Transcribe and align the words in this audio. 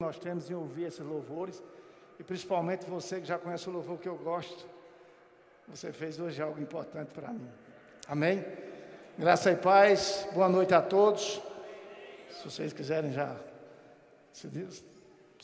nós 0.00 0.16
temos 0.16 0.48
em 0.48 0.54
ouvir 0.54 0.84
esses 0.84 1.00
louvores, 1.00 1.60
e 2.20 2.22
principalmente 2.22 2.88
você 2.88 3.20
que 3.20 3.26
já 3.26 3.36
conhece 3.36 3.68
o 3.68 3.72
louvor 3.72 3.98
que 3.98 4.08
eu 4.08 4.14
gosto, 4.14 4.64
você 5.66 5.90
fez 5.90 6.20
hoje 6.20 6.40
algo 6.40 6.60
importante 6.60 7.10
para 7.12 7.32
mim. 7.32 7.50
Amém? 8.06 8.46
Graça 9.18 9.50
e 9.50 9.56
paz, 9.56 10.24
boa 10.32 10.48
noite 10.48 10.72
a 10.72 10.80
todos. 10.80 11.42
Se 12.30 12.44
vocês 12.44 12.72
quiserem 12.72 13.10
já, 13.10 13.34
se 14.32 14.46
Deus, 14.46 14.80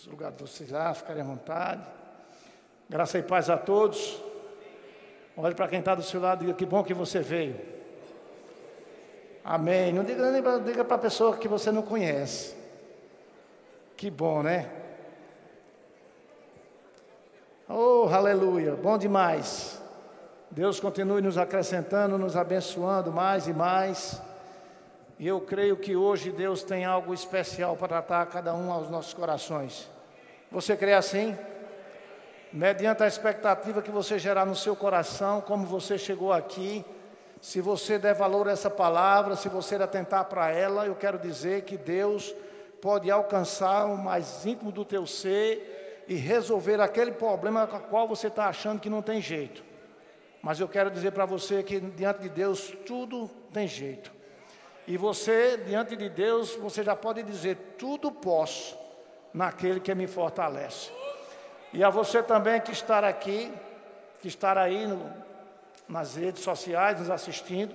o 0.06 0.10
lugar 0.10 0.30
de 0.30 0.40
vocês 0.40 0.70
lá, 0.70 0.94
ficarem 0.94 1.22
à 1.22 1.24
vontade. 1.24 1.84
Graça 2.88 3.18
e 3.18 3.24
paz 3.24 3.50
a 3.50 3.58
todos. 3.58 4.22
Olhe 5.36 5.56
para 5.56 5.66
quem 5.66 5.80
está 5.80 5.96
do 5.96 6.02
seu 6.04 6.20
lado 6.20 6.44
e 6.44 6.46
diga 6.46 6.56
que 6.56 6.64
bom 6.64 6.84
que 6.84 6.94
você 6.94 7.18
veio. 7.18 7.58
Amém. 9.42 9.92
Não 9.92 10.04
diga, 10.04 10.60
diga 10.64 10.84
para 10.84 10.94
a 10.94 11.00
pessoa 11.00 11.36
que 11.36 11.48
você 11.48 11.72
não 11.72 11.82
conhece. 11.82 12.62
Que 13.96 14.10
bom, 14.10 14.42
né? 14.42 14.68
Oh, 17.68 18.08
aleluia, 18.12 18.74
bom 18.74 18.98
demais. 18.98 19.80
Deus 20.50 20.78
continue 20.78 21.22
nos 21.22 21.38
acrescentando, 21.38 22.18
nos 22.18 22.36
abençoando 22.36 23.12
mais 23.12 23.46
e 23.48 23.52
mais. 23.52 24.20
E 25.18 25.26
eu 25.26 25.40
creio 25.40 25.76
que 25.76 25.96
hoje 25.96 26.30
Deus 26.30 26.62
tem 26.62 26.84
algo 26.84 27.14
especial 27.14 27.76
para 27.76 27.88
tratar 27.88 28.26
cada 28.26 28.52
um 28.54 28.70
aos 28.72 28.90
nossos 28.90 29.14
corações. 29.14 29.90
Você 30.50 30.76
crê 30.76 30.92
assim? 30.92 31.36
Mediante 32.52 33.02
a 33.02 33.06
expectativa 33.06 33.82
que 33.82 33.90
você 33.90 34.18
gerar 34.18 34.44
no 34.44 34.54
seu 34.54 34.76
coração, 34.76 35.40
como 35.40 35.66
você 35.66 35.96
chegou 35.96 36.32
aqui, 36.32 36.84
se 37.40 37.60
você 37.60 37.98
der 37.98 38.14
valor 38.14 38.48
a 38.48 38.52
essa 38.52 38.70
palavra, 38.70 39.36
se 39.36 39.48
você 39.48 39.76
atentar 39.76 40.24
para 40.26 40.50
ela, 40.50 40.86
eu 40.86 40.94
quero 40.94 41.18
dizer 41.18 41.62
que 41.62 41.76
Deus 41.76 42.34
pode 42.84 43.10
alcançar 43.10 43.86
o 43.86 43.96
mais 43.96 44.44
íntimo 44.44 44.70
do 44.70 44.84
teu 44.84 45.06
ser 45.06 46.04
e 46.06 46.16
resolver 46.16 46.82
aquele 46.82 47.12
problema 47.12 47.66
com 47.66 47.78
o 47.78 47.80
qual 47.80 48.06
você 48.06 48.26
está 48.26 48.44
achando 48.44 48.78
que 48.78 48.90
não 48.90 49.00
tem 49.00 49.22
jeito. 49.22 49.64
Mas 50.42 50.60
eu 50.60 50.68
quero 50.68 50.90
dizer 50.90 51.12
para 51.12 51.24
você 51.24 51.62
que 51.62 51.80
diante 51.80 52.20
de 52.20 52.28
Deus 52.28 52.74
tudo 52.84 53.30
tem 53.54 53.66
jeito. 53.66 54.12
E 54.86 54.98
você, 54.98 55.56
diante 55.56 55.96
de 55.96 56.10
Deus, 56.10 56.56
você 56.56 56.84
já 56.84 56.94
pode 56.94 57.22
dizer: 57.22 57.56
tudo 57.78 58.12
posso 58.12 58.76
naquele 59.32 59.80
que 59.80 59.94
me 59.94 60.06
fortalece. 60.06 60.90
E 61.72 61.82
a 61.82 61.88
você 61.88 62.22
também 62.22 62.60
que 62.60 62.72
está 62.72 62.98
aqui, 62.98 63.50
que 64.20 64.28
está 64.28 64.60
aí 64.60 64.86
no, 64.86 65.10
nas 65.88 66.16
redes 66.16 66.42
sociais 66.42 67.00
nos 67.00 67.08
assistindo, 67.08 67.74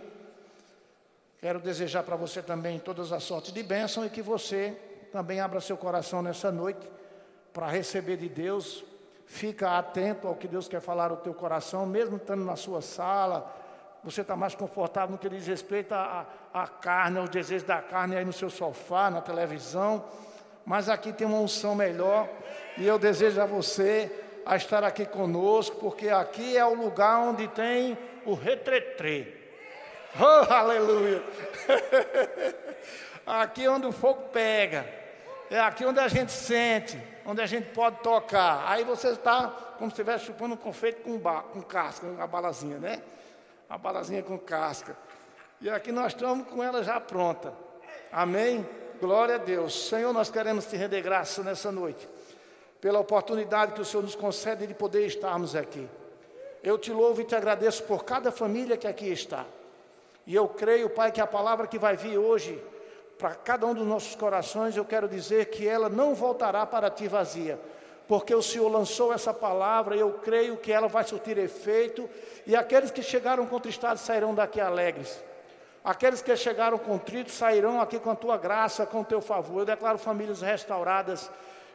quero 1.42 1.60
desejar 1.60 2.04
para 2.04 2.16
você 2.16 2.44
também 2.44 2.78
todas 2.78 3.12
as 3.12 3.24
sortes 3.24 3.52
de 3.52 3.64
bênção 3.64 4.06
e 4.06 4.10
que 4.12 4.22
você 4.22 4.78
também 5.12 5.40
abra 5.40 5.60
seu 5.60 5.78
coração 5.78 6.22
nessa 6.22 6.52
noite 6.52 6.90
para 7.54 7.68
receber 7.68 8.18
de 8.18 8.30
Deus. 8.30 8.84
Fica 9.26 9.78
atento 9.78 10.28
ao 10.28 10.36
que 10.36 10.48
Deus 10.48 10.68
quer 10.68 10.82
falar 10.82 11.12
ao 11.12 11.18
teu 11.18 11.34
coração, 11.34 11.86
mesmo 11.86 12.18
estando 12.18 12.44
na 12.44 12.56
sua 12.56 12.82
sala. 12.82 13.56
Você 14.04 14.22
está 14.22 14.36
mais 14.36 14.56
confortável 14.56 15.12
no 15.12 15.18
que 15.18 15.30
diz 15.30 15.46
respeito 15.46 15.94
à, 15.94 16.26
à 16.54 16.68
carne, 16.68 17.20
aos 17.20 17.30
desejos 17.30 17.68
da 17.68 17.82
carne 17.82 18.16
aí 18.16 18.26
no 18.26 18.34
seu 18.34 18.50
sofá, 18.50 19.10
na 19.10 19.22
televisão. 19.22 20.04
Mas 20.66 20.90
aqui 20.90 21.12
tem 21.12 21.28
uma 21.28 21.40
unção 21.40 21.76
melhor. 21.76 22.28
E 22.78 22.88
eu 22.88 22.98
desejo 22.98 23.42
a 23.42 23.46
você 23.46 24.12
a 24.46 24.56
estar 24.56 24.84
aqui 24.84 25.06
conosco, 25.06 25.78
porque 25.78 26.10
aqui 26.10 26.58
é 26.58 26.66
o 26.66 26.74
lugar 26.74 27.20
onde 27.20 27.48
tem 27.50 27.98
o 28.26 28.34
retretrê. 28.34 29.34
Oh, 30.20 30.52
aleluia! 30.52 31.22
aqui 33.30 33.68
onde 33.68 33.86
o 33.86 33.92
fogo 33.92 34.24
pega. 34.34 34.86
É 35.50 35.60
aqui 35.60 35.86
onde 35.86 36.00
a 36.00 36.08
gente 36.08 36.32
sente, 36.32 37.02
onde 37.26 37.42
a 37.42 37.46
gente 37.46 37.70
pode 37.72 37.98
tocar. 38.02 38.64
Aí 38.68 38.84
você 38.84 39.10
está 39.10 39.48
como 39.78 39.90
se 39.90 39.94
estivesse 39.94 40.26
chupando 40.26 40.56
um 40.56 40.58
confeito 40.58 41.02
com, 41.02 41.18
ba, 41.18 41.42
com 41.42 41.62
casca, 41.62 42.06
uma 42.06 42.28
balazinha, 42.28 42.78
né? 42.78 43.02
Uma 43.70 43.78
balazinha 43.78 44.22
com 44.22 44.38
casca. 44.38 44.96
E 45.62 45.70
aqui 45.70 45.92
nós 45.92 46.14
estamos 46.14 46.48
com 46.48 46.64
ela 46.64 46.84
já 46.84 47.00
pronta. 47.00 47.54
Amém? 48.12 48.68
Glória 49.00 49.36
a 49.36 49.38
Deus. 49.38 49.88
Senhor, 49.88 50.12
nós 50.14 50.30
queremos 50.30 50.66
te 50.66 50.76
render 50.76 51.02
graça 51.02 51.42
nessa 51.42 51.72
noite, 51.72 52.08
pela 52.82 53.00
oportunidade 53.00 53.74
que 53.74 53.82
o 53.82 53.86
Senhor 53.86 54.04
nos 54.04 54.16
concede 54.16 54.68
de 54.68 54.74
poder 54.74 55.06
estarmos 55.06 55.56
aqui. 55.56 55.88
Eu 56.62 56.78
te 56.78 56.92
louvo 56.92 57.22
e 57.22 57.26
te 57.26 57.36
agradeço 57.36 57.84
por 57.84 58.04
cada 58.04 58.32
família 58.32 58.76
que 58.76 58.88
aqui 58.88 59.08
está. 59.08 59.46
E 60.28 60.36
eu 60.36 60.48
creio, 60.48 60.90
Pai, 60.90 61.12
que 61.12 61.22
a 61.22 61.28
palavra 61.28 61.66
que 61.66 61.80
vai 61.80 61.96
vir 61.96 62.18
hoje 62.18 62.62
para 63.20 63.36
cada 63.36 63.68
um 63.68 63.74
dos 63.74 63.86
nossos 63.86 64.16
corações, 64.16 64.78
eu 64.78 64.86
quero 64.86 65.06
dizer 65.06 65.48
que 65.48 65.68
ela 65.68 65.90
não 65.90 66.16
voltará 66.16 66.66
para 66.66 66.90
ti 66.90 67.06
vazia, 67.06 67.60
porque 68.08 68.34
o 68.34 68.42
Senhor 68.42 68.70
lançou 68.70 69.12
essa 69.12 69.34
palavra 69.34 69.94
e 69.94 70.00
eu 70.00 70.14
creio 70.24 70.56
que 70.56 70.72
ela 70.72 70.88
vai 70.88 71.04
surtir 71.04 71.38
efeito, 71.38 72.10
e 72.48 72.56
aqueles 72.56 72.92
que 72.92 73.04
chegaram 73.04 73.46
contristados 73.46 74.02
sairão 74.04 74.34
daqui 74.34 74.62
alegres. 74.62 75.22
Aqueles 75.84 76.22
que 76.22 76.34
chegaram 76.38 76.78
contritos 76.78 77.34
sairão 77.34 77.82
aqui 77.82 78.00
com 78.00 78.10
a 78.10 78.16
tua 78.16 78.38
graça, 78.38 78.86
com 78.86 79.02
o 79.02 79.06
teu 79.06 79.20
favor. 79.20 79.60
Eu 79.60 79.66
declaro 79.66 79.98
famílias 79.98 80.42
restauradas. 80.42 81.30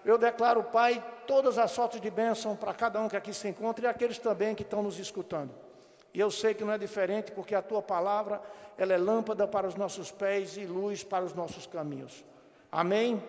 Eu 0.04 0.18
declaro, 0.18 0.62
Pai, 0.62 1.02
todas 1.26 1.58
as 1.58 1.70
sortes 1.70 2.00
de 2.00 2.10
bênção 2.10 2.54
para 2.54 2.72
cada 2.74 3.00
um 3.00 3.08
que 3.08 3.16
aqui 3.16 3.32
se 3.32 3.48
encontra 3.48 3.84
e 3.84 3.88
aqueles 3.88 4.18
também 4.18 4.54
que 4.54 4.62
estão 4.62 4.82
nos 4.82 4.98
escutando. 4.98 5.50
E 6.14 6.20
eu 6.20 6.30
sei 6.30 6.54
que 6.54 6.62
não 6.62 6.72
é 6.72 6.78
diferente, 6.78 7.32
porque 7.32 7.56
a 7.56 7.60
tua 7.60 7.82
palavra, 7.82 8.40
ela 8.78 8.92
é 8.92 8.96
lâmpada 8.96 9.48
para 9.48 9.66
os 9.66 9.74
nossos 9.74 10.12
pés 10.12 10.56
e 10.56 10.64
luz 10.64 11.02
para 11.02 11.24
os 11.24 11.34
nossos 11.34 11.66
caminhos. 11.66 12.24
Amém? 12.70 13.20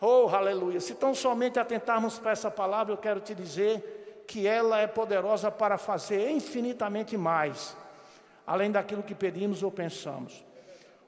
Oh, 0.00 0.26
aleluia. 0.28 0.80
Se 0.80 0.94
tão 0.94 1.14
somente 1.14 1.58
atentarmos 1.58 2.18
para 2.18 2.30
essa 2.30 2.50
palavra, 2.50 2.94
eu 2.94 2.96
quero 2.96 3.20
te 3.20 3.34
dizer 3.34 4.24
que 4.26 4.46
ela 4.46 4.80
é 4.80 4.86
poderosa 4.86 5.50
para 5.50 5.76
fazer 5.76 6.30
infinitamente 6.30 7.18
mais, 7.18 7.76
além 8.46 8.70
daquilo 8.70 9.02
que 9.02 9.14
pedimos 9.14 9.62
ou 9.62 9.70
pensamos. 9.70 10.42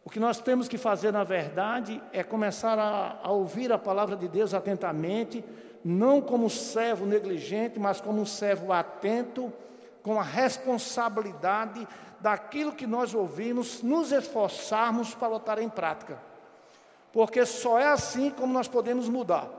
O 0.04 0.10
que 0.10 0.20
nós 0.20 0.40
temos 0.40 0.68
que 0.68 0.76
fazer, 0.76 1.10
na 1.10 1.24
verdade, 1.24 2.02
é 2.12 2.22
começar 2.22 2.78
a, 2.78 3.18
a 3.22 3.30
ouvir 3.32 3.72
a 3.72 3.78
palavra 3.78 4.14
de 4.14 4.28
Deus 4.28 4.52
atentamente, 4.52 5.42
não 5.82 6.20
como 6.20 6.50
servo 6.50 7.06
negligente, 7.06 7.78
mas 7.78 7.98
como 7.98 8.20
um 8.20 8.26
servo 8.26 8.72
atento 8.72 9.50
com 10.08 10.18
a 10.18 10.22
responsabilidade 10.22 11.86
daquilo 12.18 12.72
que 12.72 12.86
nós 12.86 13.12
ouvimos, 13.12 13.82
nos 13.82 14.10
esforçarmos 14.10 15.14
para 15.14 15.28
botar 15.28 15.58
em 15.60 15.68
prática. 15.68 16.18
Porque 17.12 17.44
só 17.44 17.78
é 17.78 17.88
assim 17.88 18.30
como 18.30 18.50
nós 18.50 18.66
podemos 18.66 19.06
mudar. 19.06 19.50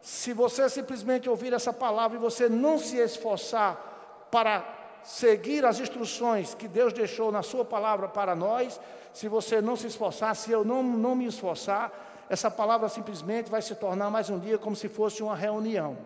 Se 0.00 0.32
você 0.32 0.68
simplesmente 0.68 1.30
ouvir 1.30 1.52
essa 1.52 1.72
palavra 1.72 2.18
e 2.18 2.20
você 2.20 2.48
não 2.48 2.76
se 2.76 2.96
esforçar 2.96 4.26
para 4.32 4.64
seguir 5.04 5.64
as 5.64 5.78
instruções 5.78 6.54
que 6.54 6.66
Deus 6.66 6.92
deixou 6.92 7.30
na 7.30 7.44
Sua 7.44 7.64
palavra 7.64 8.08
para 8.08 8.34
nós, 8.34 8.80
se 9.12 9.28
você 9.28 9.60
não 9.60 9.76
se 9.76 9.86
esforçar, 9.86 10.34
se 10.34 10.50
eu 10.50 10.64
não, 10.64 10.82
não 10.82 11.14
me 11.14 11.26
esforçar, 11.26 11.92
essa 12.28 12.50
palavra 12.50 12.88
simplesmente 12.88 13.48
vai 13.48 13.62
se 13.62 13.76
tornar 13.76 14.10
mais 14.10 14.28
um 14.28 14.40
dia 14.40 14.58
como 14.58 14.74
se 14.74 14.88
fosse 14.88 15.22
uma 15.22 15.36
reunião. 15.36 15.96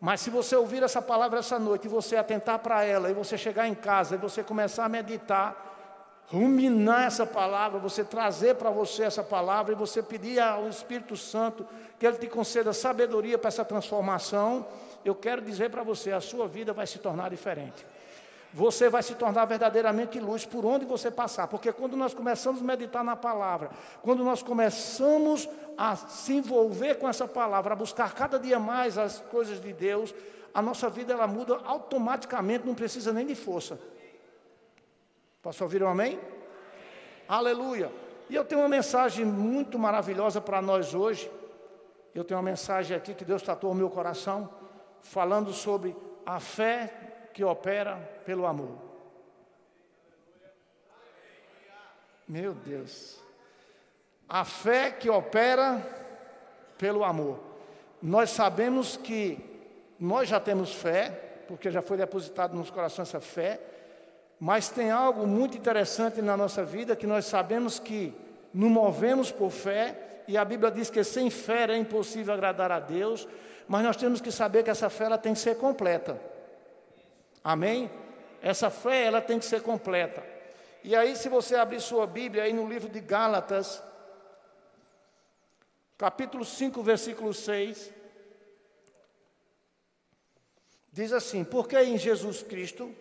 Mas 0.00 0.20
se 0.20 0.30
você 0.30 0.54
ouvir 0.54 0.82
essa 0.82 1.02
palavra 1.02 1.40
essa 1.40 1.58
noite 1.58 1.86
e 1.86 1.88
você 1.88 2.16
atentar 2.16 2.58
para 2.60 2.84
ela, 2.84 3.10
e 3.10 3.14
você 3.14 3.36
chegar 3.36 3.66
em 3.66 3.74
casa 3.74 4.14
e 4.14 4.18
você 4.18 4.42
começar 4.44 4.84
a 4.84 4.88
meditar, 4.88 5.64
ruminar 6.28 7.06
essa 7.06 7.26
palavra, 7.26 7.78
você 7.78 8.04
trazer 8.04 8.54
para 8.56 8.70
você 8.70 9.04
essa 9.04 9.24
palavra 9.24 9.72
e 9.72 9.76
você 9.76 10.02
pedir 10.02 10.38
ao 10.38 10.68
Espírito 10.68 11.16
Santo 11.16 11.66
que 11.98 12.06
ele 12.06 12.18
te 12.18 12.28
conceda 12.28 12.72
sabedoria 12.72 13.38
para 13.38 13.48
essa 13.48 13.64
transformação, 13.64 14.66
eu 15.04 15.14
quero 15.14 15.42
dizer 15.42 15.70
para 15.70 15.82
você, 15.82 16.12
a 16.12 16.20
sua 16.20 16.46
vida 16.46 16.72
vai 16.72 16.86
se 16.86 16.98
tornar 16.98 17.30
diferente 17.30 17.84
você 18.52 18.88
vai 18.88 19.02
se 19.02 19.14
tornar 19.14 19.44
verdadeiramente 19.44 20.18
luz 20.18 20.44
por 20.44 20.64
onde 20.64 20.84
você 20.84 21.10
passar. 21.10 21.46
Porque 21.48 21.72
quando 21.72 21.96
nós 21.96 22.14
começamos 22.14 22.60
a 22.60 22.64
meditar 22.64 23.04
na 23.04 23.14
palavra, 23.14 23.70
quando 24.02 24.24
nós 24.24 24.42
começamos 24.42 25.48
a 25.76 25.94
se 25.96 26.34
envolver 26.34 26.96
com 26.96 27.08
essa 27.08 27.28
palavra, 27.28 27.74
a 27.74 27.76
buscar 27.76 28.14
cada 28.14 28.38
dia 28.38 28.58
mais 28.58 28.96
as 28.96 29.18
coisas 29.18 29.60
de 29.60 29.72
Deus, 29.72 30.14
a 30.54 30.62
nossa 30.62 30.88
vida 30.88 31.12
ela 31.12 31.26
muda 31.26 31.60
automaticamente, 31.64 32.66
não 32.66 32.74
precisa 32.74 33.12
nem 33.12 33.26
de 33.26 33.34
força. 33.34 33.78
Posso 35.42 35.62
ouvir 35.62 35.82
um 35.82 35.88
amém? 35.88 36.18
Aleluia. 37.28 37.92
E 38.30 38.34
eu 38.34 38.44
tenho 38.44 38.62
uma 38.62 38.68
mensagem 38.68 39.24
muito 39.24 39.78
maravilhosa 39.78 40.40
para 40.40 40.60
nós 40.60 40.94
hoje. 40.94 41.30
Eu 42.14 42.24
tenho 42.24 42.40
uma 42.40 42.50
mensagem 42.50 42.96
aqui 42.96 43.14
que 43.14 43.24
Deus 43.24 43.42
tratou 43.42 43.70
o 43.70 43.74
meu 43.74 43.88
coração, 43.88 44.50
falando 45.00 45.52
sobre 45.52 45.94
a 46.26 46.40
fé 46.40 47.07
que 47.32 47.44
opera 47.44 47.96
pelo 48.24 48.46
amor. 48.46 48.76
Meu 52.26 52.52
Deus. 52.52 53.18
A 54.28 54.44
fé 54.44 54.90
que 54.90 55.08
opera 55.08 55.82
pelo 56.76 57.02
amor. 57.02 57.40
Nós 58.02 58.30
sabemos 58.30 58.96
que 58.96 59.38
nós 59.98 60.28
já 60.28 60.38
temos 60.38 60.74
fé, 60.74 61.10
porque 61.48 61.70
já 61.70 61.80
foi 61.80 61.96
depositado 61.96 62.54
nos 62.54 62.70
corações 62.70 63.08
essa 63.08 63.20
fé, 63.20 63.60
mas 64.38 64.68
tem 64.68 64.90
algo 64.90 65.26
muito 65.26 65.56
interessante 65.56 66.22
na 66.22 66.36
nossa 66.36 66.64
vida 66.64 66.94
que 66.94 67.06
nós 67.06 67.24
sabemos 67.24 67.78
que 67.78 68.14
nos 68.52 68.70
movemos 68.70 69.32
por 69.32 69.50
fé 69.50 70.22
e 70.28 70.36
a 70.36 70.44
Bíblia 70.44 70.70
diz 70.70 70.90
que 70.90 71.02
sem 71.02 71.30
fé 71.30 71.64
é 71.70 71.76
impossível 71.76 72.34
agradar 72.34 72.70
a 72.70 72.78
Deus, 72.78 73.26
mas 73.66 73.82
nós 73.82 73.96
temos 73.96 74.20
que 74.20 74.30
saber 74.30 74.62
que 74.62 74.70
essa 74.70 74.90
fé 74.90 75.04
ela 75.04 75.18
tem 75.18 75.32
que 75.32 75.38
ser 75.40 75.56
completa. 75.56 76.20
Amém? 77.48 77.90
Essa 78.42 78.68
fé 78.68 79.04
ela 79.04 79.22
tem 79.22 79.38
que 79.38 79.44
ser 79.46 79.62
completa. 79.62 80.22
E 80.84 80.94
aí, 80.94 81.16
se 81.16 81.30
você 81.30 81.56
abrir 81.56 81.80
sua 81.80 82.06
Bíblia 82.06 82.42
aí 82.42 82.52
no 82.52 82.68
livro 82.68 82.90
de 82.90 83.00
Gálatas, 83.00 83.82
capítulo 85.96 86.44
5, 86.44 86.82
versículo 86.82 87.32
6, 87.32 87.90
diz 90.92 91.10
assim: 91.10 91.42
Porque 91.42 91.80
em 91.80 91.96
Jesus 91.96 92.42
Cristo, 92.42 92.94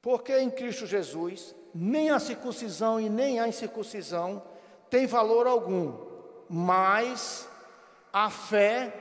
porque 0.00 0.38
em 0.38 0.48
Cristo 0.48 0.86
Jesus, 0.86 1.56
nem 1.74 2.10
a 2.10 2.20
circuncisão 2.20 3.00
e 3.00 3.10
nem 3.10 3.40
a 3.40 3.48
incircuncisão 3.48 4.40
tem 4.88 5.08
valor 5.08 5.48
algum, 5.48 6.06
mas 6.48 7.48
a 8.12 8.30
fé 8.30 8.94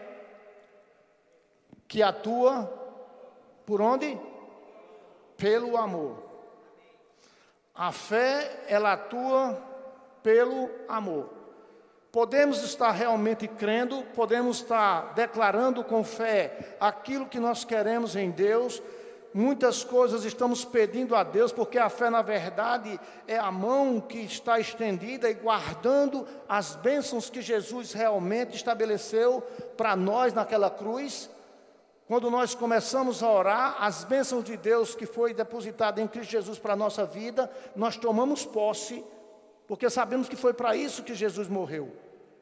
que 1.88 2.02
atua 2.02 2.82
por 3.66 3.82
onde? 3.82 4.18
Pelo 5.38 5.78
amor. 5.78 6.24
A 7.74 7.92
fé, 7.92 8.64
ela 8.68 8.94
atua 8.94 9.62
pelo 10.24 10.70
amor. 10.88 11.30
Podemos 12.12 12.64
estar 12.64 12.92
realmente 12.92 13.48
crendo, 13.48 14.04
podemos 14.16 14.58
estar 14.58 15.14
declarando 15.14 15.84
com 15.84 16.04
fé 16.04 16.78
aquilo 16.80 17.28
que 17.28 17.40
nós 17.40 17.66
queremos 17.66 18.16
em 18.16 18.32
Deus, 18.32 18.82
Muitas 19.38 19.84
coisas 19.84 20.24
estamos 20.24 20.64
pedindo 20.64 21.14
a 21.14 21.22
Deus, 21.22 21.52
porque 21.52 21.78
a 21.78 21.90
fé, 21.90 22.10
na 22.10 22.22
verdade, 22.22 22.98
é 23.28 23.38
a 23.38 23.52
mão 23.52 24.00
que 24.00 24.20
está 24.20 24.62
estendida 24.62 25.30
e 25.30 25.34
guardando 25.34 26.26
as 26.48 26.74
bênçãos 26.78 27.30
que 27.30 27.42
Jesus 27.42 27.92
realmente 27.92 28.56
estabeleceu 28.56 29.42
para 29.76 29.94
nós 29.94 30.32
naquela 30.32 30.70
cruz. 30.70 31.30
Quando 32.08 32.30
nós 32.30 32.54
começamos 32.54 33.24
a 33.24 33.32
orar, 33.32 33.78
as 33.80 34.04
bênçãos 34.04 34.44
de 34.44 34.56
Deus 34.56 34.94
que 34.94 35.08
foi 35.08 35.34
depositada 35.34 36.00
em 36.00 36.08
Cristo 36.08 36.32
Jesus 36.32 36.60
para 36.60 36.74
a 36.74 36.76
nossa 36.76 37.04
vida, 37.06 37.52
nós 37.76 37.98
tomamos 37.98 38.46
posse, 38.46 39.04
porque 39.68 39.90
sabemos 39.90 40.30
que 40.30 40.36
foi 40.36 40.54
para 40.54 40.76
isso 40.76 41.04
que 41.04 41.16
Jesus 41.16 41.48
morreu. 41.48 41.92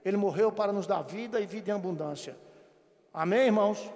Ele 0.04 0.18
morreu 0.18 0.52
para 0.52 0.74
nos 0.74 0.86
dar 0.86 1.02
vida 1.02 1.40
e 1.40 1.46
vida 1.46 1.72
em 1.72 1.74
abundância. 1.74 2.36
Amém, 3.14 3.46
irmãos? 3.46 3.90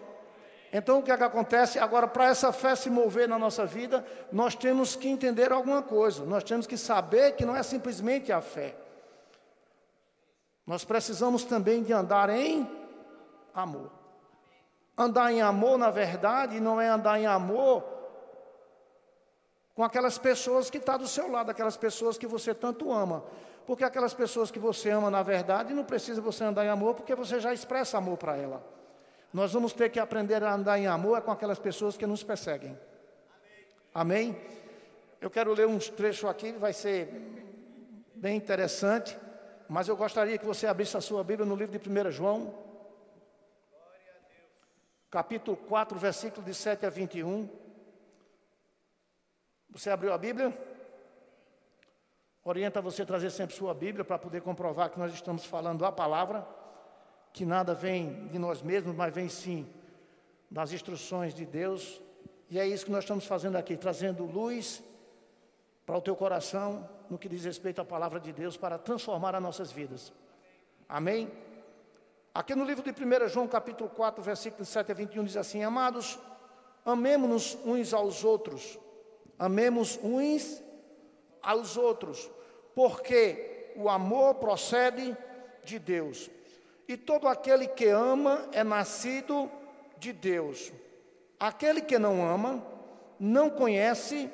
Então 0.71 0.99
o 0.99 1.03
que, 1.03 1.11
é 1.11 1.17
que 1.17 1.23
acontece? 1.23 1.79
Agora, 1.79 2.07
para 2.07 2.27
essa 2.27 2.53
fé 2.53 2.73
se 2.73 2.89
mover 2.89 3.27
na 3.27 3.37
nossa 3.37 3.65
vida, 3.65 4.05
nós 4.31 4.55
temos 4.55 4.95
que 4.95 5.09
entender 5.09 5.51
alguma 5.51 5.81
coisa, 5.81 6.25
nós 6.25 6.43
temos 6.45 6.65
que 6.65 6.77
saber 6.77 7.33
que 7.33 7.45
não 7.45 7.55
é 7.55 7.63
simplesmente 7.63 8.31
a 8.31 8.41
fé. 8.41 8.73
Nós 10.65 10.85
precisamos 10.85 11.43
também 11.43 11.83
de 11.83 11.91
andar 11.91 12.29
em 12.29 12.69
amor. 13.53 13.96
Andar 14.97 15.31
em 15.31 15.41
amor, 15.41 15.77
na 15.77 15.91
verdade, 15.91 16.59
não 16.59 16.81
é 16.81 16.87
andar 16.87 17.19
em 17.19 17.27
amor 17.27 17.83
com 19.75 19.83
aquelas 19.83 20.17
pessoas 20.17 20.71
que 20.71 20.77
estão 20.77 20.95
tá 20.95 20.97
do 20.97 21.07
seu 21.07 21.29
lado, 21.29 21.51
aquelas 21.51 21.77
pessoas 21.77 22.17
que 22.17 22.25
você 22.25 22.51
tanto 22.51 22.91
ama. 22.91 23.23
Porque 23.67 23.83
aquelas 23.83 24.13
pessoas 24.13 24.49
que 24.49 24.57
você 24.57 24.89
ama, 24.89 25.11
na 25.11 25.21
verdade, 25.21 25.71
não 25.71 25.83
precisa 25.83 26.19
você 26.19 26.43
andar 26.43 26.65
em 26.65 26.69
amor, 26.69 26.95
porque 26.95 27.13
você 27.13 27.39
já 27.39 27.53
expressa 27.53 27.97
amor 27.99 28.17
para 28.17 28.35
ela. 28.35 28.65
Nós 29.31 29.53
vamos 29.53 29.73
ter 29.73 29.89
que 29.89 29.99
aprender 29.99 30.43
a 30.43 30.51
andar 30.51 30.79
em 30.79 30.87
amor 30.87 31.21
com 31.21 31.29
aquelas 31.29 31.59
pessoas 31.59 31.95
que 31.95 32.07
nos 32.07 32.23
perseguem. 32.23 32.79
Amém? 33.93 34.29
Amém? 34.31 34.41
Eu 35.21 35.29
quero 35.29 35.53
ler 35.53 35.67
uns 35.67 35.89
trechos 35.89 36.27
aqui, 36.27 36.53
vai 36.53 36.73
ser 36.73 37.09
bem 38.15 38.35
interessante, 38.35 39.15
mas 39.69 39.87
eu 39.87 39.95
gostaria 39.95 40.39
que 40.39 40.45
você 40.45 40.65
abrisse 40.65 40.97
a 40.97 41.01
sua 41.01 41.23
Bíblia 41.23 41.45
no 41.45 41.55
livro 41.55 41.77
de 41.77 41.89
1 41.89 42.09
João, 42.09 42.53
capítulo 45.17 45.57
4, 45.57 45.97
versículo 45.97 46.45
de 46.45 46.53
7 46.53 46.85
a 46.85 46.91
21. 46.91 47.49
Você 49.71 49.89
abriu 49.89 50.13
a 50.13 50.17
Bíblia? 50.17 50.55
Orienta 52.43 52.79
você 52.79 53.01
a 53.01 53.05
trazer 53.05 53.31
sempre 53.31 53.55
sua 53.55 53.73
Bíblia 53.73 54.05
para 54.05 54.19
poder 54.19 54.41
comprovar 54.43 54.91
que 54.91 54.99
nós 54.99 55.11
estamos 55.11 55.43
falando 55.43 55.83
a 55.85 55.91
palavra 55.91 56.47
que 57.33 57.47
nada 57.47 57.73
vem 57.73 58.27
de 58.27 58.37
nós 58.37 58.61
mesmos, 58.61 58.95
mas 58.95 59.11
vem 59.11 59.27
sim 59.27 59.67
das 60.51 60.71
instruções 60.71 61.33
de 61.33 61.47
Deus. 61.47 61.99
E 62.47 62.59
é 62.59 62.67
isso 62.67 62.85
que 62.85 62.91
nós 62.91 63.03
estamos 63.03 63.25
fazendo 63.25 63.55
aqui, 63.55 63.75
trazendo 63.75 64.23
luz 64.23 64.83
para 65.83 65.97
o 65.97 66.01
teu 66.01 66.15
coração 66.15 66.87
no 67.09 67.17
que 67.17 67.27
diz 67.27 67.43
respeito 67.43 67.81
à 67.81 67.85
palavra 67.85 68.19
de 68.19 68.31
Deus 68.31 68.55
para 68.55 68.77
transformar 68.77 69.33
as 69.33 69.41
nossas 69.41 69.71
vidas. 69.71 70.13
Amém? 70.87 71.31
Aqui 72.37 72.53
no 72.53 72.65
livro 72.65 72.83
de 72.83 72.91
1 72.91 73.29
João, 73.29 73.47
capítulo 73.47 73.89
4, 73.89 74.21
versículo 74.21 74.63
7 74.63 74.91
a 74.91 74.93
21, 74.93 75.23
diz 75.23 75.35
assim: 75.35 75.63
Amados, 75.63 76.19
amemos-nos 76.85 77.57
uns 77.65 77.95
aos 77.95 78.23
outros, 78.23 78.77
amemos 79.39 79.99
uns 80.03 80.61
aos 81.41 81.77
outros, 81.77 82.29
porque 82.75 83.73
o 83.75 83.89
amor 83.89 84.35
procede 84.35 85.17
de 85.63 85.79
Deus. 85.79 86.29
E 86.87 86.95
todo 86.95 87.27
aquele 87.27 87.67
que 87.67 87.87
ama 87.87 88.47
é 88.51 88.63
nascido 88.63 89.49
de 89.97 90.13
Deus. 90.13 90.71
Aquele 91.39 91.81
que 91.81 91.97
não 91.97 92.23
ama 92.23 92.63
não 93.19 93.49
conhece 93.49 94.29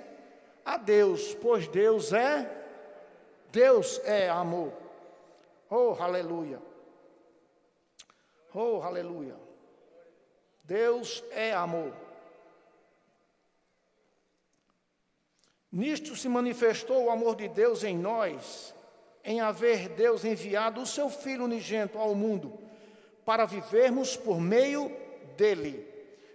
a 0.66 0.76
Deus, 0.76 1.34
pois 1.36 1.70
Deus 1.70 2.12
é 2.12 2.52
Deus 3.50 4.02
é 4.04 4.28
amor. 4.28 4.74
Oh, 5.70 5.96
aleluia. 5.98 6.73
Oh, 8.54 8.82
aleluia. 8.82 9.36
Deus 10.64 11.24
é 11.32 11.54
amor. 11.54 11.94
Nisto 15.72 16.16
se 16.16 16.30
manifestou 16.30 17.06
o 17.06 17.10
amor 17.10 17.36
de 17.36 17.48
Deus 17.48 17.84
em 17.84 17.98
nós, 17.98 18.76
em 19.24 19.42
haver 19.42 19.90
Deus 19.90 20.24
enviado 20.24 20.82
o 20.82 20.86
seu 20.86 21.10
Filho 21.10 21.46
unigento 21.46 21.98
ao 21.98 22.14
mundo, 22.14 22.54
para 23.26 23.46
vivermos 23.46 24.16
por 24.16 24.40
meio 24.40 24.96
dele. 25.36 25.88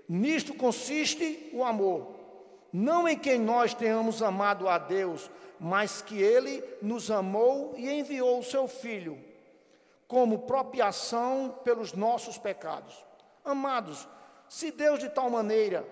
Nisto 0.08 0.54
consiste 0.54 1.50
o 1.52 1.62
amor, 1.62 2.08
não 2.72 3.06
em 3.06 3.16
que 3.16 3.38
nós 3.38 3.74
tenhamos 3.74 4.22
amado 4.22 4.68
a 4.68 4.76
Deus, 4.76 5.30
mas 5.60 6.02
que 6.02 6.20
ele 6.20 6.64
nos 6.82 7.08
amou 7.08 7.74
e 7.76 7.88
enviou 7.88 8.40
o 8.40 8.44
seu 8.44 8.66
Filho, 8.66 9.22
como 10.08 10.40
propiação 10.40 11.60
pelos 11.62 11.92
nossos 11.92 12.38
pecados. 12.38 13.06
Amados, 13.44 14.08
se 14.48 14.70
Deus 14.70 14.98
de 14.98 15.10
tal 15.10 15.28
maneira 15.28 15.86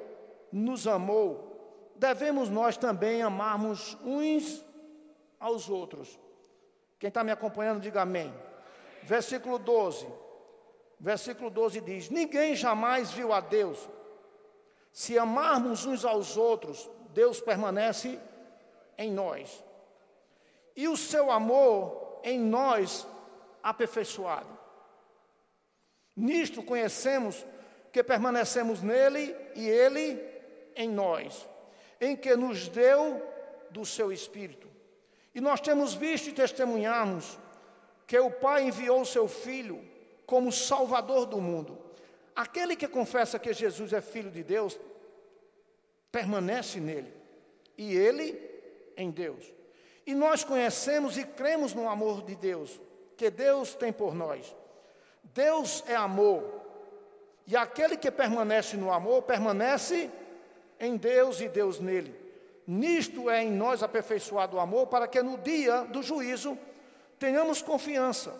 nos 0.50 0.86
amou, 0.86 1.92
devemos 1.94 2.48
nós 2.48 2.78
também 2.78 3.20
amarmos 3.20 3.96
uns 4.02 4.64
aos 5.38 5.68
outros. 5.68 6.18
Quem 6.98 7.08
está 7.08 7.22
me 7.22 7.30
acompanhando, 7.30 7.80
diga 7.80 8.02
amém. 8.02 8.32
Versículo 9.02 9.58
12. 9.58 10.06
Versículo 10.98 11.50
12 11.50 11.80
diz: 11.82 12.08
Ninguém 12.08 12.56
jamais 12.56 13.10
viu 13.10 13.34
a 13.34 13.40
Deus. 13.40 13.86
Se 14.90 15.18
amarmos 15.18 15.84
uns 15.84 16.06
aos 16.06 16.38
outros, 16.38 16.88
Deus 17.10 17.38
permanece 17.38 18.18
em 18.96 19.12
nós. 19.12 19.62
E 20.74 20.88
o 20.88 20.96
seu 20.96 21.30
amor 21.30 22.20
em 22.24 22.40
nós 22.40 23.06
aperfeiçoado. 23.66 24.56
Nisto 26.14 26.62
conhecemos 26.62 27.44
que 27.92 28.02
permanecemos 28.02 28.80
nele 28.80 29.34
e 29.56 29.68
ele 29.68 30.22
em 30.76 30.88
nós, 30.88 31.48
em 32.00 32.14
que 32.14 32.36
nos 32.36 32.68
deu 32.68 33.20
do 33.70 33.84
seu 33.84 34.12
espírito. 34.12 34.68
E 35.34 35.40
nós 35.40 35.60
temos 35.60 35.94
visto 35.94 36.28
e 36.28 36.32
testemunhamos 36.32 37.36
que 38.06 38.16
o 38.18 38.30
Pai 38.30 38.68
enviou 38.68 39.00
o 39.00 39.06
seu 39.06 39.26
Filho 39.26 39.84
como 40.24 40.52
Salvador 40.52 41.26
do 41.26 41.40
mundo. 41.40 41.76
Aquele 42.36 42.76
que 42.76 42.86
confessa 42.86 43.36
que 43.36 43.52
Jesus 43.52 43.92
é 43.92 44.00
Filho 44.00 44.30
de 44.30 44.44
Deus, 44.44 44.78
permanece 46.12 46.78
nele, 46.78 47.12
e 47.76 47.96
ele 47.96 48.40
em 48.96 49.10
Deus. 49.10 49.44
E 50.06 50.14
nós 50.14 50.44
conhecemos 50.44 51.18
e 51.18 51.24
cremos 51.24 51.74
no 51.74 51.88
amor 51.88 52.22
de 52.22 52.36
Deus, 52.36 52.80
que 53.16 53.30
Deus 53.30 53.74
tem 53.74 53.92
por 53.92 54.14
nós. 54.14 54.54
Deus 55.22 55.82
é 55.88 55.94
amor, 55.94 56.44
e 57.46 57.56
aquele 57.56 57.96
que 57.96 58.10
permanece 58.10 58.76
no 58.76 58.92
amor, 58.92 59.22
permanece 59.22 60.10
em 60.80 60.96
Deus 60.96 61.40
e 61.40 61.48
Deus 61.48 61.78
nele. 61.78 62.14
Nisto 62.66 63.30
é 63.30 63.42
em 63.42 63.50
nós 63.52 63.82
aperfeiçoado 63.82 64.56
o 64.56 64.60
amor, 64.60 64.88
para 64.88 65.06
que 65.06 65.22
no 65.22 65.38
dia 65.38 65.82
do 65.82 66.02
juízo 66.02 66.58
tenhamos 67.18 67.62
confiança, 67.62 68.34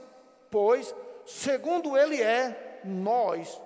pois, 0.51 0.95
segundo 1.25 1.97
Ele 1.97 2.21
é, 2.21 2.81
nós 2.85 3.61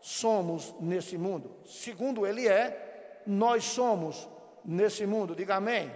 somos 0.00 0.74
nesse 0.80 1.18
mundo. 1.18 1.50
Segundo 1.66 2.26
Ele 2.26 2.46
é, 2.46 3.22
nós 3.26 3.64
somos 3.64 4.28
nesse 4.64 5.04
mundo. 5.06 5.34
Diga 5.34 5.56
amém. 5.56 5.90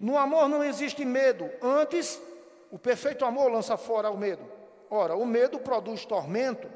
No 0.00 0.18
amor 0.18 0.48
não 0.48 0.64
existe 0.64 1.04
medo, 1.04 1.48
antes 1.62 2.20
O 2.72 2.78
perfeito 2.78 3.26
amor 3.26 3.52
lança 3.52 3.76
fora 3.76 4.10
o 4.10 4.16
medo. 4.16 4.42
Ora, 4.88 5.14
o 5.14 5.26
medo 5.26 5.58
produz 5.58 6.06
tormento, 6.06 6.70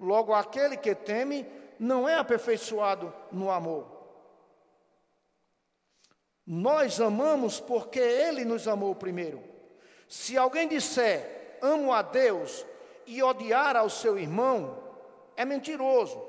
logo 0.00 0.34
aquele 0.34 0.76
que 0.76 0.92
teme 0.92 1.46
não 1.78 2.08
é 2.08 2.16
aperfeiçoado 2.16 3.14
no 3.30 3.48
amor. 3.48 3.86
Nós 6.44 7.00
amamos 7.00 7.60
porque 7.60 8.00
Ele 8.00 8.44
nos 8.44 8.66
amou 8.66 8.92
primeiro. 8.96 9.40
Se 10.08 10.36
alguém 10.36 10.66
disser 10.66 11.58
amo 11.62 11.92
a 11.92 12.02
Deus 12.02 12.66
e 13.06 13.22
odiar 13.22 13.76
ao 13.76 13.88
seu 13.88 14.18
irmão, 14.18 14.82
é 15.36 15.44
mentiroso, 15.44 16.20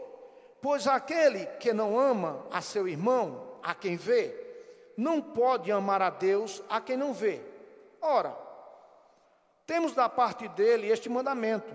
pois 0.61 0.85
aquele 0.85 1.47
que 1.59 1.73
não 1.73 1.99
ama 1.99 2.45
a 2.51 2.61
seu 2.61 2.87
irmão, 2.87 3.57
a 3.63 3.73
quem 3.73 3.97
vê, 3.97 4.45
não 4.95 5.19
pode 5.19 5.71
amar 5.71 6.03
a 6.03 6.11
Deus 6.11 6.61
a 6.69 6.79
quem 6.79 6.95
não 6.95 7.13
vê. 7.13 7.41
Ora, 7.99 8.45
temos 9.67 9.93
da 9.93 10.07
parte 10.07 10.47
dele 10.47 10.87
este 10.87 11.09
mandamento. 11.09 11.71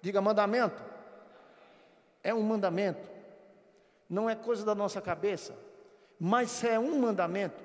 Diga 0.00 0.20
mandamento. 0.20 0.82
É 2.24 2.32
um 2.32 2.40
mandamento. 2.42 3.06
Não 4.08 4.28
é 4.28 4.34
coisa 4.34 4.64
da 4.64 4.74
nossa 4.74 5.02
cabeça, 5.02 5.54
mas 6.18 6.64
é 6.64 6.78
um 6.78 6.98
mandamento. 6.98 7.62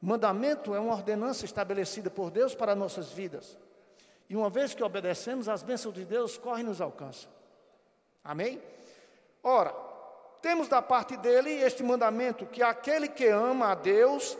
Mandamento 0.00 0.74
é 0.74 0.80
uma 0.80 0.94
ordenança 0.94 1.44
estabelecida 1.44 2.08
por 2.08 2.30
Deus 2.30 2.54
para 2.54 2.74
nossas 2.74 3.10
vidas. 3.12 3.58
E 4.28 4.34
uma 4.34 4.48
vez 4.48 4.72
que 4.72 4.82
obedecemos, 4.82 5.48
as 5.48 5.62
bênçãos 5.62 5.94
de 5.94 6.06
Deus 6.06 6.38
correm 6.38 6.64
e 6.64 6.68
nos 6.68 6.80
alcançam. 6.80 7.30
Amém? 8.24 8.60
Ora, 9.42 9.74
temos 10.40 10.66
da 10.66 10.80
parte 10.80 11.16
dele 11.18 11.50
este 11.50 11.82
mandamento: 11.82 12.46
que 12.46 12.62
aquele 12.62 13.06
que 13.06 13.26
ama 13.28 13.72
a 13.72 13.74
Deus, 13.74 14.36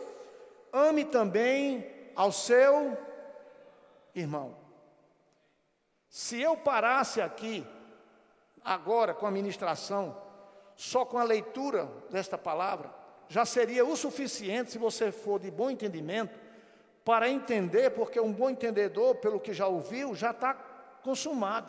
ame 0.71 1.05
também 1.05 1.85
ao 2.15 2.31
seu 2.31 2.97
irmão. 4.13 4.55
Se 6.09 6.39
eu 6.39 6.55
parasse 6.55 7.21
aqui, 7.21 7.65
agora 8.63 9.13
com 9.13 9.25
a 9.25 9.31
ministração, 9.31 10.15
só 10.75 11.05
com 11.05 11.17
a 11.17 11.23
leitura 11.23 11.85
desta 12.09 12.37
palavra, 12.37 12.93
já 13.27 13.45
seria 13.45 13.85
o 13.85 13.95
suficiente, 13.95 14.71
se 14.71 14.77
você 14.77 15.11
for 15.11 15.39
de 15.39 15.49
bom 15.49 15.69
entendimento, 15.69 16.39
para 17.03 17.29
entender, 17.29 17.89
porque 17.91 18.19
um 18.19 18.31
bom 18.31 18.49
entendedor, 18.49 19.15
pelo 19.15 19.39
que 19.39 19.53
já 19.53 19.67
ouviu, 19.67 20.15
já 20.15 20.31
está 20.31 20.53
consumado. 21.01 21.67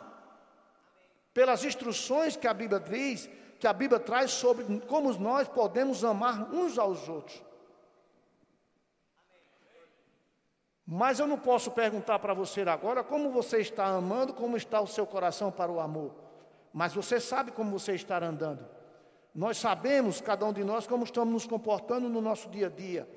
Pelas 1.33 1.65
instruções 1.65 2.37
que 2.37 2.47
a 2.47 2.53
Bíblia 2.53 2.79
diz, 2.79 3.29
que 3.59 3.67
a 3.67 3.73
Bíblia 3.73 3.99
traz 3.99 4.31
sobre 4.31 4.79
como 4.81 5.11
nós 5.13 5.47
podemos 5.47 6.03
amar 6.03 6.53
uns 6.53 6.77
aos 6.77 7.09
outros. 7.09 7.43
Mas 10.87 11.19
eu 11.19 11.25
não 11.25 11.37
posso 11.37 11.71
perguntar 11.71 12.19
para 12.19 12.33
você 12.33 12.61
agora 12.61 13.03
como 13.03 13.31
você 13.31 13.59
está 13.59 13.85
amando, 13.85 14.33
como 14.33 14.55
está 14.55 14.79
o 14.79 14.87
seu 14.87 15.05
coração 15.05 15.51
para 15.51 15.71
o 15.71 15.79
amor. 15.79 16.11
Mas 16.71 16.93
você 16.93 17.19
sabe 17.19 17.51
como 17.51 17.71
você 17.71 17.93
está 17.93 18.23
andando. 18.23 18.65
Nós 19.33 19.57
sabemos, 19.57 20.21
cada 20.21 20.45
um 20.45 20.53
de 20.53 20.63
nós, 20.63 20.85
como 20.85 21.03
estamos 21.03 21.33
nos 21.33 21.45
comportando 21.47 22.07
no 22.07 22.21
nosso 22.21 22.49
dia 22.49 22.67
a 22.67 22.69
dia. 22.69 23.09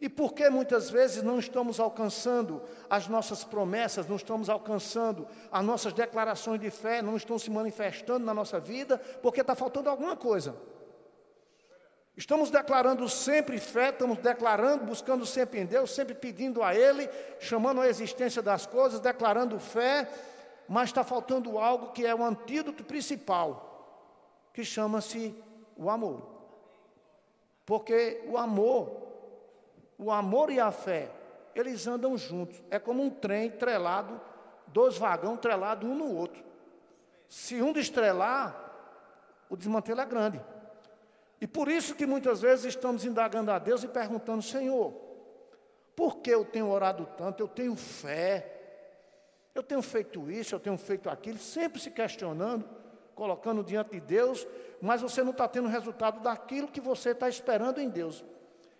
E 0.00 0.08
por 0.08 0.34
que 0.34 0.48
muitas 0.50 0.90
vezes 0.90 1.22
não 1.22 1.38
estamos 1.38 1.80
alcançando 1.80 2.62
as 2.88 3.08
nossas 3.08 3.44
promessas, 3.44 4.06
não 4.06 4.16
estamos 4.16 4.48
alcançando 4.48 5.26
as 5.50 5.64
nossas 5.64 5.92
declarações 5.92 6.60
de 6.60 6.70
fé, 6.70 7.02
não 7.02 7.16
estão 7.16 7.38
se 7.38 7.50
manifestando 7.50 8.24
na 8.24 8.34
nossa 8.34 8.60
vida, 8.60 8.98
porque 9.22 9.40
está 9.40 9.54
faltando 9.54 9.88
alguma 9.88 10.14
coisa. 10.14 10.54
Estamos 12.16 12.50
declarando 12.50 13.06
sempre 13.10 13.58
fé, 13.58 13.90
estamos 13.90 14.16
declarando, 14.18 14.86
buscando 14.86 15.26
sempre 15.26 15.60
em 15.60 15.66
Deus, 15.66 15.94
sempre 15.94 16.14
pedindo 16.14 16.62
a 16.62 16.74
Ele, 16.74 17.10
chamando 17.38 17.82
a 17.82 17.88
existência 17.88 18.40
das 18.40 18.64
coisas, 18.64 19.00
declarando 19.00 19.60
fé, 19.60 20.08
mas 20.66 20.88
está 20.88 21.04
faltando 21.04 21.58
algo 21.58 21.92
que 21.92 22.06
é 22.06 22.14
o 22.14 22.24
antídoto 22.24 22.82
principal, 22.82 24.48
que 24.54 24.64
chama-se 24.64 25.34
o 25.76 25.90
amor. 25.90 26.26
Porque 27.66 28.24
o 28.26 28.38
amor, 28.38 28.96
o 29.98 30.10
amor 30.10 30.50
e 30.50 30.58
a 30.58 30.72
fé, 30.72 31.10
eles 31.54 31.86
andam 31.86 32.16
juntos. 32.16 32.62
É 32.70 32.78
como 32.78 33.02
um 33.02 33.10
trem 33.10 33.50
trelado, 33.50 34.18
dois 34.68 34.96
vagões 34.96 35.38
trelados 35.40 35.86
um 35.86 35.94
no 35.94 36.16
outro. 36.16 36.42
Se 37.28 37.60
um 37.60 37.74
destrelar, 37.74 38.56
o 39.50 39.56
desmantelo 39.56 40.00
é 40.00 40.06
grande. 40.06 40.40
E 41.40 41.46
por 41.46 41.68
isso 41.68 41.94
que 41.94 42.06
muitas 42.06 42.40
vezes 42.40 42.66
estamos 42.66 43.04
indagando 43.04 43.50
a 43.50 43.58
Deus 43.58 43.84
e 43.84 43.88
perguntando, 43.88 44.42
Senhor, 44.42 44.92
por 45.94 46.18
que 46.18 46.30
eu 46.30 46.44
tenho 46.44 46.68
orado 46.68 47.06
tanto? 47.16 47.42
Eu 47.42 47.48
tenho 47.48 47.76
fé. 47.76 48.52
Eu 49.54 49.62
tenho 49.62 49.80
feito 49.82 50.30
isso, 50.30 50.54
eu 50.54 50.60
tenho 50.60 50.76
feito 50.76 51.08
aquilo, 51.08 51.38
sempre 51.38 51.80
se 51.80 51.90
questionando, 51.90 52.68
colocando 53.14 53.64
diante 53.64 53.92
de 53.92 54.00
Deus 54.00 54.46
mas 54.80 55.00
você 55.00 55.22
não 55.22 55.30
está 55.30 55.48
tendo 55.48 55.68
resultado 55.68 56.20
daquilo 56.20 56.68
que 56.68 56.80
você 56.80 57.10
está 57.10 57.28
esperando 57.28 57.80
em 57.80 57.88
Deus. 57.88 58.24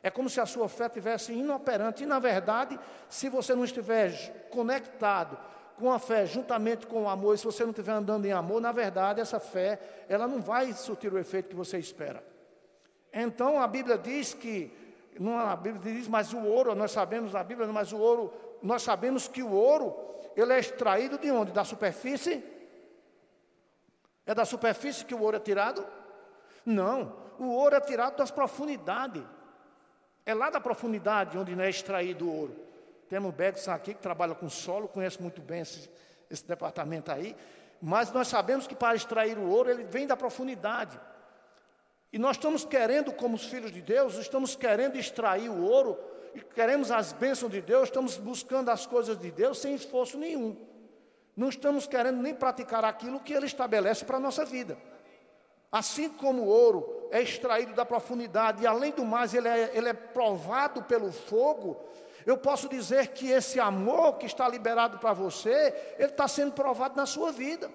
É 0.02 0.10
como 0.10 0.28
se 0.30 0.40
a 0.40 0.46
sua 0.46 0.68
fé 0.68 0.86
estivesse 0.86 1.32
inoperante. 1.32 2.04
E, 2.04 2.06
na 2.06 2.18
verdade, 2.18 2.78
se 3.08 3.28
você 3.28 3.54
não 3.54 3.64
estiver 3.64 4.48
conectado 4.50 5.36
com 5.76 5.90
a 5.90 5.98
fé 5.98 6.24
juntamente 6.24 6.86
com 6.86 7.02
o 7.02 7.08
amor, 7.08 7.34
e 7.34 7.38
se 7.38 7.44
você 7.44 7.64
não 7.64 7.70
estiver 7.70 7.92
andando 7.92 8.24
em 8.24 8.32
amor, 8.32 8.60
na 8.60 8.72
verdade, 8.72 9.20
essa 9.20 9.40
fé, 9.40 9.78
ela 10.08 10.26
não 10.26 10.40
vai 10.40 10.72
surtir 10.72 11.12
o 11.12 11.18
efeito 11.18 11.48
que 11.48 11.56
você 11.56 11.78
espera. 11.78 12.22
Então, 13.18 13.58
a 13.58 13.66
Bíblia 13.66 13.96
diz 13.96 14.34
que, 14.34 14.70
não 15.18 15.38
a 15.38 15.56
Bíblia 15.56 15.94
diz, 15.94 16.06
mas 16.06 16.34
o 16.34 16.38
ouro, 16.38 16.74
nós 16.74 16.90
sabemos 16.90 17.32
na 17.32 17.42
Bíblia, 17.42 17.66
mas 17.72 17.90
o 17.90 17.98
ouro, 17.98 18.30
nós 18.62 18.82
sabemos 18.82 19.26
que 19.26 19.42
o 19.42 19.50
ouro, 19.50 19.96
ele 20.36 20.52
é 20.52 20.58
extraído 20.58 21.16
de 21.16 21.30
onde? 21.30 21.50
Da 21.50 21.64
superfície 21.64 22.44
é 24.26 24.34
da 24.34 24.44
superfície 24.44 25.04
que 25.04 25.14
o 25.14 25.22
ouro 25.22 25.36
é 25.36 25.40
tirado? 25.40 25.86
Não, 26.64 27.16
o 27.38 27.46
ouro 27.46 27.76
é 27.76 27.80
tirado 27.80 28.16
das 28.16 28.30
profundidades. 28.30 29.22
É 30.26 30.34
lá 30.34 30.50
da 30.50 30.60
profundidade 30.60 31.38
onde 31.38 31.58
é 31.58 31.70
extraído 31.70 32.26
o 32.26 32.36
ouro. 32.36 32.56
Temos 33.08 33.32
Bergson 33.32 33.70
aqui 33.70 33.94
que 33.94 34.00
trabalha 34.00 34.34
com 34.34 34.48
solo, 34.50 34.88
conhece 34.88 35.22
muito 35.22 35.40
bem 35.40 35.60
esse, 35.60 35.88
esse 36.28 36.44
departamento 36.44 37.12
aí. 37.12 37.34
Mas 37.80 38.10
nós 38.10 38.26
sabemos 38.26 38.66
que 38.66 38.74
para 38.74 38.96
extrair 38.96 39.38
o 39.38 39.48
ouro, 39.48 39.70
ele 39.70 39.84
vem 39.84 40.08
da 40.08 40.16
profundidade. 40.16 40.98
E 42.16 42.18
nós 42.18 42.36
estamos 42.36 42.64
querendo, 42.64 43.12
como 43.12 43.36
os 43.36 43.44
filhos 43.44 43.70
de 43.70 43.82
Deus, 43.82 44.16
estamos 44.16 44.56
querendo 44.56 44.96
extrair 44.96 45.50
o 45.50 45.62
ouro, 45.62 45.96
e 46.34 46.40
queremos 46.40 46.90
as 46.90 47.12
bênçãos 47.12 47.52
de 47.52 47.60
Deus, 47.60 47.84
estamos 47.84 48.16
buscando 48.16 48.70
as 48.70 48.86
coisas 48.86 49.16
de 49.18 49.30
Deus 49.30 49.58
sem 49.58 49.74
esforço 49.74 50.18
nenhum 50.18 50.56
não 51.36 51.50
estamos 51.50 51.86
querendo 51.86 52.22
nem 52.22 52.34
praticar 52.34 52.84
aquilo 52.84 53.20
que 53.20 53.34
ele 53.34 53.44
estabelece 53.44 54.04
para 54.04 54.16
a 54.16 54.20
nossa 54.20 54.44
vida. 54.44 54.78
Assim 55.70 56.08
como 56.08 56.42
o 56.42 56.46
ouro 56.46 57.08
é 57.10 57.20
extraído 57.20 57.74
da 57.74 57.84
profundidade 57.84 58.62
e, 58.62 58.66
além 58.66 58.90
do 58.90 59.04
mais, 59.04 59.34
ele 59.34 59.46
é, 59.46 59.70
ele 59.74 59.88
é 59.88 59.92
provado 59.92 60.82
pelo 60.84 61.12
fogo, 61.12 61.78
eu 62.24 62.38
posso 62.38 62.68
dizer 62.68 63.08
que 63.08 63.30
esse 63.30 63.60
amor 63.60 64.14
que 64.14 64.24
está 64.24 64.48
liberado 64.48 64.98
para 64.98 65.12
você, 65.12 65.94
ele 65.98 66.08
está 66.08 66.26
sendo 66.26 66.52
provado 66.52 66.96
na 66.96 67.04
sua 67.04 67.30
vida. 67.30 67.70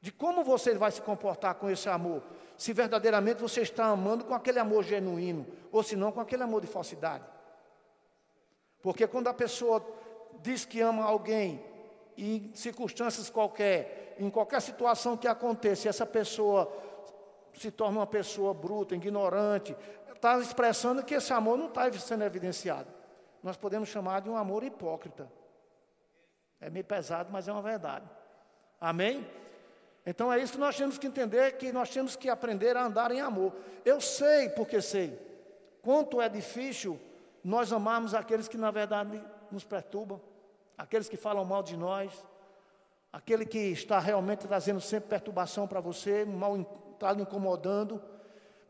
De 0.00 0.12
como 0.12 0.44
você 0.44 0.74
vai 0.74 0.92
se 0.92 1.02
comportar 1.02 1.56
com 1.56 1.68
esse 1.68 1.88
amor, 1.88 2.22
se 2.58 2.72
verdadeiramente 2.72 3.40
você 3.40 3.60
está 3.60 3.86
amando 3.86 4.24
com 4.24 4.34
aquele 4.34 4.58
amor 4.58 4.82
genuíno, 4.82 5.46
ou 5.70 5.80
se 5.80 5.94
não 5.94 6.10
com 6.10 6.20
aquele 6.20 6.42
amor 6.42 6.60
de 6.60 6.66
falsidade. 6.66 7.24
Porque 8.82 9.06
quando 9.06 9.28
a 9.28 9.34
pessoa 9.34 9.80
diz 10.42 10.64
que 10.64 10.80
ama 10.80 11.04
alguém 11.04 11.64
em 12.16 12.50
circunstâncias 12.54 13.30
qualquer, 13.30 14.16
em 14.18 14.28
qualquer 14.28 14.60
situação 14.60 15.16
que 15.16 15.28
aconteça, 15.28 15.88
essa 15.88 16.04
pessoa 16.04 16.70
se 17.54 17.70
torna 17.70 18.00
uma 18.00 18.06
pessoa 18.08 18.52
bruta, 18.52 18.96
ignorante, 18.96 19.76
está 20.12 20.36
expressando 20.40 21.04
que 21.04 21.14
esse 21.14 21.32
amor 21.32 21.56
não 21.56 21.68
está 21.68 21.90
sendo 21.92 22.24
evidenciado. 22.24 22.88
Nós 23.40 23.56
podemos 23.56 23.88
chamar 23.88 24.20
de 24.20 24.28
um 24.28 24.36
amor 24.36 24.64
hipócrita. 24.64 25.30
É 26.60 26.68
meio 26.68 26.84
pesado, 26.84 27.30
mas 27.30 27.46
é 27.46 27.52
uma 27.52 27.62
verdade. 27.62 28.04
Amém? 28.80 29.24
Então 30.08 30.32
é 30.32 30.40
isso 30.40 30.54
que 30.54 30.58
nós 30.58 30.74
temos 30.74 30.96
que 30.96 31.06
entender, 31.06 31.58
que 31.58 31.70
nós 31.70 31.90
temos 31.90 32.16
que 32.16 32.30
aprender 32.30 32.78
a 32.78 32.86
andar 32.86 33.10
em 33.10 33.20
amor. 33.20 33.52
Eu 33.84 34.00
sei, 34.00 34.48
porque 34.48 34.80
sei, 34.80 35.18
quanto 35.82 36.18
é 36.18 36.30
difícil 36.30 36.98
nós 37.44 37.70
amarmos 37.74 38.14
aqueles 38.14 38.48
que 38.48 38.56
na 38.56 38.70
verdade 38.70 39.22
nos 39.52 39.64
perturbam 39.64 40.18
aqueles 40.78 41.10
que 41.10 41.16
falam 41.18 41.44
mal 41.44 41.62
de 41.62 41.76
nós, 41.76 42.10
aquele 43.12 43.44
que 43.44 43.58
está 43.58 43.98
realmente 43.98 44.46
trazendo 44.46 44.80
sempre 44.80 45.10
perturbação 45.10 45.68
para 45.68 45.78
você, 45.78 46.24
mal 46.24 46.56
está 46.94 47.12
lhe 47.12 47.20
incomodando. 47.20 48.02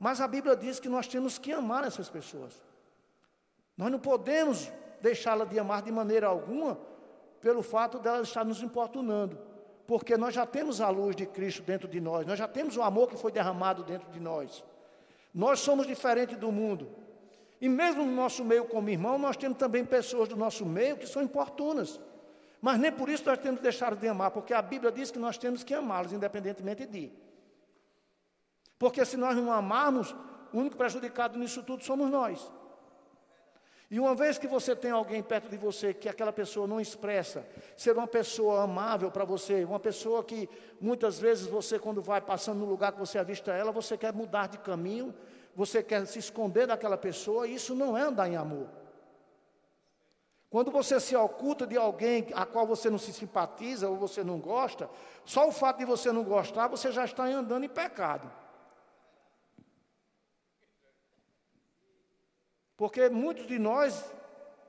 Mas 0.00 0.20
a 0.20 0.26
Bíblia 0.26 0.56
diz 0.56 0.80
que 0.80 0.88
nós 0.88 1.06
temos 1.06 1.38
que 1.38 1.52
amar 1.52 1.84
essas 1.84 2.08
pessoas. 2.08 2.60
Nós 3.76 3.92
não 3.92 4.00
podemos 4.00 4.72
deixá-la 5.00 5.44
de 5.44 5.56
amar 5.56 5.82
de 5.82 5.92
maneira 5.92 6.26
alguma 6.26 6.80
pelo 7.40 7.62
fato 7.62 8.00
dela 8.00 8.22
estar 8.22 8.44
nos 8.44 8.60
importunando, 8.60 9.38
porque 9.88 10.18
nós 10.18 10.34
já 10.34 10.44
temos 10.44 10.82
a 10.82 10.90
luz 10.90 11.16
de 11.16 11.24
Cristo 11.24 11.62
dentro 11.62 11.88
de 11.88 11.98
nós, 11.98 12.26
nós 12.26 12.38
já 12.38 12.46
temos 12.46 12.76
o 12.76 12.82
amor 12.82 13.08
que 13.08 13.16
foi 13.16 13.32
derramado 13.32 13.82
dentro 13.82 14.10
de 14.10 14.20
nós. 14.20 14.62
Nós 15.32 15.60
somos 15.60 15.86
diferentes 15.86 16.36
do 16.36 16.52
mundo. 16.52 16.90
E 17.58 17.70
mesmo 17.70 18.04
no 18.04 18.12
nosso 18.12 18.44
meio 18.44 18.66
como 18.66 18.90
irmão, 18.90 19.18
nós 19.18 19.34
temos 19.34 19.56
também 19.56 19.86
pessoas 19.86 20.28
do 20.28 20.36
nosso 20.36 20.66
meio 20.66 20.98
que 20.98 21.06
são 21.06 21.22
importunas. 21.22 21.98
Mas 22.60 22.78
nem 22.78 22.92
por 22.92 23.08
isso 23.08 23.24
nós 23.24 23.38
temos 23.38 23.60
que 23.60 23.62
deixar 23.62 23.94
de 23.96 24.06
amar, 24.06 24.30
porque 24.30 24.52
a 24.52 24.60
Bíblia 24.60 24.92
diz 24.92 25.10
que 25.10 25.18
nós 25.18 25.38
temos 25.38 25.64
que 25.64 25.72
amá-los, 25.72 26.12
independentemente 26.12 26.84
de. 26.84 27.10
Porque 28.78 29.02
se 29.06 29.16
nós 29.16 29.34
não 29.36 29.50
amarmos, 29.50 30.14
o 30.52 30.58
único 30.58 30.76
prejudicado 30.76 31.38
nisso 31.38 31.62
tudo 31.62 31.82
somos 31.82 32.10
nós. 32.10 32.52
E 33.90 33.98
uma 33.98 34.14
vez 34.14 34.36
que 34.36 34.46
você 34.46 34.76
tem 34.76 34.90
alguém 34.90 35.22
perto 35.22 35.48
de 35.48 35.56
você 35.56 35.94
que 35.94 36.08
aquela 36.08 36.32
pessoa 36.32 36.66
não 36.66 36.78
expressa, 36.78 37.46
ser 37.74 37.96
uma 37.96 38.06
pessoa 38.06 38.62
amável 38.62 39.10
para 39.10 39.24
você, 39.24 39.64
uma 39.64 39.80
pessoa 39.80 40.22
que 40.22 40.48
muitas 40.78 41.18
vezes 41.18 41.46
você, 41.46 41.78
quando 41.78 42.02
vai 42.02 42.20
passando 42.20 42.58
no 42.58 42.66
lugar 42.66 42.92
que 42.92 42.98
você 42.98 43.18
avista 43.18 43.52
ela, 43.52 43.72
você 43.72 43.96
quer 43.96 44.12
mudar 44.12 44.48
de 44.48 44.58
caminho, 44.58 45.14
você 45.56 45.82
quer 45.82 46.06
se 46.06 46.18
esconder 46.18 46.66
daquela 46.66 46.98
pessoa, 46.98 47.48
isso 47.48 47.74
não 47.74 47.96
é 47.96 48.02
andar 48.02 48.28
em 48.28 48.36
amor. 48.36 48.68
Quando 50.50 50.70
você 50.70 51.00
se 51.00 51.16
oculta 51.16 51.66
de 51.66 51.76
alguém 51.76 52.26
a 52.34 52.44
qual 52.44 52.66
você 52.66 52.90
não 52.90 52.98
se 52.98 53.12
simpatiza 53.12 53.88
ou 53.88 53.96
você 53.96 54.22
não 54.22 54.38
gosta, 54.38 54.88
só 55.24 55.48
o 55.48 55.52
fato 55.52 55.78
de 55.78 55.86
você 55.86 56.12
não 56.12 56.24
gostar, 56.24 56.68
você 56.68 56.92
já 56.92 57.06
está 57.06 57.24
andando 57.24 57.64
em 57.64 57.68
pecado. 57.68 58.30
Porque 62.78 63.08
muitos 63.08 63.44
de 63.48 63.58
nós 63.58 64.04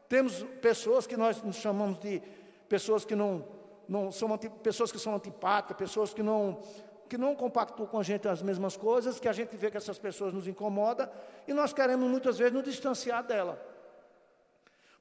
temos 0.10 0.44
pessoas 0.60 1.06
que 1.06 1.16
nós 1.16 1.42
nos 1.44 1.58
chamamos 1.58 2.00
de 2.00 2.20
pessoas 2.68 3.06
que 3.06 3.16
não, 3.16 3.46
não 3.88 4.12
são 4.12 4.36
pessoas 4.38 4.92
que 4.92 4.98
são 4.98 5.14
antipáticas, 5.16 5.78
pessoas 5.78 6.14
que 6.14 6.24
não 6.24 6.60
que 7.08 7.18
não 7.18 7.36
compactuam 7.36 7.88
com 7.88 7.98
a 7.98 8.04
gente 8.04 8.28
as 8.28 8.44
mesmas 8.44 8.78
coisas, 8.78 9.20
que 9.20 9.28
a 9.28 9.34
gente 9.34 9.56
vê 9.58 9.72
que 9.72 9.78
essas 9.78 9.98
pessoas 9.98 10.32
nos 10.32 10.48
incomodam 10.48 11.10
e 11.48 11.54
nós 11.54 11.74
queremos 11.74 12.08
muitas 12.08 12.38
vezes 12.38 12.54
nos 12.54 12.64
distanciar 12.64 13.24
dela. 13.24 13.60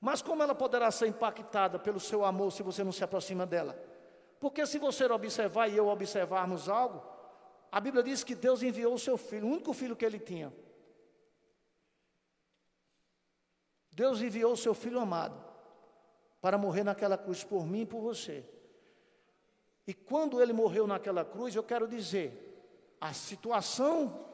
Mas 0.01 0.23
como 0.23 0.43
ela 0.43 0.55
poderá 0.55 0.91
ser 0.91 1.07
impactada 1.07 1.79
pelo 1.79 2.01
seu 2.01 2.25
amor 2.25 2.51
se 2.51 2.63
você 2.63 2.83
não 2.83 2.93
se 2.93 3.05
aproxima 3.05 3.45
dela? 3.45 3.79
Porque 4.41 4.65
se 4.65 4.79
você 4.79 5.05
observar 5.05 5.69
e 5.69 5.77
eu 5.77 5.89
observarmos 5.89 6.67
algo, 6.67 7.03
a 7.71 7.79
Bíblia 7.79 8.03
diz 8.03 8.25
que 8.25 8.35
Deus 8.35 8.63
enviou 8.63 8.95
o 8.95 8.99
seu 8.99 9.19
filho, 9.19 9.47
o 9.47 9.51
único 9.51 9.75
filho 9.75 9.95
que 9.95 10.05
ele 10.05 10.19
tinha, 10.19 10.51
Deus 13.99 14.23
enviou 14.23 14.53
o 14.53 14.57
seu 14.57 14.75
filho 14.75 15.01
amado 15.01 15.37
para 16.41 16.57
morrer 16.57 16.85
naquela 16.85 17.19
cruz 17.19 17.43
por 17.43 17.67
mim 17.67 17.81
e 17.81 17.87
por 17.87 18.01
você. 18.01 18.45
E 19.89 19.93
quando 19.93 20.41
ele 20.41 20.53
morreu 20.53 20.87
naquela 20.87 21.25
cruz, 21.25 21.57
eu 21.57 21.65
quero 21.65 21.89
dizer, 21.89 22.31
a 23.01 23.13
situação 23.13 24.25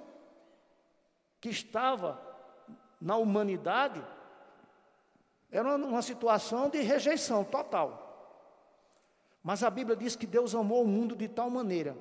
que 1.40 1.49
estava 1.49 2.21
na 3.00 3.16
humanidade 3.16 4.04
era 5.50 5.76
uma 5.76 6.02
situação 6.02 6.68
de 6.68 6.83
rejeição 6.83 7.42
total. 7.42 7.88
Mas 9.42 9.62
a 9.62 9.71
Bíblia 9.71 9.97
diz 9.97 10.14
que 10.14 10.26
Deus 10.26 10.54
amou 10.54 10.83
o 10.83 10.87
mundo 10.87 11.16
de 11.16 11.26
tal 11.26 11.49
maneira 11.49 11.97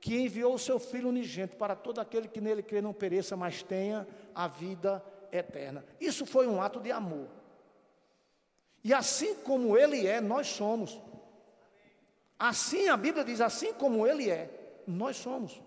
que 0.00 0.16
enviou 0.16 0.54
o 0.54 0.58
seu 0.58 0.80
Filho 0.80 1.08
unigênito 1.08 1.56
para 1.56 1.76
todo 1.76 2.00
aquele 2.00 2.26
que 2.26 2.40
nele 2.40 2.62
crê 2.62 2.80
não 2.80 2.92
pereça, 2.92 3.36
mas 3.36 3.62
tenha 3.62 4.06
a 4.34 4.48
vida 4.48 5.04
eterna. 5.32 5.84
Isso 6.00 6.24
foi 6.26 6.46
um 6.46 6.60
ato 6.60 6.80
de 6.80 6.90
amor. 6.90 7.28
E 8.82 8.94
assim 8.94 9.34
como 9.36 9.76
Ele 9.76 10.06
é, 10.06 10.20
nós 10.20 10.46
somos. 10.46 11.00
Assim 12.38 12.88
a 12.88 12.96
Bíblia 12.96 13.24
diz: 13.24 13.40
assim 13.40 13.72
como 13.72 14.06
Ele 14.06 14.30
é, 14.30 14.82
nós 14.86 15.16
somos. 15.16 15.60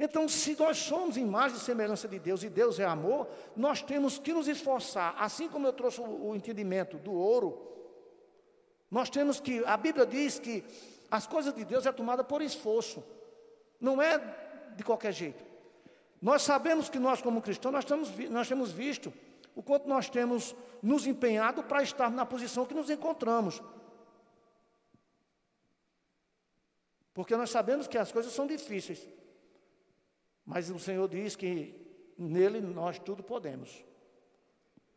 Então, 0.00 0.28
se 0.28 0.56
nós 0.56 0.78
somos 0.78 1.16
imagem 1.16 1.56
e 1.56 1.60
semelhança 1.60 2.06
de 2.06 2.20
Deus 2.20 2.44
e 2.44 2.48
Deus 2.48 2.78
é 2.78 2.84
amor, 2.84 3.26
nós 3.56 3.82
temos 3.82 4.16
que 4.16 4.32
nos 4.32 4.46
esforçar, 4.46 5.16
assim 5.18 5.48
como 5.48 5.66
eu 5.66 5.72
trouxe 5.72 6.00
o 6.00 6.36
entendimento 6.36 6.98
do 6.98 7.12
ouro, 7.12 7.66
nós 8.88 9.10
temos 9.10 9.40
que, 9.40 9.64
a 9.64 9.76
Bíblia 9.76 10.06
diz 10.06 10.38
que 10.38 10.64
as 11.10 11.26
coisas 11.26 11.52
de 11.52 11.64
Deus 11.64 11.84
é 11.84 11.90
tomada 11.90 12.22
por 12.22 12.40
esforço, 12.40 13.02
não 13.80 14.00
é 14.00 14.18
de 14.76 14.84
qualquer 14.84 15.12
jeito. 15.12 15.44
Nós 16.20 16.42
sabemos 16.42 16.88
que 16.88 16.98
nós, 16.98 17.22
como 17.22 17.40
cristãos, 17.40 17.72
nós, 17.72 17.84
estamos, 17.84 18.10
nós 18.30 18.48
temos 18.48 18.72
visto 18.72 19.12
o 19.54 19.62
quanto 19.62 19.88
nós 19.88 20.08
temos 20.08 20.54
nos 20.82 21.06
empenhado 21.06 21.62
para 21.62 21.82
estar 21.82 22.10
na 22.10 22.26
posição 22.26 22.64
que 22.66 22.74
nos 22.74 22.90
encontramos. 22.90 23.62
Porque 27.14 27.36
nós 27.36 27.50
sabemos 27.50 27.86
que 27.86 27.98
as 27.98 28.12
coisas 28.12 28.32
são 28.32 28.46
difíceis. 28.46 29.08
Mas 30.44 30.70
o 30.70 30.78
Senhor 30.78 31.08
diz 31.08 31.36
que 31.36 31.74
nele 32.16 32.60
nós 32.60 32.98
tudo 32.98 33.22
podemos. 33.22 33.84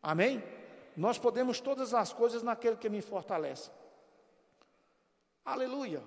Amém? 0.00 0.42
Nós 0.96 1.18
podemos 1.18 1.60
todas 1.60 1.94
as 1.94 2.12
coisas 2.12 2.42
naquele 2.42 2.76
que 2.76 2.88
me 2.88 3.00
fortalece. 3.00 3.70
Aleluia. 5.44 6.02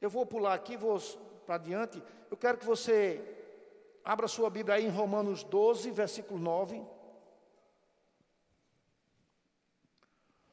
Eu 0.00 0.10
vou 0.10 0.24
pular 0.24 0.54
aqui, 0.54 0.76
vou 0.76 1.00
para 1.44 1.58
diante. 1.58 2.02
Eu 2.30 2.36
quero 2.36 2.58
que 2.58 2.64
você 2.64 3.35
Abra 4.06 4.28
sua 4.28 4.48
Bíblia 4.48 4.76
aí 4.76 4.84
em 4.86 4.88
Romanos 4.88 5.42
12, 5.42 5.90
versículo 5.90 6.38
9. 6.38 6.80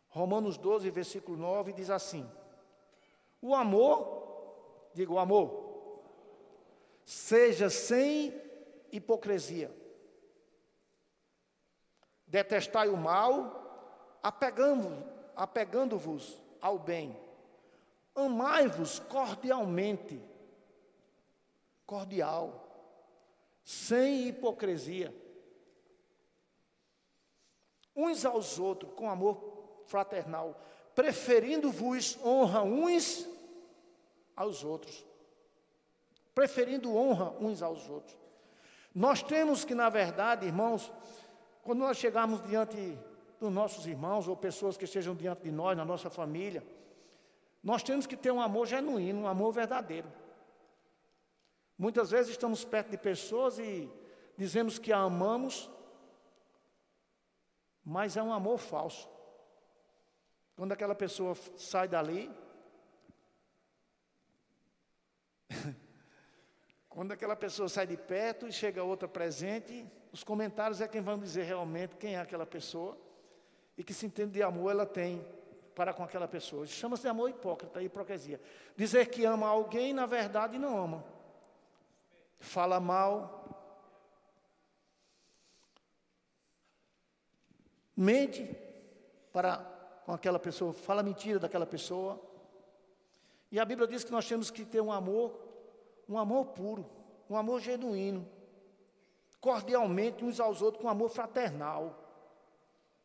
Romanos 0.10 0.58
12, 0.58 0.90
versículo 0.90 1.38
9 1.38 1.72
diz 1.72 1.92
assim: 1.92 2.28
O 3.40 3.54
amor, 3.54 4.90
digo 4.96 5.14
o 5.14 5.20
amor, 5.20 6.02
seja 7.06 7.70
sem 7.70 8.34
hipocrisia. 8.92 9.72
Detestai 12.26 12.90
o 12.90 12.98
mal, 12.98 14.18
apegando-vos 14.24 15.14
apegando 15.36 16.02
ao 16.60 16.80
bem. 16.80 17.16
Amai-vos 18.16 18.98
cordialmente. 18.98 20.20
Cordial 21.86 22.63
sem 23.64 24.28
hipocrisia, 24.28 25.14
uns 27.96 28.26
aos 28.26 28.60
outros 28.60 28.92
com 28.94 29.10
amor 29.10 29.84
fraternal, 29.86 30.60
preferindo-vos 30.96 32.18
honra 32.24 32.62
uns 32.64 33.28
aos 34.36 34.64
outros. 34.64 35.06
Preferindo 36.34 36.96
honra 36.96 37.32
uns 37.40 37.62
aos 37.62 37.88
outros. 37.90 38.18
Nós 38.94 39.22
temos 39.22 39.64
que, 39.64 39.76
na 39.76 39.90
verdade, 39.90 40.46
irmãos, 40.46 40.92
quando 41.62 41.80
nós 41.80 41.98
chegarmos 41.98 42.44
diante 42.44 42.98
dos 43.40 43.52
nossos 43.52 43.86
irmãos 43.88 44.28
ou 44.28 44.36
pessoas 44.36 44.78
que 44.78 44.86
estejam 44.86 45.16
diante 45.16 45.44
de 45.44 45.52
nós, 45.52 45.78
na 45.78 45.86
nossa 45.86 46.10
família, 46.10 46.64
nós 47.64 47.82
temos 47.82 48.06
que 48.06 48.18
ter 48.18 48.32
um 48.32 48.42
amor 48.42 48.68
genuíno, 48.68 49.22
um 49.22 49.28
amor 49.28 49.52
verdadeiro. 49.52 50.08
Muitas 51.84 52.12
vezes 52.12 52.32
estamos 52.32 52.64
perto 52.64 52.92
de 52.92 52.98
pessoas 52.98 53.60
e 53.60 53.92
dizemos 54.38 54.80
que 54.80 54.94
a 54.94 55.00
amamos, 55.00 55.70
mas 57.84 58.16
é 58.16 58.24
um 58.24 58.32
amor 58.32 58.58
falso. 58.58 59.10
Quando 60.56 60.72
aquela 60.72 60.96
pessoa 60.96 61.36
sai 61.58 61.90
dali, 61.90 62.32
quando 66.88 67.12
aquela 67.12 67.36
pessoa 67.36 67.68
sai 67.68 67.86
de 67.86 67.98
perto 67.98 68.48
e 68.48 68.54
chega 68.54 68.82
outra 68.82 69.10
presente, 69.10 69.86
os 70.14 70.24
comentários 70.24 70.80
é 70.80 70.88
quem 70.88 71.02
vão 71.02 71.20
dizer 71.20 71.44
realmente 71.44 71.98
quem 71.98 72.16
é 72.16 72.20
aquela 72.22 72.46
pessoa 72.46 72.98
e 73.78 73.84
que 73.84 73.94
se 73.94 74.06
entende 74.06 74.32
de 74.32 74.42
amor 74.42 74.72
ela 74.72 74.86
tem 74.86 75.22
para 75.76 75.94
com 75.94 76.02
aquela 76.02 76.30
pessoa. 76.30 76.66
Chama-se 76.66 77.04
de 77.04 77.10
amor 77.10 77.30
hipócrita, 77.30 77.84
hipocrisia. 77.84 78.40
Dizer 78.74 79.08
que 79.08 79.26
ama 79.26 79.50
alguém, 79.50 79.92
na 79.92 80.06
verdade, 80.06 80.58
não 80.58 80.82
ama 80.82 81.13
fala 82.44 82.80
mal, 82.80 83.44
mente 87.96 88.56
para 89.32 89.58
com 90.06 90.12
aquela 90.12 90.38
pessoa, 90.38 90.74
fala 90.74 91.02
mentira 91.02 91.40
daquela 91.40 91.66
pessoa. 91.66 92.22
E 93.52 93.60
a 93.60 93.66
Bíblia 93.66 93.88
diz 93.88 94.04
que 94.04 94.12
nós 94.12 94.28
temos 94.28 94.52
que 94.52 94.66
ter 94.66 94.82
um 94.82 94.92
amor, 94.92 95.40
um 96.10 96.18
amor 96.18 96.48
puro, 96.48 96.86
um 97.30 97.38
amor 97.38 97.62
genuíno, 97.62 98.28
cordialmente 99.40 100.26
uns 100.26 100.40
aos 100.40 100.62
outros, 100.62 100.82
com 100.82 100.90
amor 100.90 101.10
fraternal. 101.10 102.00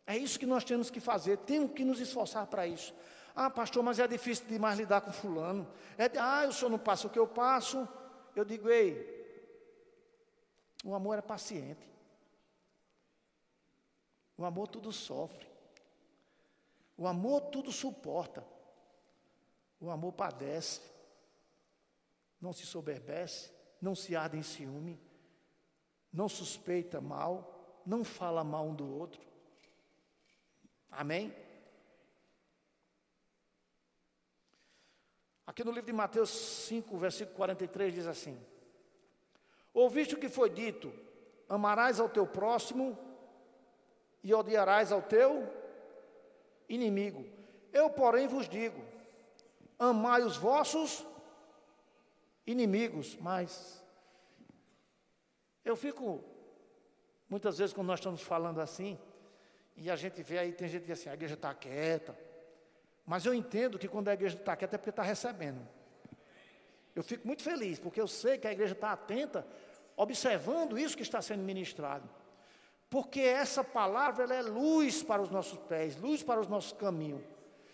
É 0.07 0.17
isso 0.17 0.39
que 0.39 0.47
nós 0.47 0.65
temos 0.65 0.91
que 0.91 1.01
fazer, 1.01 1.39
temos 1.39 1.73
que 1.73 1.85
nos 1.85 2.01
esforçar 2.01 2.47
para 2.47 2.67
isso. 2.67 2.93
Ah, 3.37 3.49
pastor, 3.49 3.85
mas 3.85 4.01
é 4.01 4.09
difícil 4.09 4.47
demais 4.49 4.79
lidar 4.79 5.01
com 5.03 5.13
fulano. 5.13 5.69
É, 5.97 6.11
ah, 6.19 6.47
o 6.49 6.53
senhor 6.53 6.71
não 6.71 6.79
passa 6.79 7.07
o 7.07 7.11
que 7.11 7.19
eu 7.19 7.29
passo. 7.29 7.87
Eu 8.35 8.45
digo, 8.45 8.69
ei, 8.69 9.18
o 10.85 10.95
amor 10.95 11.19
é 11.19 11.23
paciente. 11.23 11.87
O 14.37 14.45
amor 14.45 14.69
tudo 14.69 14.93
sofre. 14.93 15.47
O 16.97 17.07
amor 17.07 17.43
tudo 17.51 17.73
suporta. 17.73 18.45
O 19.81 19.91
amor 19.91 20.13
padece. 20.13 20.81
Não 22.41 22.53
se 22.53 22.65
soberbece, 22.65 23.51
não 23.81 23.97
se 23.97 24.15
arde 24.15 24.37
em 24.37 24.43
ciúme, 24.45 25.01
não 26.13 26.29
suspeita 26.29 27.01
mal, 27.01 27.83
não 27.85 28.05
fala 28.05 28.45
mal 28.45 28.67
um 28.67 28.75
do 28.75 28.89
outro. 28.89 29.21
Amém? 30.89 31.35
Aqui 35.45 35.65
no 35.65 35.73
livro 35.73 35.87
de 35.87 35.93
Mateus 35.93 36.31
5, 36.31 36.97
versículo 36.97 37.37
43 37.37 37.95
diz 37.95 38.07
assim: 38.07 38.39
Ouviste 39.85 40.17
o 40.17 40.19
que 40.19 40.29
foi 40.29 40.51
dito: 40.51 40.93
amarás 41.49 42.01
ao 42.01 42.09
teu 42.09 42.27
próximo 42.27 42.99
e 44.25 44.35
odiarás 44.35 44.91
ao 44.91 45.01
teu 45.01 45.47
inimigo. 46.69 47.25
Eu, 47.73 47.89
porém, 47.89 48.27
vos 48.27 48.49
digo: 48.49 48.83
amai 49.79 50.23
os 50.23 50.37
vossos 50.37 51.07
inimigos. 52.45 53.17
Mas 53.21 53.81
eu 55.65 55.77
fico, 55.77 56.25
muitas 57.29 57.59
vezes, 57.59 57.73
quando 57.73 57.87
nós 57.87 58.01
estamos 58.01 58.21
falando 58.21 58.61
assim, 58.61 58.99
e 59.77 59.89
a 59.89 59.95
gente 59.95 60.25
vê 60.25 60.39
aí, 60.39 60.53
tem 60.53 60.67
gente 60.67 60.81
que 60.81 60.89
diz 60.89 60.99
assim: 60.99 61.11
a 61.11 61.15
igreja 61.15 61.35
está 61.35 61.55
quieta. 61.55 62.19
Mas 63.07 63.25
eu 63.25 63.33
entendo 63.33 63.79
que 63.79 63.87
quando 63.87 64.09
a 64.09 64.15
igreja 64.15 64.37
está 64.37 64.57
quieta 64.57 64.75
é 64.75 64.79
porque 64.79 64.91
está 64.91 65.05
recebendo. 65.05 65.65
Eu 66.97 67.05
fico 67.05 67.25
muito 67.25 67.45
feliz, 67.45 67.79
porque 67.79 68.01
eu 68.01 68.09
sei 68.09 68.39
que 68.39 68.49
a 68.49 68.51
igreja 68.51 68.73
está 68.73 68.91
atenta, 68.91 69.47
observando 69.99 70.79
isso 70.79 70.97
que 70.97 71.03
está 71.03 71.21
sendo 71.21 71.43
ministrado. 71.43 72.09
Porque 72.89 73.21
essa 73.21 73.63
palavra 73.63 74.25
ela 74.25 74.35
é 74.35 74.43
luz 74.43 75.03
para 75.03 75.21
os 75.21 75.29
nossos 75.29 75.59
pés, 75.59 76.01
luz 76.01 76.23
para 76.23 76.41
os 76.41 76.49
nossos 76.49 76.73
caminhos. 76.73 77.21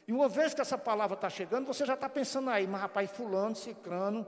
E 0.08 0.12
uma 0.12 0.28
vez 0.28 0.52
que 0.52 0.60
essa 0.60 0.76
palavra 0.76 1.14
está 1.14 1.30
chegando, 1.30 1.66
você 1.66 1.84
já 1.86 1.94
está 1.94 2.08
pensando 2.08 2.50
aí, 2.50 2.66
mas 2.66 2.80
rapaz, 2.80 3.10
fulano, 3.10 3.54
cicrano. 3.54 4.26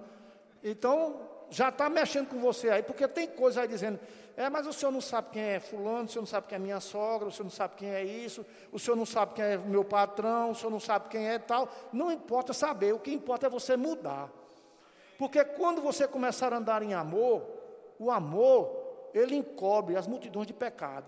Então, 0.63 1.21
já 1.51 1.71
está 1.71 1.89
mexendo 1.89 2.29
com 2.29 2.39
você 2.39 2.71
aí, 2.71 2.83
porque 2.83 3.09
tem 3.09 3.27
coisa 3.27 3.63
aí 3.63 3.69
dizendo, 3.69 3.99
é, 4.37 4.49
mas 4.51 4.67
o 4.67 4.73
senhor 4.73 4.93
não 4.93 5.01
sabe 5.01 5.31
quem 5.33 5.43
é 5.43 5.61
fulano, 5.61 6.05
o 6.05 6.09
senhor 6.09 6.23
não 6.23 6.27
sabe 6.27 6.47
quem 6.47 6.57
é 6.57 6.59
minha 6.59 6.81
sogra, 6.81 7.29
o 7.29 7.33
senhor 7.33 7.45
não 7.45 7.51
sabe 7.51 7.75
quem 7.77 7.89
é 7.89 8.05
isso, 8.05 8.45
o 8.71 8.79
senhor 8.79 8.97
não 8.97 9.07
sabe 9.07 9.35
quem 9.35 9.45
é 9.45 9.57
meu 9.57 9.85
patrão, 9.85 10.51
o 10.51 10.55
senhor 10.55 10.71
não 10.71 10.81
sabe 10.81 11.09
quem 11.09 11.29
é 11.29 11.39
tal. 11.39 11.69
Não 11.93 12.13
importa 12.13 12.53
saber, 12.53 12.93
o 12.93 12.99
que 12.99 13.13
importa 13.13 13.47
é 13.47 13.51
você 13.51 13.77
mudar. 13.77 14.31
Porque 15.19 15.43
quando 15.45 15.81
você 15.81 16.07
começar 16.07 16.53
a 16.53 16.59
andar 16.59 16.83
em 16.83 16.93
amor, 16.93 17.56
o 17.99 18.11
amor 18.11 19.11
ele 19.15 19.37
encobre 19.37 19.97
as 19.97 20.07
multidões 20.07 20.47
de 20.47 20.53
pecado. 20.53 21.07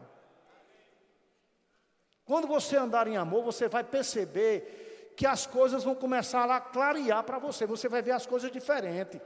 Quando 2.24 2.46
você 2.46 2.76
andar 2.76 3.06
em 3.06 3.16
amor, 3.16 3.42
você 3.42 3.68
vai 3.68 3.82
perceber 3.82 5.14
que 5.16 5.26
as 5.26 5.46
coisas 5.46 5.82
vão 5.82 5.94
começar 5.94 6.48
a 6.50 6.60
clarear 6.60 7.24
para 7.24 7.38
você, 7.38 7.66
você 7.66 7.88
vai 7.88 8.02
ver 8.02 8.12
as 8.12 8.26
coisas 8.26 8.52
diferentes. 8.52 9.20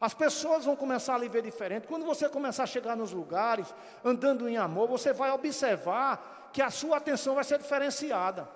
As 0.00 0.14
pessoas 0.14 0.64
vão 0.64 0.76
começar 0.76 1.14
a 1.14 1.18
lhe 1.18 1.28
ver 1.28 1.42
diferente. 1.42 1.86
Quando 1.86 2.06
você 2.06 2.28
começar 2.28 2.62
a 2.62 2.66
chegar 2.66 2.96
nos 2.96 3.12
lugares, 3.12 3.74
andando 4.04 4.48
em 4.48 4.56
amor, 4.56 4.88
você 4.88 5.12
vai 5.12 5.30
observar 5.30 6.50
que 6.52 6.62
a 6.62 6.70
sua 6.70 6.96
atenção 6.96 7.34
vai 7.34 7.44
ser 7.44 7.58
diferenciada. 7.58 8.48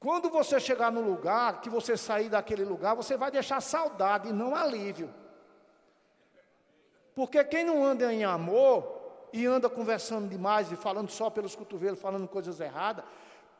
Quando 0.00 0.30
você 0.30 0.60
chegar 0.60 0.92
no 0.92 1.00
lugar, 1.00 1.60
que 1.60 1.68
você 1.68 1.96
sair 1.96 2.28
daquele 2.28 2.64
lugar, 2.64 2.94
você 2.94 3.16
vai 3.16 3.30
deixar 3.30 3.60
saudade 3.60 4.28
e 4.28 4.32
não 4.32 4.54
alívio. 4.54 5.12
Porque 7.18 7.42
quem 7.42 7.64
não 7.64 7.84
anda 7.84 8.14
em 8.14 8.22
amor 8.22 9.26
e 9.32 9.44
anda 9.44 9.68
conversando 9.68 10.28
demais 10.28 10.70
e 10.70 10.76
falando 10.76 11.10
só 11.10 11.28
pelos 11.28 11.56
cotovelos, 11.56 11.98
falando 11.98 12.28
coisas 12.28 12.60
erradas, 12.60 13.04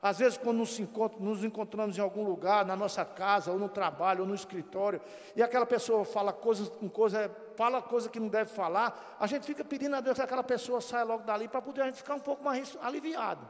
às 0.00 0.20
vezes 0.20 0.38
quando 0.38 0.58
nos, 0.58 0.78
nos, 1.18 1.42
encontramos 1.42 1.98
em 1.98 2.00
algum 2.00 2.22
lugar, 2.22 2.64
na 2.64 2.76
nossa 2.76 3.04
casa, 3.04 3.50
ou 3.50 3.58
no 3.58 3.68
trabalho, 3.68 4.20
ou 4.20 4.28
no 4.28 4.34
escritório, 4.36 5.00
e 5.34 5.42
aquela 5.42 5.66
pessoa 5.66 6.04
fala 6.04 6.32
coisas 6.32 6.68
com 6.68 6.88
coisa, 6.88 7.28
fala 7.56 7.82
coisa 7.82 8.08
que 8.08 8.20
não 8.20 8.28
deve 8.28 8.48
falar, 8.48 9.16
a 9.18 9.26
gente 9.26 9.44
fica 9.44 9.64
pedindo 9.64 9.96
a 9.96 10.00
Deus 10.00 10.16
que 10.16 10.22
aquela 10.22 10.44
pessoa 10.44 10.80
saia 10.80 11.02
logo 11.02 11.24
dali 11.24 11.48
para 11.48 11.60
poder 11.60 11.80
a 11.80 11.86
gente 11.86 11.96
ficar 11.96 12.14
um 12.14 12.20
pouco 12.20 12.44
mais 12.44 12.78
aliviado. 12.80 13.44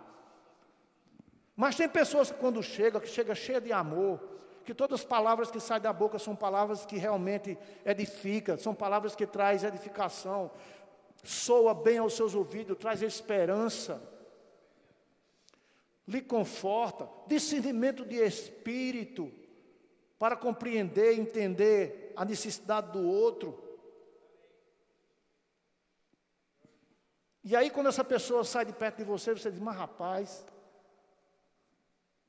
Mas 1.55 1.77
tem 1.77 1.87
pessoas 1.87 2.31
que 2.31 2.38
quando 2.38 2.62
chega, 2.62 2.99
que 2.99 3.09
chega 3.09 3.35
cheia 3.35 3.61
de 3.61 3.75
amor, 3.75 4.18
que 4.68 4.74
todas 4.74 5.00
as 5.00 5.07
palavras 5.07 5.50
que 5.50 5.59
saem 5.59 5.81
da 5.81 5.94
boca 5.94 6.18
são 6.18 6.37
palavras 6.37 6.85
que 6.85 6.98
realmente 6.98 7.57
edificam, 7.87 8.59
são 8.59 8.74
palavras 8.74 9.16
que 9.16 9.26
trazem 9.26 9.66
edificação, 9.66 10.50
soa 11.24 11.72
bem 11.72 11.96
aos 11.96 12.12
seus 12.12 12.35
ouvidos, 12.35 12.76
traz 12.76 13.00
esperança, 13.00 13.98
lhe 16.07 16.20
conforta, 16.20 17.09
discernimento 17.26 18.04
de 18.04 18.16
espírito, 18.16 19.33
para 20.18 20.37
compreender 20.37 21.18
entender 21.18 22.12
a 22.14 22.22
necessidade 22.22 22.92
do 22.92 23.02
outro. 23.02 23.59
E 27.42 27.57
aí, 27.57 27.70
quando 27.70 27.87
essa 27.87 28.04
pessoa 28.04 28.44
sai 28.44 28.66
de 28.66 28.74
perto 28.74 28.98
de 28.98 29.04
você, 29.04 29.33
você 29.33 29.50
diz: 29.50 29.61
Mas 29.61 29.76
rapaz, 29.76 30.44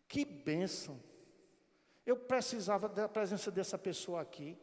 que 0.08 0.24
bênção. 0.24 1.09
Eu 2.10 2.18
precisava 2.18 2.90
da 2.90 3.08
presença 3.08 3.52
dessa 3.52 3.78
pessoa 3.78 4.20
aqui. 4.22 4.58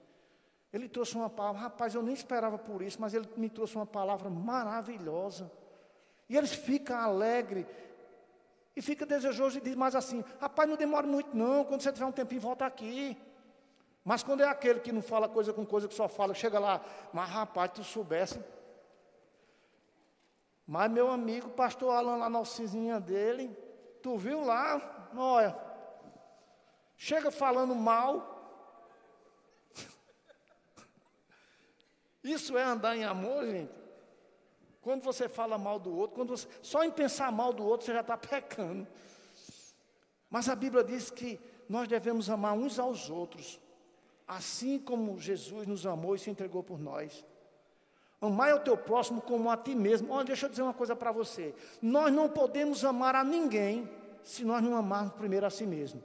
Ele 0.73 0.89
trouxe 0.89 1.15
uma 1.15 1.31
palavra, 1.31 1.61
rapaz, 1.61 1.95
eu 1.95 2.03
nem 2.03 2.13
esperava 2.13 2.59
por 2.59 2.83
isso, 2.83 3.01
mas 3.01 3.15
ele 3.15 3.29
me 3.37 3.49
trouxe 3.49 3.77
uma 3.77 3.87
palavra 3.87 4.29
maravilhosa. 4.29 5.49
E 6.29 6.37
eles 6.37 6.53
ficam 6.53 6.99
alegres 6.99 7.65
e 8.75 8.83
fica 8.83 9.07
desejoso 9.07 9.59
e 9.59 9.61
diz 9.61 9.77
mais 9.77 9.95
assim: 9.95 10.25
rapaz, 10.41 10.69
não 10.69 10.77
demora 10.77 11.07
muito 11.07 11.37
não, 11.37 11.65
quando 11.65 11.83
você 11.83 11.93
tiver 11.93 12.07
um 12.07 12.11
tempinho, 12.11 12.41
volta 12.41 12.67
aqui. 12.67 13.17
Mas 14.05 14.25
quando 14.25 14.41
é 14.41 14.49
aquele 14.49 14.81
que 14.81 14.91
não 14.91 15.01
fala 15.01 15.29
coisa 15.29 15.53
com 15.53 15.65
coisa, 15.65 15.87
que 15.87 15.95
só 15.95 16.09
fala, 16.09 16.35
chega 16.35 16.59
lá, 16.59 16.85
mas 17.13 17.31
rapaz, 17.31 17.71
tu 17.73 17.85
soubesse. 17.85 18.41
Mas 20.67 20.91
meu 20.91 21.09
amigo, 21.13 21.51
pastor 21.51 21.95
Alan, 21.95 22.17
lá 22.17 22.29
na 22.29 22.41
oficininha 22.41 22.99
dele, 22.99 23.57
tu 24.03 24.19
viu 24.19 24.45
lá, 24.45 25.09
olha, 25.17 25.66
chega 26.97 27.31
falando 27.31 27.75
mal. 27.75 28.35
Isso 32.23 32.57
é 32.57 32.63
andar 32.63 32.97
em 32.97 33.05
amor, 33.05 33.47
gente. 33.47 33.73
Quando 34.81 35.03
você 35.03 35.29
fala 35.29 35.59
mal 35.59 35.79
do 35.79 35.95
outro, 35.97 36.15
quando 36.15 36.31
você, 36.31 36.49
só 36.63 36.85
em 36.85 36.91
pensar 36.91 37.33
mal 37.33 37.53
do 37.53 37.65
outro 37.65 37.87
você 37.87 37.93
já 37.93 38.01
está 38.01 38.17
pecando. 38.17 38.87
Mas 40.31 40.49
a 40.49 40.55
Bíblia 40.55 40.85
diz 40.85 41.11
que 41.11 41.41
nós 41.69 41.89
devemos 41.89 42.31
amar 42.31 42.53
uns 42.53 42.79
aos 42.79 43.11
outros, 43.11 43.61
assim 44.27 44.79
como 44.79 45.19
Jesus 45.19 45.67
nos 45.67 45.85
amou 45.87 46.15
e 46.15 46.19
se 46.19 46.31
entregou 46.31 46.63
por 46.63 46.79
nós. 46.79 47.25
Amar 48.21 48.55
o 48.55 48.61
teu 48.61 48.77
próximo 48.77 49.21
como 49.21 49.51
a 49.51 49.57
ti 49.57 49.75
mesmo. 49.75 50.13
Olha, 50.13 50.25
deixa 50.25 50.47
eu 50.47 50.51
dizer 50.51 50.63
uma 50.63 50.75
coisa 50.75 50.97
para 50.97 51.13
você. 51.13 51.55
Nós 51.83 52.13
não 52.13 52.29
podemos 52.29 52.85
amar 52.85 53.15
a 53.15 53.23
ninguém 53.23 53.91
se 54.23 54.45
nós 54.45 54.63
não 54.63 54.77
amarmos 54.77 55.15
primeiro 55.15 55.47
a 55.47 55.51
si 55.51 55.67
mesmo. 55.67 56.03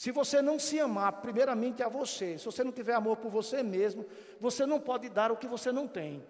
Se 0.00 0.10
você 0.10 0.40
não 0.40 0.58
se 0.58 0.80
amar 0.80 1.20
primeiramente 1.20 1.82
a 1.82 1.88
você, 1.88 2.38
se 2.38 2.46
você 2.46 2.64
não 2.64 2.72
tiver 2.72 2.94
amor 2.94 3.18
por 3.18 3.30
você 3.30 3.62
mesmo, 3.62 4.06
você 4.40 4.64
não 4.64 4.80
pode 4.80 5.10
dar 5.10 5.30
o 5.30 5.36
que 5.36 5.46
você 5.46 5.70
não 5.70 5.86
tem. 5.86 6.26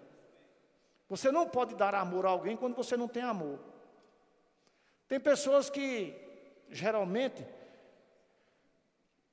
Você 1.07 1.31
não 1.31 1.47
pode 1.47 1.73
dar 1.75 1.95
amor 1.95 2.25
a 2.25 2.31
alguém 2.31 2.57
quando 2.57 2.75
você 2.75 2.97
não 2.97 3.07
tem 3.07 3.23
amor. 3.23 3.59
Tem 5.07 5.21
pessoas 5.21 5.69
que, 5.69 6.13
geralmente, 6.69 7.47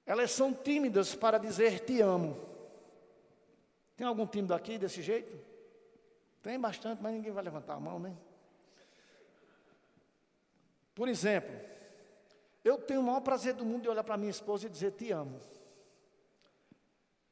elas 0.06 0.30
são 0.30 0.54
tímidas 0.54 1.16
para 1.16 1.36
dizer 1.36 1.80
te 1.80 2.00
amo. 2.00 2.40
Tem 3.96 4.06
algum 4.06 4.24
tímido 4.24 4.54
aqui 4.54 4.78
desse 4.78 5.02
jeito? 5.02 5.36
Tem 6.44 6.60
bastante, 6.60 7.02
mas 7.02 7.12
ninguém 7.12 7.32
vai 7.32 7.42
levantar 7.42 7.74
a 7.74 7.80
mão, 7.80 7.98
né? 7.98 8.16
Por 10.94 11.08
exemplo, 11.08 11.77
eu 12.68 12.78
tenho 12.78 13.00
o 13.00 13.02
maior 13.02 13.20
prazer 13.20 13.54
do 13.54 13.64
mundo 13.64 13.82
de 13.82 13.88
olhar 13.88 14.04
para 14.04 14.16
minha 14.16 14.30
esposa 14.30 14.66
e 14.66 14.68
dizer: 14.68 14.92
Te 14.92 15.10
amo. 15.10 15.40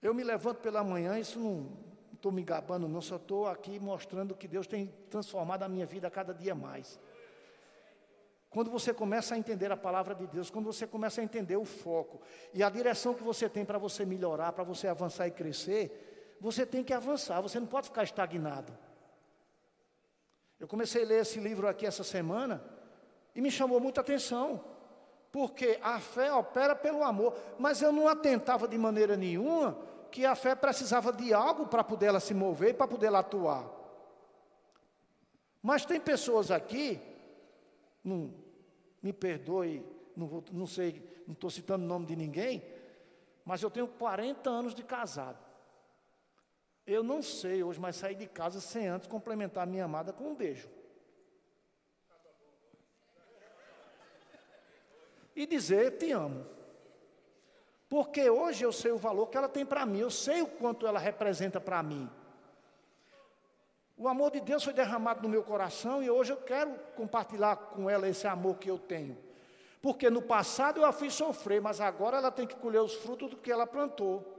Eu 0.00 0.14
me 0.14 0.22
levanto 0.22 0.58
pela 0.58 0.82
manhã, 0.82 1.18
isso 1.18 1.38
não 1.38 1.68
estou 2.12 2.32
me 2.32 2.42
gabando, 2.42 2.88
não, 2.88 3.00
só 3.00 3.16
estou 3.16 3.46
aqui 3.46 3.78
mostrando 3.78 4.34
que 4.34 4.48
Deus 4.48 4.66
tem 4.66 4.86
transformado 5.10 5.62
a 5.62 5.68
minha 5.68 5.84
vida 5.84 6.10
cada 6.10 6.32
dia 6.32 6.54
mais. 6.54 6.98
Quando 8.48 8.70
você 8.70 8.94
começa 8.94 9.34
a 9.34 9.38
entender 9.38 9.70
a 9.70 9.76
palavra 9.76 10.14
de 10.14 10.26
Deus, 10.26 10.48
quando 10.48 10.64
você 10.64 10.86
começa 10.86 11.20
a 11.20 11.24
entender 11.24 11.56
o 11.56 11.64
foco 11.64 12.20
e 12.54 12.62
a 12.62 12.70
direção 12.70 13.12
que 13.12 13.22
você 13.22 13.48
tem 13.48 13.64
para 13.64 13.78
você 13.78 14.04
melhorar, 14.04 14.52
para 14.52 14.64
você 14.64 14.88
avançar 14.88 15.26
e 15.26 15.30
crescer, 15.30 16.36
você 16.40 16.64
tem 16.64 16.82
que 16.82 16.92
avançar, 16.92 17.40
você 17.40 17.60
não 17.60 17.66
pode 17.66 17.88
ficar 17.88 18.04
estagnado. 18.04 18.72
Eu 20.58 20.66
comecei 20.66 21.02
a 21.02 21.06
ler 21.06 21.20
esse 21.20 21.38
livro 21.38 21.68
aqui 21.68 21.84
essa 21.84 22.02
semana 22.02 22.64
e 23.34 23.40
me 23.42 23.50
chamou 23.50 23.78
muita 23.78 24.00
atenção 24.00 24.75
porque 25.36 25.78
a 25.82 26.00
fé 26.00 26.32
opera 26.32 26.74
pelo 26.74 27.04
amor, 27.04 27.36
mas 27.58 27.82
eu 27.82 27.92
não 27.92 28.08
atentava 28.08 28.66
de 28.66 28.78
maneira 28.78 29.18
nenhuma 29.18 29.76
que 30.10 30.24
a 30.24 30.34
fé 30.34 30.54
precisava 30.54 31.12
de 31.12 31.34
algo 31.34 31.66
para 31.66 31.84
poder 31.84 32.06
ela 32.06 32.20
se 32.20 32.32
mover, 32.32 32.74
para 32.74 32.88
poder 32.88 33.08
ela 33.08 33.18
atuar. 33.18 33.68
Mas 35.62 35.84
tem 35.84 36.00
pessoas 36.00 36.50
aqui, 36.50 36.98
não, 38.02 38.32
me 39.02 39.12
perdoe, 39.12 39.84
não, 40.16 40.26
vou, 40.26 40.42
não 40.50 40.66
sei, 40.66 41.06
não 41.26 41.34
estou 41.34 41.50
citando 41.50 41.84
o 41.84 41.86
nome 41.86 42.06
de 42.06 42.16
ninguém, 42.16 42.64
mas 43.44 43.62
eu 43.62 43.70
tenho 43.70 43.88
40 43.88 44.48
anos 44.48 44.74
de 44.74 44.82
casado. 44.82 45.44
Eu 46.86 47.02
não 47.02 47.20
sei 47.20 47.62
hoje, 47.62 47.78
mas 47.78 47.96
sair 47.96 48.14
de 48.14 48.26
casa 48.26 48.58
sem 48.58 48.88
antes 48.88 49.06
complementar 49.06 49.64
a 49.64 49.66
minha 49.66 49.84
amada 49.84 50.14
com 50.14 50.30
um 50.30 50.34
beijo. 50.34 50.66
E 55.36 55.46
dizer: 55.46 55.98
Te 55.98 56.10
amo. 56.10 56.56
Porque 57.88 58.28
hoje 58.28 58.64
eu 58.64 58.72
sei 58.72 58.90
o 58.90 58.98
valor 58.98 59.28
que 59.28 59.36
ela 59.36 59.48
tem 59.48 59.64
para 59.64 59.86
mim, 59.86 60.00
eu 60.00 60.10
sei 60.10 60.42
o 60.42 60.46
quanto 60.46 60.86
ela 60.86 60.98
representa 60.98 61.60
para 61.60 61.82
mim. 61.82 62.10
O 63.96 64.08
amor 64.08 64.30
de 64.30 64.40
Deus 64.40 64.64
foi 64.64 64.72
derramado 64.72 65.22
no 65.22 65.28
meu 65.28 65.42
coração 65.42 66.02
e 66.02 66.10
hoje 66.10 66.32
eu 66.32 66.36
quero 66.36 66.74
compartilhar 66.96 67.56
com 67.56 67.88
ela 67.88 68.08
esse 68.08 68.26
amor 68.26 68.56
que 68.56 68.68
eu 68.68 68.78
tenho. 68.78 69.16
Porque 69.80 70.10
no 70.10 70.20
passado 70.20 70.80
eu 70.80 70.84
a 70.84 70.92
fiz 70.92 71.14
sofrer, 71.14 71.62
mas 71.62 71.80
agora 71.80 72.16
ela 72.18 72.30
tem 72.30 72.46
que 72.46 72.56
colher 72.56 72.80
os 72.80 72.94
frutos 72.94 73.30
do 73.30 73.36
que 73.36 73.50
ela 73.52 73.66
plantou 73.66 74.34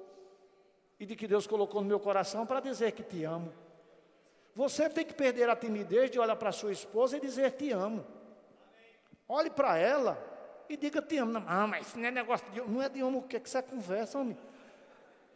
e 1.00 1.06
de 1.06 1.16
que 1.16 1.28
Deus 1.28 1.48
colocou 1.48 1.82
no 1.82 1.88
meu 1.88 2.00
coração 2.00 2.46
para 2.46 2.60
dizer 2.60 2.92
que 2.92 3.02
te 3.02 3.24
amo. 3.24 3.52
Você 4.54 4.90
tem 4.90 5.06
que 5.06 5.14
perder 5.14 5.50
a 5.50 5.56
timidez 5.56 6.12
de 6.12 6.20
olhar 6.20 6.36
para 6.36 6.52
sua 6.52 6.72
esposa 6.72 7.18
e 7.18 7.22
dizer 7.22 7.52
te 7.52 7.72
amo. 7.72 8.06
Olhe 9.28 9.50
para 9.50 9.78
ela 9.78 10.18
e 10.70 10.78
diga 10.78 11.02
te 11.02 11.18
amo. 11.18 11.40
Não, 11.40 11.68
mas 11.68 11.88
isso 11.88 12.00
não 12.00 12.08
é 12.08 12.12
negócio 12.12 12.50
de 12.52 12.62
não 12.62 12.82
é 12.82 12.90
de 12.90 13.02
amo 13.02 13.20
o 13.20 13.24
que, 13.24 13.40
que 13.40 13.50
você 13.50 13.62
conversa, 13.62 14.20
homem. 14.20 14.38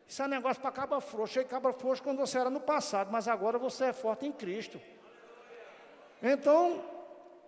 Isso 0.08 0.22
é 0.22 0.28
negócio 0.28 0.62
para 0.62 0.72
cabra 0.72 1.00
frouxo. 1.00 1.39
E 1.39 1.46
cabra 1.46 1.72
frouxo 1.72 2.04
quando 2.04 2.17
você 2.17 2.38
era 2.38 2.50
no 2.50 2.60
passado, 2.60 3.12
mas 3.12 3.28
agora 3.28 3.58
você 3.58 3.86
é 3.86 3.94
forte 3.94 4.26
em 4.26 4.32
Cristo. 4.32 4.80
Então, 6.22 6.84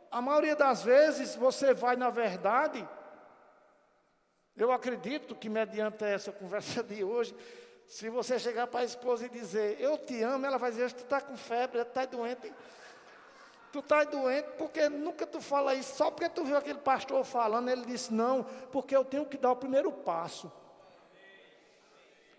a 0.09 0.21
maioria 0.21 0.55
das 0.55 0.83
vezes 0.83 1.35
você 1.35 1.73
vai, 1.73 1.95
na 1.95 2.09
verdade, 2.09 2.87
eu 4.55 4.71
acredito 4.71 5.35
que 5.35 5.49
mediante 5.49 6.03
essa 6.05 6.31
conversa 6.31 6.83
de 6.83 7.03
hoje, 7.03 7.35
se 7.87 8.09
você 8.09 8.39
chegar 8.39 8.67
para 8.67 8.81
a 8.81 8.85
esposa 8.85 9.25
e 9.25 9.29
dizer, 9.29 9.79
eu 9.79 9.97
te 9.97 10.21
amo, 10.23 10.45
ela 10.45 10.57
vai 10.57 10.71
dizer, 10.71 10.91
tu 10.91 11.03
está 11.03 11.19
com 11.19 11.35
febre, 11.35 11.83
tu 11.83 11.87
está 11.87 12.05
doente. 12.05 12.53
Tu 13.73 13.79
está 13.79 14.03
doente 14.03 14.49
porque 14.55 14.87
nunca 14.87 15.25
tu 15.25 15.41
fala 15.41 15.73
isso, 15.73 15.95
só 15.95 16.11
porque 16.11 16.29
tu 16.29 16.45
viu 16.45 16.55
aquele 16.55 16.77
pastor 16.77 17.23
falando, 17.23 17.69
ele 17.69 17.87
disse, 17.87 18.13
não, 18.13 18.43
porque 18.71 18.95
eu 18.95 19.03
tenho 19.03 19.25
que 19.25 19.35
dar 19.35 19.51
o 19.51 19.55
primeiro 19.55 19.91
passo. 19.91 20.51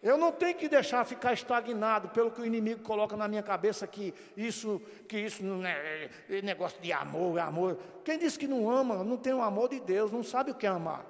Eu 0.01 0.16
não 0.16 0.31
tenho 0.31 0.57
que 0.57 0.68
deixar 0.68 1.05
ficar 1.05 1.33
estagnado 1.33 2.11
pelo 2.11 2.31
que 2.31 2.40
o 2.40 2.47
inimigo 2.47 2.85
coloca 2.85 3.16
na 3.16 3.27
minha 3.27 3.42
cabeça 3.42 3.85
que 3.85 4.14
isso, 4.37 4.81
que 5.09 5.18
isso 5.18 5.42
não 5.42 5.66
é, 5.66 6.09
é 6.31 6.40
negócio 6.40 6.81
de 6.81 6.92
amor, 6.92 7.37
é 7.37 7.40
amor. 7.40 7.81
Quem 8.05 8.16
diz 8.16 8.37
que 8.37 8.47
não 8.47 8.70
ama, 8.70 9.03
não 9.03 9.16
tem 9.16 9.35
o 9.35 9.42
amor 9.42 9.70
de 9.70 9.81
Deus, 9.81 10.12
não 10.12 10.23
sabe 10.23 10.53
o 10.53 10.55
que 10.55 10.66
é 10.66 10.70
amar. 10.70 11.05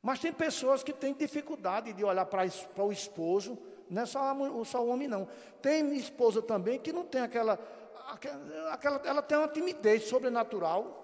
Mas 0.00 0.20
tem 0.20 0.32
pessoas 0.32 0.84
que 0.84 0.92
têm 0.92 1.14
dificuldade 1.14 1.92
de 1.92 2.04
olhar 2.04 2.26
para 2.26 2.44
o 2.76 2.92
esposo, 2.92 3.58
não 3.92 4.02
é 4.02 4.06
só, 4.06 4.34
só 4.64 4.82
o 4.82 4.88
homem 4.88 5.08
não. 5.08 5.28
Tem 5.60 5.94
esposa 5.96 6.42
também 6.42 6.78
que 6.78 6.92
não 6.92 7.04
tem 7.04 7.20
aquela, 7.20 7.58
aquela, 8.70 9.00
ela 9.04 9.22
tem 9.22 9.38
uma 9.38 9.48
timidez 9.48 10.04
sobrenatural. 10.04 10.98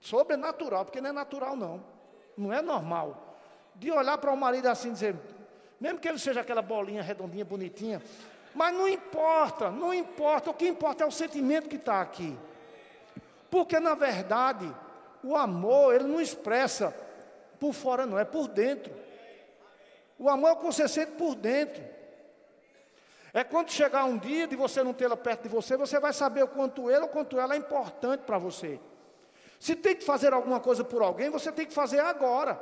Sobrenatural, 0.00 0.84
porque 0.84 1.00
não 1.00 1.10
é 1.10 1.12
natural 1.12 1.56
não 1.56 1.94
não 2.36 2.52
é 2.52 2.60
normal. 2.60 3.36
De 3.74 3.90
olhar 3.90 4.18
para 4.18 4.32
o 4.32 4.36
marido 4.36 4.66
assim 4.66 4.88
e 4.88 4.92
dizer, 4.92 5.16
mesmo 5.80 5.98
que 5.98 6.08
ele 6.08 6.18
seja 6.18 6.40
aquela 6.40 6.62
bolinha 6.62 7.02
redondinha, 7.02 7.44
bonitinha, 7.44 8.02
mas 8.54 8.72
não 8.72 8.88
importa, 8.88 9.70
não 9.70 9.92
importa, 9.92 10.50
o 10.50 10.54
que 10.54 10.66
importa 10.66 11.02
é 11.02 11.06
o 11.06 11.10
sentimento 11.10 11.68
que 11.68 11.76
está 11.76 12.00
aqui. 12.00 12.36
Porque 13.50 13.80
na 13.80 13.94
verdade, 13.94 14.72
o 15.22 15.36
amor, 15.36 15.94
ele 15.94 16.04
não 16.04 16.20
expressa 16.20 16.94
por 17.58 17.72
fora, 17.72 18.06
não, 18.06 18.18
é 18.18 18.24
por 18.24 18.46
dentro. 18.46 18.92
O 20.18 20.28
amor 20.28 20.48
é 20.48 20.52
o 20.52 20.56
que 20.56 20.64
você 20.64 20.86
sente 20.88 21.12
por 21.12 21.34
dentro. 21.34 21.82
É 23.32 23.42
quando 23.42 23.70
chegar 23.70 24.04
um 24.04 24.16
dia 24.16 24.46
de 24.46 24.54
você 24.54 24.82
não 24.84 24.92
tê-la 24.92 25.16
perto 25.16 25.42
de 25.42 25.48
você, 25.48 25.76
você 25.76 25.98
vai 25.98 26.12
saber 26.12 26.44
o 26.44 26.48
quanto 26.48 26.88
ele 26.88 27.00
ou 27.00 27.08
quanto 27.08 27.38
ela 27.38 27.54
é 27.54 27.58
importante 27.58 28.20
para 28.20 28.38
você. 28.38 28.78
Se 29.58 29.74
tem 29.74 29.96
que 29.96 30.04
fazer 30.04 30.32
alguma 30.32 30.60
coisa 30.60 30.84
por 30.84 31.02
alguém, 31.02 31.30
você 31.30 31.50
tem 31.50 31.66
que 31.66 31.74
fazer 31.74 31.98
agora. 31.98 32.60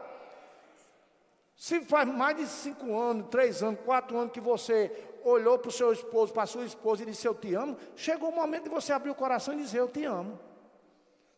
Se 1.57 1.81
faz 1.83 2.09
mais 2.09 2.37
de 2.37 2.47
cinco 2.47 2.99
anos, 2.99 3.29
três 3.29 3.63
anos, 3.63 3.81
quatro 3.85 4.17
anos 4.17 4.33
que 4.33 4.41
você 4.41 4.91
olhou 5.23 5.59
para 5.59 5.69
o 5.69 5.73
seu 5.73 5.93
esposo, 5.93 6.33
para 6.33 6.45
a 6.45 6.47
sua 6.47 6.65
esposa 6.65 7.03
e 7.03 7.07
disse 7.07 7.27
eu 7.27 7.35
te 7.35 7.55
amo, 7.55 7.77
chegou 7.95 8.31
o 8.31 8.35
momento 8.35 8.65
de 8.65 8.71
você 8.71 8.93
abrir 8.93 9.11
o 9.11 9.15
coração 9.15 9.55
e 9.55 9.59
dizer 9.59 9.79
eu 9.79 9.89
te 9.89 10.05
amo. 10.05 10.41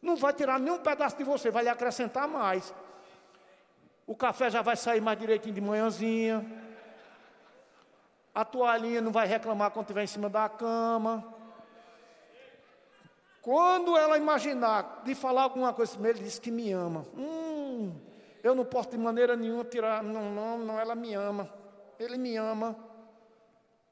Não 0.01 0.17
vai 0.17 0.33
tirar 0.33 0.61
nenhum 0.61 0.79
pedaço 0.79 1.17
de 1.17 1.25
você, 1.25 1.51
vai 1.51 1.65
lhe 1.65 1.69
acrescentar 1.69 2.29
mais. 2.29 2.73
O 4.07 4.15
café 4.15 4.51
já 4.51 4.61
vai 4.61 4.77
sair 4.77 5.01
mais 5.01 5.19
direitinho 5.19 5.55
de 5.55 5.61
manhãzinha. 5.61 6.45
A 8.35 8.45
toalhinha 8.45 9.01
não 9.01 9.13
vai 9.13 9.27
reclamar 9.27 9.71
quando 9.71 9.87
estiver 9.87 10.03
em 10.03 10.09
cima 10.09 10.29
da 10.29 10.49
cama. 10.49 11.25
Quando 13.41 13.97
ela 13.97 14.17
imaginar 14.17 15.03
de 15.05 15.15
falar 15.15 15.43
alguma 15.43 15.73
coisa 15.73 15.97
ele 16.09 16.21
diz 16.21 16.39
que 16.39 16.51
me 16.51 16.73
ama. 16.73 17.07
Hum, 17.17 17.95
eu 18.43 18.55
não 18.55 18.65
posso 18.65 18.91
de 18.91 18.99
maneira 18.99 19.37
nenhuma 19.37 19.65
tirar, 19.65 20.03
não, 20.03 20.31
não, 20.31 20.59
não, 20.59 20.81
ela 20.81 20.95
me 20.95 21.15
ama. 21.15 21.49
Ele 21.99 22.17
me 22.17 22.37
ama. 22.37 22.77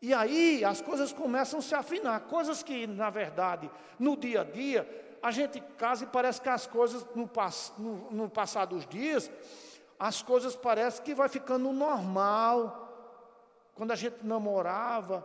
E 0.01 0.12
aí 0.12 0.64
as 0.64 0.81
coisas 0.81 1.12
começam 1.12 1.61
a 1.61 1.62
se 1.62 1.75
afinar. 1.75 2.20
Coisas 2.20 2.62
que, 2.62 2.87
na 2.87 3.09
verdade, 3.09 3.70
no 3.98 4.16
dia 4.16 4.40
a 4.40 4.44
dia, 4.44 5.18
a 5.22 5.31
gente 5.31 5.61
casa 5.79 6.05
e 6.05 6.07
parece 6.09 6.40
que 6.40 6.48
as 6.48 6.66
coisas, 6.66 7.07
no, 7.14 7.31
no, 7.79 8.11
no 8.11 8.29
passar 8.29 8.64
dos 8.64 8.87
dias, 8.87 9.31
as 10.03 10.21
coisas 10.21 10.57
parecem 10.57 11.05
que 11.05 11.15
vai 11.15 11.29
ficando 11.29 11.73
normal. 11.73 12.93
Quando 13.73 13.93
a 13.93 13.95
gente 13.95 14.17
namorava, 14.27 15.25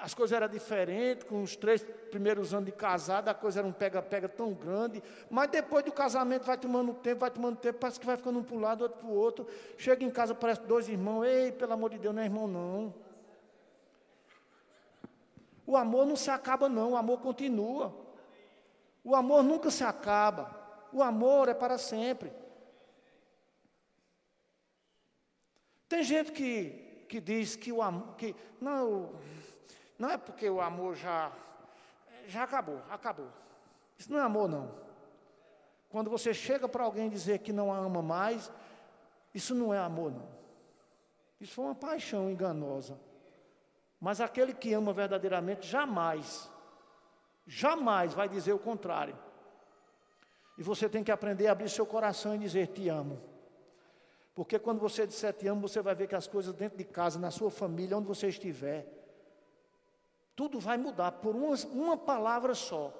as 0.00 0.14
coisas 0.14 0.36
eram 0.36 0.46
diferentes, 0.46 1.24
com 1.24 1.42
os 1.42 1.56
três 1.56 1.82
primeiros 2.08 2.54
anos 2.54 2.66
de 2.66 2.70
casado, 2.70 3.26
a 3.26 3.34
coisa 3.34 3.58
era 3.58 3.66
um 3.66 3.72
pega-pega 3.72 4.28
tão 4.28 4.52
grande, 4.52 5.02
mas 5.28 5.50
depois 5.50 5.84
do 5.84 5.90
casamento 5.90 6.44
vai 6.44 6.56
tomando 6.56 6.94
tempo, 6.94 7.22
vai 7.22 7.30
tomando 7.32 7.56
tempo, 7.56 7.80
parece 7.80 7.98
que 7.98 8.06
vai 8.06 8.16
ficando 8.16 8.38
um 8.38 8.44
para 8.44 8.54
um 8.54 8.60
lado, 8.60 8.82
outro 8.82 8.98
para 9.00 9.08
o 9.08 9.14
outro. 9.16 9.48
Chega 9.76 10.04
em 10.04 10.10
casa, 10.10 10.32
parece 10.32 10.60
dois 10.60 10.88
irmãos, 10.88 11.24
ei, 11.24 11.50
pelo 11.50 11.72
amor 11.72 11.90
de 11.90 11.98
Deus, 11.98 12.14
não 12.14 12.22
é 12.22 12.26
irmão 12.26 12.46
não. 12.46 12.94
O 15.66 15.76
amor 15.76 16.06
não 16.06 16.14
se 16.14 16.30
acaba 16.30 16.68
não, 16.68 16.92
o 16.92 16.96
amor 16.96 17.18
continua. 17.18 17.92
O 19.02 19.16
amor 19.16 19.42
nunca 19.42 19.72
se 19.72 19.82
acaba. 19.82 20.56
O 20.92 21.02
amor 21.02 21.48
é 21.48 21.54
para 21.54 21.78
sempre. 21.78 22.41
Tem 25.92 26.02
gente 26.02 26.32
que, 26.32 27.04
que 27.06 27.20
diz 27.20 27.54
que 27.54 27.70
o 27.70 27.82
amor, 27.82 28.14
que 28.16 28.34
não, 28.58 29.12
não 29.98 30.08
é 30.08 30.16
porque 30.16 30.48
o 30.48 30.58
amor 30.58 30.96
já, 30.96 31.30
já 32.26 32.44
acabou, 32.44 32.80
acabou. 32.88 33.28
Isso 33.98 34.10
não 34.10 34.18
é 34.18 34.22
amor, 34.22 34.48
não. 34.48 34.74
Quando 35.90 36.08
você 36.08 36.32
chega 36.32 36.66
para 36.66 36.82
alguém 36.82 37.10
dizer 37.10 37.40
que 37.40 37.52
não 37.52 37.70
a 37.70 37.76
ama 37.76 38.00
mais, 38.00 38.50
isso 39.34 39.54
não 39.54 39.74
é 39.74 39.78
amor, 39.78 40.10
não. 40.12 40.26
Isso 41.38 41.52
foi 41.52 41.66
uma 41.66 41.74
paixão 41.74 42.30
enganosa. 42.30 42.98
Mas 44.00 44.18
aquele 44.18 44.54
que 44.54 44.72
ama 44.72 44.94
verdadeiramente 44.94 45.66
jamais, 45.66 46.50
jamais 47.46 48.14
vai 48.14 48.30
dizer 48.30 48.54
o 48.54 48.58
contrário. 48.58 49.18
E 50.56 50.62
você 50.62 50.88
tem 50.88 51.04
que 51.04 51.12
aprender 51.12 51.48
a 51.48 51.52
abrir 51.52 51.68
seu 51.68 51.84
coração 51.84 52.34
e 52.34 52.38
dizer: 52.38 52.68
Te 52.68 52.88
amo. 52.88 53.31
Porque 54.34 54.58
quando 54.58 54.80
você 54.80 55.06
disser 55.06 55.34
te 55.34 55.46
amo, 55.46 55.68
você 55.68 55.82
vai 55.82 55.94
ver 55.94 56.08
que 56.08 56.14
as 56.14 56.26
coisas 56.26 56.54
dentro 56.54 56.78
de 56.78 56.84
casa, 56.84 57.18
na 57.18 57.30
sua 57.30 57.50
família, 57.50 57.96
onde 57.96 58.08
você 58.08 58.28
estiver, 58.28 58.86
tudo 60.34 60.58
vai 60.58 60.78
mudar 60.78 61.12
por 61.12 61.36
uma, 61.36 61.54
uma 61.72 61.96
palavra 61.96 62.54
só. 62.54 62.92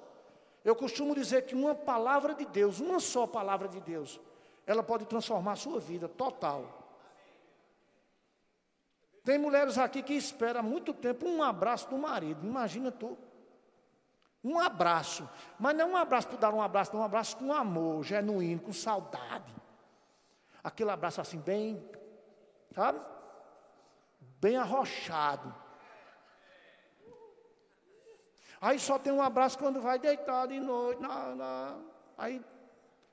Eu 0.64 0.76
costumo 0.76 1.14
dizer 1.14 1.46
que 1.46 1.54
uma 1.54 1.74
palavra 1.74 2.34
de 2.34 2.44
Deus, 2.44 2.80
uma 2.80 3.00
só 3.00 3.26
palavra 3.26 3.66
de 3.66 3.80
Deus, 3.80 4.20
ela 4.66 4.82
pode 4.82 5.06
transformar 5.06 5.52
a 5.52 5.56
sua 5.56 5.80
vida 5.80 6.08
total. 6.08 6.82
Tem 9.24 9.38
mulheres 9.38 9.78
aqui 9.78 10.02
que 10.02 10.14
esperam 10.14 10.62
muito 10.62 10.92
tempo 10.92 11.26
um 11.26 11.42
abraço 11.42 11.88
do 11.88 11.96
marido. 11.96 12.46
Imagina 12.46 12.90
tu. 12.90 13.16
Um 14.44 14.58
abraço. 14.58 15.28
Mas 15.58 15.76
não 15.76 15.82
é 15.82 15.92
um 15.92 15.96
abraço 15.96 16.28
para 16.28 16.38
dar 16.38 16.54
um 16.54 16.60
abraço, 16.60 16.92
não 16.92 17.00
um 17.00 17.04
abraço 17.04 17.36
com 17.36 17.52
amor, 17.52 18.02
genuíno, 18.02 18.60
com 18.60 18.72
saudade. 18.72 19.54
Aquele 20.62 20.90
abraço 20.90 21.20
assim, 21.20 21.38
bem, 21.38 21.84
sabe? 22.72 23.00
Bem 24.40 24.56
arrochado. 24.56 25.54
Aí 28.60 28.78
só 28.78 28.96
tem 28.96 29.12
um 29.12 29.20
abraço 29.20 29.58
quando 29.58 29.80
vai 29.80 29.98
deitar 29.98 30.46
de 30.46 30.60
noite. 30.60 31.02
Não. 31.02 31.84
Aí, 32.16 32.40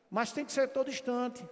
mas 0.10 0.32
tem 0.32 0.46
que 0.46 0.52
ser 0.52 0.68
todo 0.68 0.92
instante. 0.92 1.44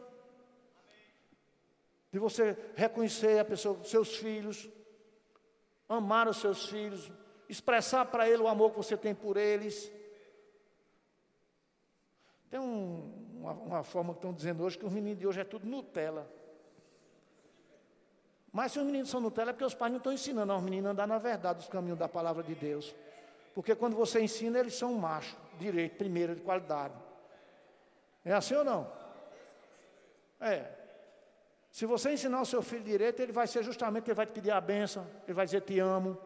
De 2.12 2.20
você 2.20 2.56
reconhecer 2.76 3.40
a 3.40 3.46
pessoa, 3.46 3.84
seus 3.84 4.16
filhos, 4.16 4.70
amar 5.90 6.28
os 6.28 6.38
seus 6.38 6.68
filhos, 6.70 7.12
expressar 7.50 8.06
para 8.06 8.30
ele 8.30 8.44
o 8.44 8.48
amor 8.48 8.70
que 8.70 8.78
você 8.78 8.96
tem 8.96 9.16
por 9.16 9.36
eles. 9.36 9.92
Tem 12.52 12.60
um, 12.60 13.27
uma, 13.48 13.54
uma, 13.54 13.84
forma 13.84 14.14
que 14.14 14.20
estão 14.20 14.34
dizendo 14.34 14.64
hoje 14.64 14.78
que 14.78 14.86
os 14.86 14.92
meninos 14.92 15.20
de 15.20 15.28
hoje 15.28 15.40
é 15.40 15.44
tudo 15.44 15.66
Nutella. 15.66 16.28
Mas 18.52 18.72
se 18.72 18.80
os 18.80 18.86
meninos 18.86 19.10
são 19.10 19.22
Nutella 19.22 19.52
é 19.52 19.54
porque 19.54 19.66
os 19.66 19.74
pais 19.74 19.92
não 19.92 19.98
estão 19.98 20.12
ensinando 20.12 20.52
aos 20.52 20.62
meninos 20.62 20.88
a 20.88 20.92
andar 20.92 21.08
na 21.08 21.18
verdade, 21.18 21.60
os 21.60 21.70
caminhos 21.70 21.98
da 21.98 22.10
palavra 22.10 22.44
de 22.44 22.56
Deus. 22.56 22.94
Porque 23.54 23.74
quando 23.76 23.96
você 23.96 24.22
ensina, 24.22 24.60
eles 24.60 24.76
são 24.76 24.94
macho, 24.94 25.36
direito, 25.60 25.98
primeiro, 25.98 26.36
de 26.36 26.42
qualidade. 26.42 26.94
É 28.24 28.34
assim 28.34 28.56
ou 28.56 28.64
não? 28.64 28.92
É. 30.40 30.72
Se 31.72 31.86
você 31.86 32.12
ensinar 32.12 32.42
o 32.42 32.46
seu 32.46 32.62
filho 32.62 32.84
direito, 32.84 33.22
ele 33.22 33.32
vai 33.32 33.48
ser 33.48 33.64
justamente, 33.64 34.08
ele 34.08 34.16
vai 34.16 34.26
te 34.26 34.32
pedir 34.32 34.52
a 34.52 34.60
benção, 34.60 35.06
ele 35.26 35.34
vai 35.34 35.46
dizer 35.46 35.62
te 35.62 35.80
amo. 35.80 36.18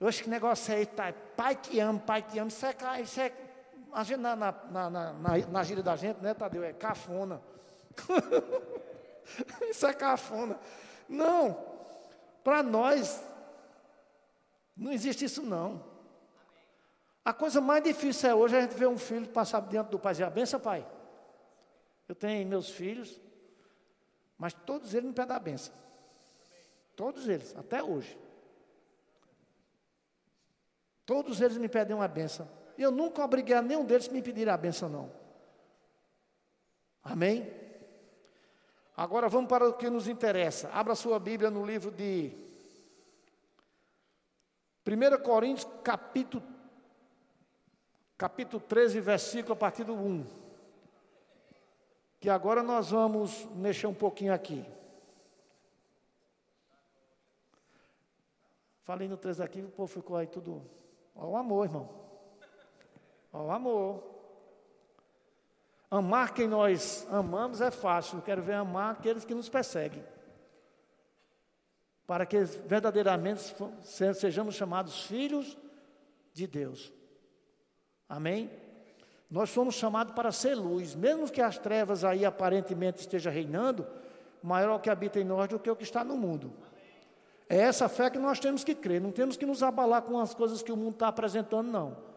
Eu 0.00 0.08
acho 0.08 0.22
que 0.22 0.30
negócio 0.30 0.74
aí, 0.74 0.86
tá, 0.86 1.12
pai 1.36 1.56
te 1.56 1.78
amo, 1.80 2.00
pai 2.00 2.22
te 2.22 2.38
amo, 2.38 2.48
isso 2.48 2.64
é, 2.64 3.00
isso 3.02 3.20
é 3.20 3.32
a 3.92 4.04
gente, 4.04 4.20
na, 4.20 4.36
na, 4.36 4.52
na, 4.70 4.90
na, 4.90 5.12
na 5.46 5.62
gíria 5.62 5.82
da 5.82 5.96
gente, 5.96 6.20
né, 6.20 6.34
Tadeu, 6.34 6.62
é 6.62 6.72
cafona. 6.72 7.42
isso 9.68 9.86
é 9.86 9.92
cafona. 9.92 10.58
Não, 11.08 11.58
para 12.44 12.62
nós, 12.62 13.22
não 14.76 14.92
existe 14.92 15.24
isso 15.24 15.42
não. 15.42 15.84
A 17.24 17.32
coisa 17.32 17.60
mais 17.60 17.82
difícil 17.82 18.30
é 18.30 18.34
hoje 18.34 18.56
a 18.56 18.60
gente 18.62 18.74
ver 18.74 18.88
um 18.88 18.96
filho 18.96 19.28
passar 19.28 19.60
diante 19.60 19.90
do 19.90 19.98
pai 19.98 20.12
e 20.12 20.14
dizer, 20.14 20.24
a 20.24 20.30
benção, 20.30 20.60
pai. 20.60 20.86
Eu 22.08 22.14
tenho 22.14 22.46
meus 22.48 22.70
filhos, 22.70 23.20
mas 24.38 24.54
todos 24.54 24.94
eles 24.94 25.06
me 25.06 25.12
pedem 25.12 25.36
a 25.36 25.38
benção. 25.38 25.74
Todos 26.96 27.28
eles, 27.28 27.54
até 27.56 27.82
hoje. 27.82 28.18
Todos 31.04 31.40
eles 31.40 31.56
me 31.58 31.68
pedem 31.68 31.94
uma 31.94 32.08
benção. 32.08 32.48
Eu 32.78 32.92
nunca 32.92 33.24
obriguei 33.24 33.56
a 33.56 33.60
nenhum 33.60 33.84
deles 33.84 34.08
me 34.08 34.22
pedir 34.22 34.48
a 34.48 34.56
benção, 34.56 34.88
não. 34.88 35.10
Amém? 37.02 37.52
Agora 38.96 39.28
vamos 39.28 39.48
para 39.48 39.68
o 39.68 39.72
que 39.72 39.90
nos 39.90 40.06
interessa. 40.06 40.68
Abra 40.68 40.94
sua 40.94 41.18
Bíblia 41.18 41.50
no 41.50 41.66
livro 41.66 41.90
de 41.90 42.32
1 44.86 45.22
Coríntios, 45.22 45.68
capítulo, 45.82 46.42
capítulo 48.16 48.62
13, 48.62 49.00
versículo 49.00 49.54
a 49.54 49.56
partir 49.56 49.82
do 49.82 49.94
1. 49.94 50.24
Que 52.20 52.30
agora 52.30 52.62
nós 52.62 52.90
vamos 52.90 53.44
mexer 53.56 53.88
um 53.88 53.94
pouquinho 53.94 54.32
aqui. 54.32 54.64
Falei 58.84 59.08
no 59.08 59.16
13 59.16 59.42
aqui, 59.42 59.60
o 59.62 59.68
povo 59.68 59.92
ficou 59.92 60.16
aí 60.16 60.26
tudo. 60.26 60.62
Ó 61.14 61.26
o 61.26 61.36
amor, 61.36 61.66
irmão. 61.66 62.07
Ó 63.32 63.44
o 63.44 63.50
amor. 63.50 64.02
Amar 65.90 66.34
quem 66.34 66.46
nós 66.46 67.06
amamos 67.10 67.60
é 67.60 67.70
fácil, 67.70 68.20
quero 68.20 68.42
ver 68.42 68.54
amar 68.54 68.92
aqueles 68.92 69.24
que 69.24 69.34
nos 69.34 69.48
perseguem. 69.48 70.04
Para 72.06 72.26
que 72.26 72.40
verdadeiramente 72.40 73.54
sejamos 74.14 74.54
chamados 74.54 75.06
filhos 75.06 75.56
de 76.32 76.46
Deus. 76.46 76.92
Amém? 78.08 78.50
Nós 79.30 79.50
somos 79.50 79.74
chamados 79.74 80.14
para 80.14 80.32
ser 80.32 80.54
luz, 80.54 80.94
mesmo 80.94 81.30
que 81.30 81.40
as 81.40 81.58
trevas 81.58 82.04
aí 82.04 82.24
aparentemente 82.24 83.00
estejam 83.00 83.32
reinando, 83.32 83.86
maior 84.42 84.76
o 84.76 84.80
que 84.80 84.88
habita 84.88 85.20
em 85.20 85.24
nós 85.24 85.48
do 85.48 85.58
que 85.58 85.70
o 85.70 85.76
que 85.76 85.82
está 85.82 86.02
no 86.02 86.16
mundo. 86.16 86.52
É 87.48 87.58
essa 87.58 87.88
fé 87.88 88.10
que 88.10 88.18
nós 88.18 88.38
temos 88.38 88.62
que 88.62 88.74
crer, 88.74 89.00
não 89.00 89.10
temos 89.10 89.36
que 89.36 89.46
nos 89.46 89.62
abalar 89.62 90.02
com 90.02 90.18
as 90.18 90.34
coisas 90.34 90.62
que 90.62 90.72
o 90.72 90.76
mundo 90.76 90.94
está 90.94 91.08
apresentando, 91.08 91.70
não. 91.70 92.07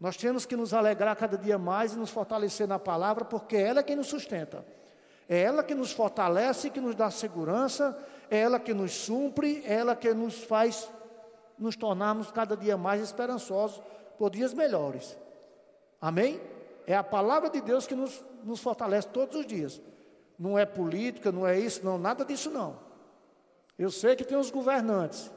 Nós 0.00 0.16
temos 0.16 0.46
que 0.46 0.56
nos 0.56 0.72
alegrar 0.72 1.14
cada 1.14 1.36
dia 1.36 1.58
mais 1.58 1.92
e 1.92 1.98
nos 1.98 2.08
fortalecer 2.08 2.66
na 2.66 2.78
palavra, 2.78 3.22
porque 3.22 3.56
ela 3.56 3.80
é 3.80 3.82
quem 3.82 3.96
nos 3.96 4.06
sustenta. 4.06 4.64
É 5.28 5.42
ela 5.42 5.62
que 5.62 5.74
nos 5.74 5.92
fortalece, 5.92 6.70
que 6.70 6.80
nos 6.80 6.94
dá 6.94 7.10
segurança, 7.10 7.96
é 8.30 8.38
ela 8.38 8.58
que 8.58 8.72
nos 8.72 8.92
supre, 8.92 9.62
é 9.66 9.74
ela 9.74 9.94
que 9.94 10.12
nos 10.14 10.42
faz 10.42 10.90
nos 11.58 11.76
tornarmos 11.76 12.30
cada 12.30 12.56
dia 12.56 12.78
mais 12.78 13.02
esperançosos 13.02 13.82
por 14.18 14.30
dias 14.30 14.54
melhores. 14.54 15.16
Amém? 16.00 16.40
É 16.86 16.96
a 16.96 17.04
palavra 17.04 17.50
de 17.50 17.60
Deus 17.60 17.86
que 17.86 17.94
nos, 17.94 18.24
nos 18.42 18.60
fortalece 18.60 19.08
todos 19.08 19.36
os 19.36 19.46
dias. 19.46 19.80
Não 20.38 20.58
é 20.58 20.64
política, 20.64 21.30
não 21.30 21.46
é 21.46 21.58
isso, 21.58 21.84
não, 21.84 21.98
nada 21.98 22.24
disso 22.24 22.50
não. 22.50 22.78
Eu 23.78 23.90
sei 23.90 24.16
que 24.16 24.24
tem 24.24 24.38
os 24.38 24.50
governantes, 24.50 25.30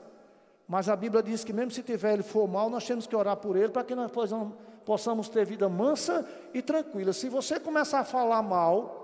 mas 0.67 0.87
a 0.87 0.95
Bíblia 0.95 1.21
diz 1.21 1.43
que 1.43 1.53
mesmo 1.53 1.71
se 1.71 1.83
tiver 1.83 2.13
ele 2.13 2.23
for 2.23 2.47
mal, 2.47 2.69
nós 2.69 2.85
temos 2.85 3.05
que 3.05 3.15
orar 3.15 3.37
por 3.37 3.55
ele 3.55 3.69
para 3.69 3.83
que 3.83 3.95
nós 3.95 4.11
possamos, 4.85 5.29
ter 5.29 5.45
vida 5.45 5.67
mansa 5.67 6.27
e 6.53 6.61
tranquila. 6.61 7.13
Se 7.13 7.29
você 7.29 7.59
começar 7.59 7.99
a 7.99 8.05
falar 8.05 8.41
mal, 8.41 9.03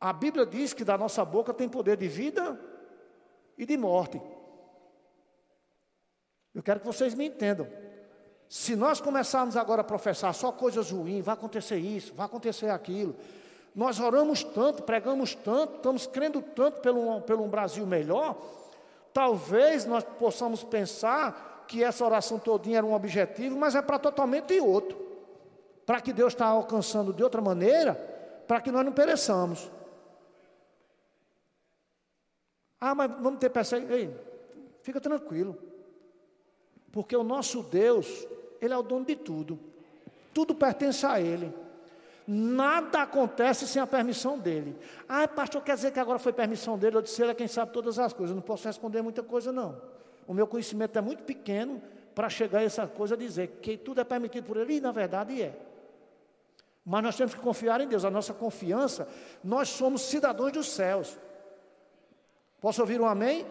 a 0.00 0.12
Bíblia 0.12 0.46
diz 0.46 0.72
que 0.72 0.84
da 0.84 0.96
nossa 0.96 1.24
boca 1.24 1.52
tem 1.52 1.68
poder 1.68 1.96
de 1.96 2.06
vida 2.06 2.58
e 3.56 3.66
de 3.66 3.76
morte. 3.76 4.20
Eu 6.54 6.62
quero 6.62 6.80
que 6.80 6.86
vocês 6.86 7.14
me 7.14 7.26
entendam. 7.26 7.66
Se 8.48 8.74
nós 8.74 9.00
começarmos 9.00 9.56
agora 9.56 9.82
a 9.82 9.84
professar 9.84 10.32
só 10.32 10.50
coisas 10.50 10.90
ruins, 10.90 11.24
vai 11.24 11.34
acontecer 11.34 11.76
isso, 11.76 12.14
vai 12.14 12.24
acontecer 12.24 12.70
aquilo. 12.70 13.14
Nós 13.74 14.00
oramos 14.00 14.42
tanto, 14.42 14.82
pregamos 14.82 15.34
tanto, 15.34 15.76
estamos 15.76 16.06
crendo 16.06 16.40
tanto 16.40 16.80
pelo, 16.80 17.20
pelo 17.22 17.44
um 17.44 17.48
Brasil 17.48 17.86
melhor, 17.86 18.36
Talvez 19.18 19.84
nós 19.84 20.04
possamos 20.04 20.62
pensar 20.62 21.64
que 21.66 21.82
essa 21.82 22.04
oração 22.04 22.38
todinha 22.38 22.78
era 22.78 22.86
um 22.86 22.94
objetivo, 22.94 23.58
mas 23.58 23.74
é 23.74 23.82
para 23.82 23.98
totalmente 23.98 24.60
outro. 24.60 24.96
Para 25.84 26.00
que 26.00 26.12
Deus 26.12 26.34
está 26.34 26.46
alcançando 26.46 27.12
de 27.12 27.24
outra 27.24 27.40
maneira, 27.40 27.94
para 28.46 28.60
que 28.60 28.70
nós 28.70 28.84
não 28.84 28.92
pereçamos. 28.92 29.68
Ah, 32.80 32.94
mas 32.94 33.10
vamos 33.20 33.40
ter 33.40 33.50
perseguição. 33.50 33.96
Ei, 33.96 34.16
fica 34.82 35.00
tranquilo. 35.00 35.58
Porque 36.92 37.16
o 37.16 37.24
nosso 37.24 37.64
Deus, 37.64 38.24
Ele 38.60 38.72
é 38.72 38.78
o 38.78 38.84
dono 38.84 39.04
de 39.04 39.16
tudo. 39.16 39.58
Tudo 40.32 40.54
pertence 40.54 41.04
a 41.04 41.20
Ele. 41.20 41.52
Nada 42.30 43.00
acontece 43.00 43.66
sem 43.66 43.80
a 43.80 43.86
permissão 43.86 44.38
dele. 44.38 44.76
Ah, 45.08 45.26
pastor, 45.26 45.62
quer 45.62 45.76
dizer 45.76 45.92
que 45.92 45.98
agora 45.98 46.18
foi 46.18 46.30
permissão 46.30 46.76
dele? 46.76 46.98
Eu 46.98 47.00
disse, 47.00 47.22
ele 47.22 47.30
é 47.30 47.34
quem 47.34 47.48
sabe 47.48 47.72
todas 47.72 47.98
as 47.98 48.12
coisas. 48.12 48.32
Eu 48.32 48.36
não 48.36 48.42
posso 48.42 48.66
responder 48.66 49.00
muita 49.00 49.22
coisa, 49.22 49.50
não. 49.50 49.80
O 50.26 50.34
meu 50.34 50.46
conhecimento 50.46 50.98
é 50.98 51.00
muito 51.00 51.22
pequeno 51.22 51.80
para 52.14 52.28
chegar 52.28 52.58
a 52.58 52.62
essa 52.62 52.86
coisa 52.86 53.16
dizer 53.16 53.60
que 53.62 53.78
tudo 53.78 54.02
é 54.02 54.04
permitido 54.04 54.44
por 54.44 54.58
ele, 54.58 54.74
e 54.74 54.80
na 54.80 54.92
verdade 54.92 55.40
é. 55.40 55.58
Mas 56.84 57.02
nós 57.02 57.16
temos 57.16 57.34
que 57.34 57.40
confiar 57.40 57.80
em 57.80 57.88
Deus. 57.88 58.04
A 58.04 58.10
nossa 58.10 58.34
confiança, 58.34 59.08
nós 59.42 59.70
somos 59.70 60.02
cidadãos 60.02 60.52
dos 60.52 60.68
céus. 60.68 61.18
Posso 62.60 62.82
ouvir 62.82 63.00
um 63.00 63.06
amém? 63.06 63.46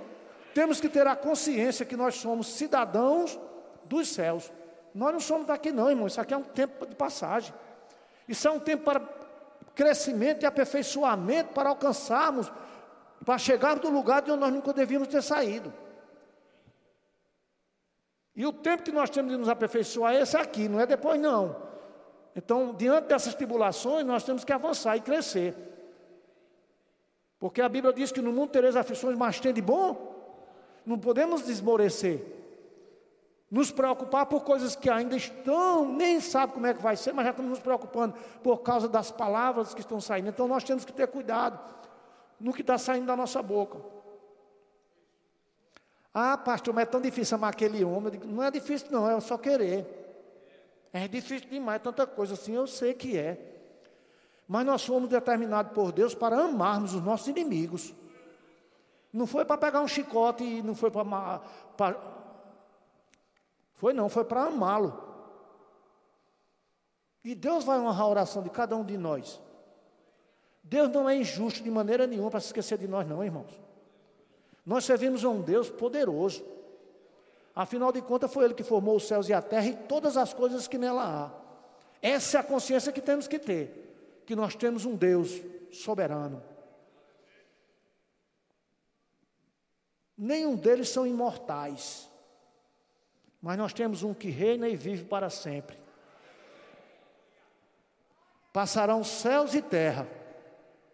Temos 0.53 0.79
que 0.79 0.87
ter 0.87 1.07
a 1.07 1.15
consciência 1.15 1.83
que 1.83 1.95
nós 1.95 2.13
somos 2.13 2.45
cidadãos 2.45 3.39
dos 3.85 4.07
céus. 4.09 4.51
Nós 4.93 5.13
não 5.13 5.19
somos 5.19 5.47
daqui, 5.47 5.71
não, 5.71 5.89
irmão. 5.89 6.05
Isso 6.05 6.21
aqui 6.21 6.35
é 6.35 6.37
um 6.37 6.43
tempo 6.43 6.85
de 6.85 6.95
passagem. 6.95 7.51
Isso 8.27 8.47
é 8.47 8.51
um 8.51 8.59
tempo 8.59 8.83
para 8.83 9.01
crescimento 9.73 10.43
e 10.43 10.45
aperfeiçoamento, 10.45 11.53
para 11.53 11.69
alcançarmos, 11.69 12.51
para 13.23 13.37
chegarmos 13.37 13.81
do 13.81 13.89
lugar 13.89 14.21
de 14.21 14.31
onde 14.31 14.41
nós 14.41 14.51
nunca 14.51 14.73
devíamos 14.73 15.07
ter 15.07 15.21
saído. 15.21 15.73
E 18.35 18.45
o 18.45 18.53
tempo 18.53 18.83
que 18.83 18.91
nós 18.91 19.09
temos 19.09 19.31
de 19.31 19.37
nos 19.37 19.49
aperfeiçoar 19.49 20.13
é 20.13 20.21
esse 20.21 20.35
aqui, 20.35 20.67
não 20.67 20.79
é 20.79 20.85
depois 20.85 21.19
não. 21.19 21.55
Então, 22.35 22.73
diante 22.75 23.07
dessas 23.07 23.33
tribulações, 23.33 24.05
nós 24.05 24.23
temos 24.23 24.43
que 24.43 24.53
avançar 24.53 24.95
e 24.95 25.01
crescer. 25.01 25.55
Porque 27.39 27.61
a 27.61 27.69
Bíblia 27.69 27.93
diz 27.93 28.11
que 28.11 28.21
no 28.21 28.31
mundo 28.31 28.51
tereis 28.51 28.75
aflições, 28.75 29.17
mas 29.17 29.39
tem 29.39 29.53
de 29.53 29.61
bom. 29.61 30.15
Não 30.85 30.99
podemos 30.99 31.43
desmorecer 31.43 32.37
nos 33.49 33.71
preocupar 33.71 34.25
por 34.25 34.43
coisas 34.43 34.75
que 34.75 34.89
ainda 34.89 35.15
estão, 35.15 35.88
nem 35.93 36.19
sabe 36.19 36.53
como 36.53 36.67
é 36.67 36.73
que 36.73 36.81
vai 36.81 36.97
ser, 36.97 37.13
mas 37.13 37.25
já 37.25 37.31
estamos 37.31 37.51
nos 37.51 37.60
preocupando 37.60 38.15
por 38.43 38.57
causa 38.57 38.89
das 38.89 39.10
palavras 39.10 39.73
que 39.73 39.79
estão 39.79 40.01
saindo. 40.01 40.29
Então 40.29 40.47
nós 40.47 40.63
temos 40.63 40.83
que 40.83 40.91
ter 40.91 41.07
cuidado 41.07 41.60
no 42.39 42.53
que 42.53 42.62
está 42.62 42.77
saindo 42.77 43.05
da 43.05 43.15
nossa 43.15 43.41
boca. 43.41 43.79
Ah, 46.13 46.38
pastor, 46.38 46.73
mas 46.73 46.83
é 46.83 46.86
tão 46.86 46.99
difícil 46.99 47.36
amar 47.36 47.51
aquele 47.51 47.83
homem. 47.83 48.12
Digo, 48.12 48.26
não 48.26 48.43
é 48.43 48.51
difícil, 48.51 48.88
não, 48.91 49.09
é 49.09 49.19
só 49.19 49.38
querer. 49.38 49.86
É 50.91 51.07
difícil 51.07 51.49
demais, 51.49 51.82
tanta 51.82 52.05
coisa 52.05 52.34
assim, 52.34 52.55
eu 52.55 52.67
sei 52.67 52.93
que 52.93 53.17
é. 53.17 53.38
Mas 54.47 54.65
nós 54.65 54.86
fomos 54.86 55.09
determinados 55.09 55.72
por 55.74 55.91
Deus 55.91 56.15
para 56.15 56.38
amarmos 56.38 56.93
os 56.93 57.03
nossos 57.03 57.28
inimigos. 57.28 57.93
Não 59.13 59.28
foi 59.28 59.45
para 59.45 59.57
pegar 59.57 59.82
um 59.82 59.88
chicote 59.88 60.43
e 60.43 60.61
não 60.61 60.74
foi 60.76 60.89
para, 60.89 61.41
foi 63.78 63.93
não, 63.93 64.09
foi 64.09 64.25
para 64.25 64.43
amá-lo. 64.43 65.05
E 67.23 67.36
Deus 67.36 67.63
vai 67.63 67.80
honrar 67.80 68.01
a 68.01 68.07
oração 68.07 68.41
de 68.41 68.49
cada 68.49 68.75
um 68.75 68.84
de 68.84 68.97
nós. 68.97 69.39
Deus 70.63 70.89
não 70.89 71.07
é 71.07 71.15
injusto 71.15 71.63
de 71.63 71.69
maneira 71.69 72.05
nenhuma 72.07 72.32
para 72.32 72.39
se 72.39 72.47
esquecer 72.47 72.78
de 72.78 72.88
nós, 72.88 73.07
não, 73.07 73.23
irmãos. 73.23 73.51
Nós 74.65 74.84
servimos 74.84 75.23
a 75.23 75.30
um 75.30 75.41
Deus 75.41 75.69
poderoso. 75.69 76.43
Afinal 77.55 77.91
de 77.91 78.01
contas, 78.01 78.34
foi 78.34 78.45
Ele 78.45 78.53
que 78.53 78.63
formou 78.63 78.95
os 78.95 79.07
céus 79.07 79.30
e 79.30 79.34
a 79.34 79.41
terra 79.41 79.67
e 79.67 79.75
todas 79.75 80.17
as 80.17 80.34
coisas 80.34 80.67
que 80.67 80.78
nela 80.78 81.03
há. 81.03 81.32
Essa 82.01 82.38
é 82.38 82.41
a 82.41 82.43
consciência 82.43 82.91
que 82.91 83.01
temos 83.01 83.28
que 83.28 83.38
ter: 83.38 84.21
que 84.25 84.36
nós 84.36 84.55
temos 84.55 84.86
um 84.86 84.95
Deus 84.95 85.39
soberano. 85.71 86.43
Nenhum 90.17 90.55
deles 90.55 90.89
são 90.89 91.05
imortais. 91.05 92.07
Mas 93.41 93.57
nós 93.57 93.73
temos 93.73 94.03
um 94.03 94.13
que 94.13 94.29
reina 94.29 94.67
e 94.67 94.75
vive 94.75 95.05
para 95.05 95.29
sempre. 95.29 95.77
Passarão 98.51 99.03
céus 99.03 99.53
e 99.53 99.61
terra, 99.61 100.07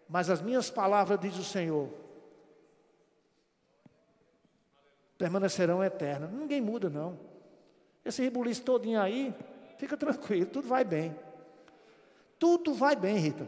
mas 0.09 0.29
as 0.29 0.41
minhas 0.41 0.69
palavras, 0.69 1.19
diz 1.19 1.37
o 1.37 1.43
Senhor, 1.43 1.89
permanecerão 5.17 5.83
eternas. 5.83 6.31
Ninguém 6.31 6.59
muda, 6.59 6.89
não. 6.89 7.17
Esse 8.03 8.21
rebuliço 8.21 8.63
todinho 8.63 8.99
aí, 8.99 9.33
fica 9.77 9.95
tranquilo, 9.95 10.45
tudo 10.47 10.67
vai 10.67 10.83
bem. 10.83 11.15
Tudo 12.37 12.73
vai 12.73 12.95
bem, 12.95 13.15
Rita. 13.15 13.47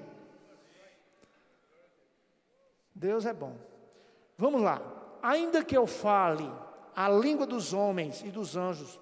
Deus 2.94 3.26
é 3.26 3.34
bom. 3.34 3.58
Vamos 4.38 4.62
lá. 4.62 4.82
Ainda 5.22 5.66
que 5.66 5.76
eu 5.76 5.86
fale 5.86 6.50
a 6.96 7.10
língua 7.10 7.46
dos 7.46 7.74
homens 7.74 8.22
e 8.24 8.32
dos 8.32 8.56
anjos, 8.56 9.00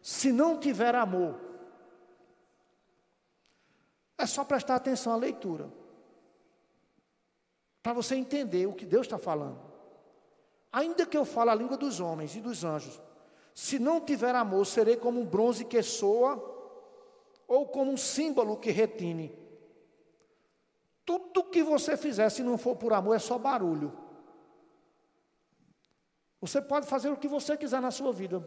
se 0.00 0.30
não 0.30 0.58
tiver 0.58 0.94
amor, 0.94 1.34
é 4.16 4.26
só 4.26 4.44
prestar 4.44 4.76
atenção 4.76 5.12
à 5.12 5.16
leitura, 5.16 5.68
para 7.82 7.92
você 7.92 8.14
entender 8.14 8.66
o 8.66 8.72
que 8.72 8.86
Deus 8.86 9.06
está 9.06 9.18
falando. 9.18 9.60
Ainda 10.72 11.04
que 11.06 11.16
eu 11.16 11.24
fale 11.24 11.50
a 11.50 11.54
língua 11.54 11.76
dos 11.76 12.00
homens 12.00 12.36
e 12.36 12.40
dos 12.40 12.64
anjos, 12.64 13.00
se 13.54 13.78
não 13.78 14.00
tiver 14.00 14.34
amor, 14.34 14.64
serei 14.66 14.96
como 14.96 15.20
um 15.20 15.26
bronze 15.26 15.64
que 15.64 15.82
soa, 15.82 16.52
ou 17.46 17.68
como 17.68 17.92
um 17.92 17.96
símbolo 17.96 18.56
que 18.56 18.70
retine. 18.70 19.36
Tudo 21.04 21.44
que 21.44 21.62
você 21.62 21.96
fizer, 21.96 22.30
se 22.30 22.42
não 22.42 22.56
for 22.56 22.76
por 22.76 22.92
amor, 22.92 23.14
é 23.14 23.18
só 23.18 23.38
barulho. 23.38 24.03
Você 26.46 26.60
pode 26.60 26.86
fazer 26.86 27.08
o 27.08 27.16
que 27.16 27.26
você 27.26 27.56
quiser 27.56 27.80
na 27.80 27.90
sua 27.90 28.12
vida, 28.12 28.46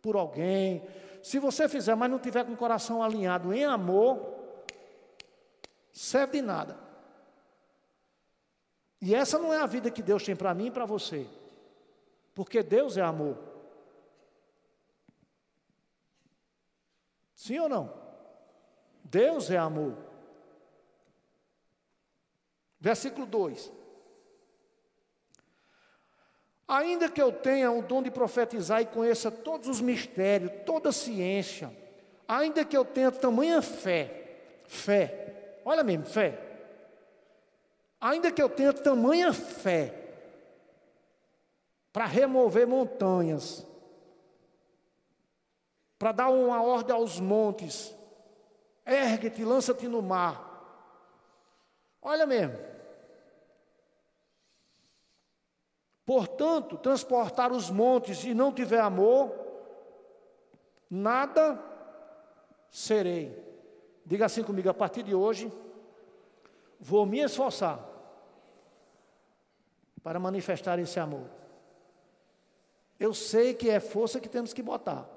por 0.00 0.16
alguém. 0.16 0.82
Se 1.22 1.38
você 1.38 1.68
fizer, 1.68 1.94
mas 1.94 2.10
não 2.10 2.18
tiver 2.18 2.42
com 2.42 2.52
o 2.52 2.56
coração 2.56 3.02
alinhado 3.02 3.52
em 3.52 3.66
amor, 3.66 4.34
serve 5.92 6.40
de 6.40 6.42
nada. 6.42 6.78
E 8.98 9.14
essa 9.14 9.38
não 9.38 9.52
é 9.52 9.58
a 9.58 9.66
vida 9.66 9.90
que 9.90 10.02
Deus 10.02 10.24
tem 10.24 10.34
para 10.34 10.54
mim 10.54 10.68
e 10.68 10.70
para 10.70 10.86
você. 10.86 11.26
Porque 12.34 12.62
Deus 12.62 12.96
é 12.96 13.02
amor. 13.02 13.36
Sim 17.34 17.58
ou 17.58 17.68
não? 17.68 17.92
Deus 19.04 19.50
é 19.50 19.58
amor. 19.58 19.98
Versículo 22.80 23.26
2. 23.26 23.70
Ainda 26.68 27.08
que 27.08 27.22
eu 27.22 27.32
tenha 27.32 27.70
o 27.70 27.82
dom 27.82 28.02
de 28.02 28.10
profetizar 28.10 28.82
e 28.82 28.86
conheça 28.86 29.30
todos 29.30 29.68
os 29.68 29.80
mistérios, 29.80 30.50
toda 30.64 30.88
a 30.88 30.92
ciência, 30.92 31.70
ainda 32.26 32.64
que 32.64 32.76
eu 32.76 32.84
tenha 32.84 33.12
tamanha 33.12 33.62
fé, 33.62 34.62
fé, 34.64 35.58
olha 35.64 35.84
mesmo, 35.84 36.06
fé, 36.06 36.38
ainda 38.00 38.32
que 38.32 38.42
eu 38.42 38.48
tenha 38.48 38.72
tamanha 38.72 39.32
fé 39.32 39.94
para 41.92 42.04
remover 42.04 42.66
montanhas, 42.66 43.64
para 45.98 46.12
dar 46.12 46.28
uma 46.28 46.60
ordem 46.60 46.94
aos 46.94 47.20
montes, 47.20 47.94
ergue-te, 48.84 49.44
lança-te 49.44 49.86
no 49.86 50.02
mar, 50.02 50.46
Olha 52.06 52.24
mesmo. 52.24 52.56
Portanto, 56.06 56.78
transportar 56.78 57.50
os 57.50 57.68
montes 57.68 58.22
e 58.22 58.32
não 58.32 58.52
tiver 58.52 58.80
amor, 58.80 59.34
nada 60.88 61.60
serei. 62.70 63.36
Diga 64.04 64.26
assim 64.26 64.44
comigo, 64.44 64.70
a 64.70 64.74
partir 64.74 65.02
de 65.02 65.16
hoje, 65.16 65.52
vou 66.78 67.04
me 67.04 67.18
esforçar 67.18 67.84
para 70.00 70.20
manifestar 70.20 70.78
esse 70.78 71.00
amor. 71.00 71.28
Eu 73.00 73.12
sei 73.12 73.52
que 73.52 73.68
é 73.68 73.80
força 73.80 74.20
que 74.20 74.28
temos 74.28 74.52
que 74.52 74.62
botar 74.62 75.10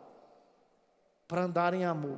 para 1.28 1.44
andar 1.44 1.76
em 1.76 1.86
amor. 1.86 2.18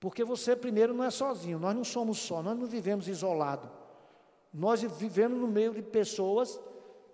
Porque 0.00 0.24
você, 0.24 0.56
primeiro, 0.56 0.92
não 0.92 1.04
é 1.04 1.10
sozinho, 1.10 1.60
nós 1.60 1.76
não 1.76 1.84
somos 1.84 2.18
só, 2.18 2.42
nós 2.42 2.58
não 2.58 2.66
vivemos 2.66 3.06
isolado. 3.06 3.70
Nós 4.52 4.82
vivemos 4.82 5.38
no 5.38 5.46
meio 5.46 5.72
de 5.72 5.82
pessoas 5.82 6.58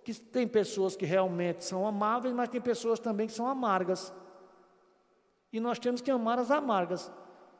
que 0.07 0.13
tem 0.13 0.47
pessoas 0.47 0.95
que 0.95 1.05
realmente 1.05 1.65
são 1.65 1.85
amáveis, 1.85 2.33
mas 2.33 2.47
tem 2.47 2.61
pessoas 2.61 2.97
também 2.97 3.27
que 3.27 3.33
são 3.33 3.45
amargas. 3.45 4.13
E 5.51 5.59
nós 5.59 5.79
temos 5.79 5.99
que 5.99 6.09
amar 6.09 6.39
as 6.39 6.49
amargas. 6.49 7.11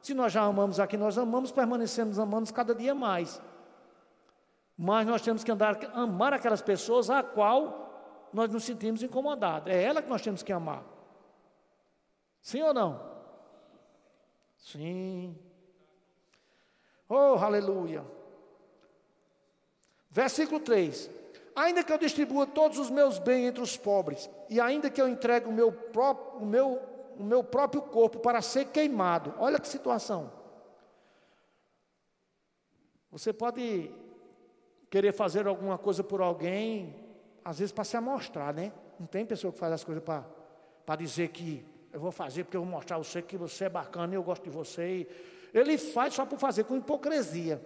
Se 0.01 0.13
nós 0.13 0.31
já 0.31 0.43
amamos 0.43 0.79
aqui, 0.79 0.95
nós 0.95 1.17
amamos, 1.17 1.51
permanecemos 1.51 2.17
amando 2.17 2.53
cada 2.53 2.73
dia 2.73 2.95
mais. 2.95 3.41
Mas 4.77 5.05
nós 5.05 5.21
temos 5.21 5.43
que 5.43 5.51
andar, 5.51 5.77
amar 5.93 6.31
aquelas 6.31 6.61
pessoas 6.61 7.09
a 7.09 7.21
qual 7.21 8.29
nós 8.31 8.49
nos 8.49 8.63
sentimos 8.63 9.03
incomodados. 9.03 9.69
É 9.69 9.83
ela 9.83 10.01
que 10.01 10.07
nós 10.07 10.21
temos 10.21 10.41
que 10.41 10.53
amar. 10.53 10.85
Sim 12.41 12.61
ou 12.61 12.73
não? 12.73 13.01
Sim. 14.55 15.37
Oh, 17.09 17.35
aleluia. 17.41 18.05
Versículo 20.09 20.61
3: 20.61 21.16
Ainda 21.57 21.83
que 21.83 21.91
eu 21.91 21.97
distribua 21.97 22.45
todos 22.45 22.77
os 22.77 22.91
meus 22.91 23.17
bens 23.17 23.47
entre 23.47 23.63
os 23.63 23.75
pobres, 23.75 24.29
e 24.47 24.61
ainda 24.61 24.91
que 24.91 25.01
eu 25.01 25.09
entregue 25.09 25.47
o 25.47 25.51
meu, 25.51 25.71
próprio, 25.71 26.43
o 26.43 26.45
meu, 26.45 26.79
o 27.17 27.23
meu 27.23 27.43
próprio 27.43 27.81
corpo 27.81 28.19
para 28.19 28.43
ser 28.43 28.65
queimado, 28.65 29.33
olha 29.39 29.59
que 29.59 29.67
situação. 29.67 30.31
Você 33.09 33.33
pode 33.33 33.91
querer 34.87 35.11
fazer 35.11 35.47
alguma 35.47 35.79
coisa 35.79 36.03
por 36.03 36.21
alguém, 36.21 36.95
às 37.43 37.57
vezes 37.57 37.71
para 37.71 37.83
se 37.83 37.97
amostrar, 37.97 38.53
né? 38.53 38.71
Não 38.99 39.07
tem 39.07 39.25
pessoa 39.25 39.51
que 39.51 39.57
faz 39.57 39.73
as 39.73 39.83
coisas 39.83 40.03
para, 40.03 40.95
dizer 40.95 41.29
que 41.29 41.65
eu 41.91 41.99
vou 41.99 42.11
fazer 42.11 42.43
porque 42.43 42.55
eu 42.57 42.61
vou 42.61 42.69
mostrar 42.69 42.97
a 42.97 42.99
você 42.99 43.19
que 43.19 43.35
você 43.35 43.65
é 43.65 43.69
bacana 43.69 44.13
e 44.13 44.15
eu 44.15 44.21
gosto 44.21 44.43
de 44.43 44.51
você. 44.51 45.07
Ele 45.51 45.75
faz 45.79 46.13
só 46.13 46.23
por 46.23 46.37
fazer, 46.37 46.65
com 46.65 46.77
hipocrisia. 46.77 47.59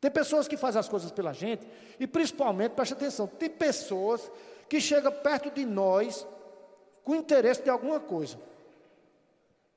Tem 0.00 0.10
pessoas 0.10 0.46
que 0.46 0.56
fazem 0.56 0.80
as 0.80 0.88
coisas 0.88 1.10
pela 1.10 1.32
gente, 1.32 1.66
e 1.98 2.06
principalmente, 2.06 2.72
preste 2.72 2.94
atenção, 2.94 3.26
tem 3.26 3.48
pessoas 3.48 4.30
que 4.68 4.80
chegam 4.80 5.12
perto 5.12 5.50
de 5.50 5.64
nós 5.64 6.26
com 7.04 7.14
interesse 7.14 7.62
de 7.62 7.70
alguma 7.70 8.00
coisa. 8.00 8.38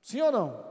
Sim 0.02 0.22
ou 0.22 0.32
não? 0.32 0.70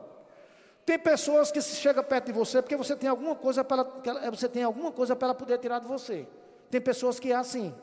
Tem 0.85 0.99
pessoas 0.99 1.53
que 1.53 1.61
chegam 1.61 2.03
perto 2.03 2.27
de 2.27 2.33
você 2.33 2.63
porque 2.63 2.77
você 2.77 2.97
tem 2.97 3.09
alguma 3.09 3.35
coisa 3.35 3.63
para 3.63 3.85
você 4.31 4.49
tem 4.49 4.63
alguma 4.63 4.91
coisa 4.91 5.15
para 5.15 5.29
ela 5.29 5.35
poder 5.35 5.59
tirar 5.59 5.79
de 5.79 5.87
você. 5.87 6.27
Tem 6.71 6.81
pessoas 6.81 7.21
que 7.21 7.31
é 7.31 7.37
assim. 7.37 7.75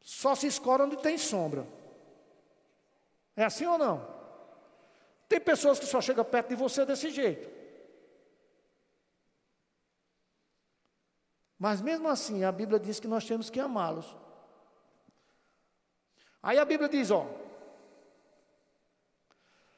Só 0.00 0.34
se 0.34 0.46
escoram 0.46 0.86
onde 0.86 0.96
tem 0.96 1.18
sombra. 1.18 1.66
É 3.36 3.44
assim 3.44 3.66
ou 3.66 3.76
não? 3.76 4.06
Tem 5.28 5.40
pessoas 5.40 5.78
que 5.78 5.86
só 5.86 6.00
chegam 6.00 6.24
perto 6.24 6.48
de 6.48 6.54
você 6.54 6.84
desse 6.84 7.10
jeito. 7.10 7.59
Mas 11.60 11.82
mesmo 11.82 12.08
assim, 12.08 12.42
a 12.42 12.50
Bíblia 12.50 12.80
diz 12.80 12.98
que 12.98 13.06
nós 13.06 13.26
temos 13.26 13.50
que 13.50 13.60
amá-los. 13.60 14.16
Aí 16.42 16.58
a 16.58 16.64
Bíblia 16.64 16.88
diz, 16.88 17.10
ó, 17.10 17.26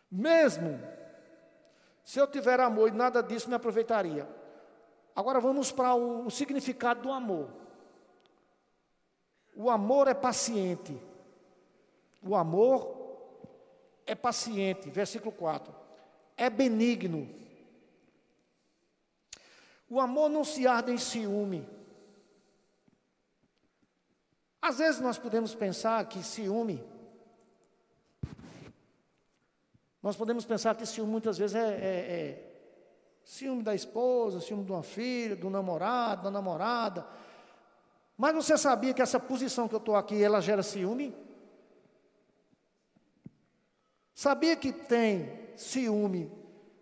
mesmo 0.09 0.80
se 2.05 2.20
eu 2.20 2.26
tiver 2.28 2.61
amor 2.61 2.89
e 2.89 2.93
nada 2.93 3.20
disso 3.20 3.49
me 3.49 3.57
aproveitaria. 3.57 4.28
Agora 5.12 5.41
vamos 5.41 5.72
para 5.72 5.93
o, 5.93 6.26
o 6.26 6.30
significado 6.30 7.03
do 7.03 7.11
amor. 7.11 7.51
O 9.57 9.68
amor 9.68 10.07
é 10.07 10.14
paciente. 10.14 10.97
O 12.22 12.37
amor 12.37 12.97
é 14.07 14.14
paciente, 14.14 14.89
versículo 14.89 15.33
4. 15.33 15.74
É 16.37 16.49
benigno. 16.49 17.41
O 19.93 20.01
amor 20.01 20.30
não 20.30 20.43
se 20.43 20.66
arde 20.66 20.90
em 20.90 20.97
ciúme. 20.97 21.68
Às 24.59 24.78
vezes 24.78 25.03
nós 25.03 25.18
podemos 25.18 25.55
pensar 25.55 26.03
que 26.09 26.22
ciúme, 26.22 26.82
nós 30.03 30.16
podemos 30.16 30.47
pensar 30.47 30.74
que 30.76 30.86
ciúme 30.86 31.12
muitas 31.12 31.36
vezes 31.36 31.55
é, 31.55 31.74
é, 31.74 31.93
é 32.11 32.53
ciúme 33.22 33.62
da 33.62 33.74
esposa, 33.74 34.40
ciúme 34.40 34.64
de 34.64 34.72
uma 34.72 34.82
filha, 34.82 35.36
do 35.36 35.51
namorado, 35.51 36.22
da 36.22 36.30
namorada. 36.30 37.07
Mas 38.16 38.34
você 38.34 38.57
sabia 38.57 38.95
que 38.95 39.03
essa 39.03 39.20
posição 39.20 39.68
que 39.68 39.74
eu 39.74 39.78
estou 39.78 39.95
aqui, 39.95 40.22
ela 40.22 40.40
gera 40.40 40.62
ciúme? 40.62 41.14
Sabia 44.14 44.57
que 44.57 44.72
tem 44.72 45.55
ciúme, 45.55 46.32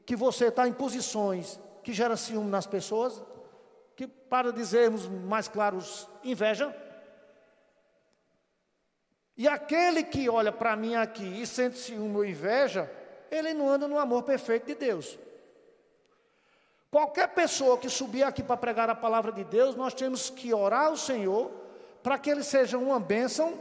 que 0.06 0.14
você 0.14 0.46
está 0.46 0.68
em 0.68 0.72
posições 0.72 1.58
que 1.82 1.92
gera 1.92 2.16
ciúme 2.16 2.50
nas 2.50 2.66
pessoas, 2.66 3.22
que 3.96 4.06
para 4.06 4.52
dizermos 4.52 5.06
mais 5.06 5.48
claros, 5.48 6.08
inveja. 6.24 6.74
E 9.36 9.48
aquele 9.48 10.02
que 10.02 10.28
olha 10.28 10.52
para 10.52 10.76
mim 10.76 10.94
aqui 10.94 11.24
e 11.24 11.46
sente 11.46 11.78
ciúme 11.78 12.16
ou 12.16 12.24
inveja, 12.24 12.90
ele 13.30 13.54
não 13.54 13.68
anda 13.68 13.86
no 13.86 13.98
amor 13.98 14.22
perfeito 14.22 14.66
de 14.66 14.74
Deus. 14.74 15.18
Qualquer 16.90 17.28
pessoa 17.28 17.78
que 17.78 17.88
subir 17.88 18.24
aqui 18.24 18.42
para 18.42 18.56
pregar 18.56 18.90
a 18.90 18.94
palavra 18.94 19.30
de 19.30 19.44
Deus, 19.44 19.76
nós 19.76 19.94
temos 19.94 20.28
que 20.28 20.52
orar 20.52 20.86
ao 20.86 20.96
Senhor 20.96 21.50
para 22.02 22.18
que 22.18 22.30
ele 22.30 22.42
seja 22.42 22.76
uma 22.76 22.98
bênção 22.98 23.58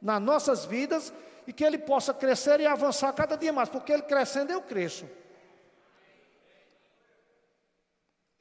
nas 0.00 0.20
nossas 0.20 0.64
vidas 0.64 1.12
e 1.46 1.52
que 1.52 1.64
ele 1.64 1.78
possa 1.78 2.12
crescer 2.12 2.60
e 2.60 2.66
avançar 2.66 3.12
cada 3.12 3.36
dia 3.36 3.52
mais, 3.52 3.68
porque 3.68 3.92
ele 3.92 4.02
crescendo 4.02 4.52
eu 4.52 4.60
cresço. 4.60 5.06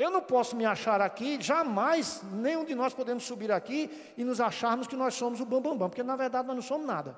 Eu 0.04 0.12
não 0.12 0.22
posso 0.22 0.54
me 0.54 0.66
achar 0.66 1.00
aqui, 1.00 1.42
jamais, 1.42 2.22
nenhum 2.24 2.66
de 2.66 2.76
nós 2.76 2.94
podemos 2.94 3.24
subir 3.24 3.50
aqui 3.54 3.90
e 4.18 4.24
nos 4.26 4.42
acharmos 4.42 4.86
que 4.86 4.98
nós 4.98 5.14
somos 5.14 5.40
o 5.40 5.46
bambambam, 5.46 5.72
bam, 5.72 5.78
bam, 5.78 5.90
porque 5.90 6.04
na 6.04 6.18
verdade 6.18 6.46
nós 6.46 6.58
não 6.58 6.62
somos 6.62 6.86
nada. 6.86 7.16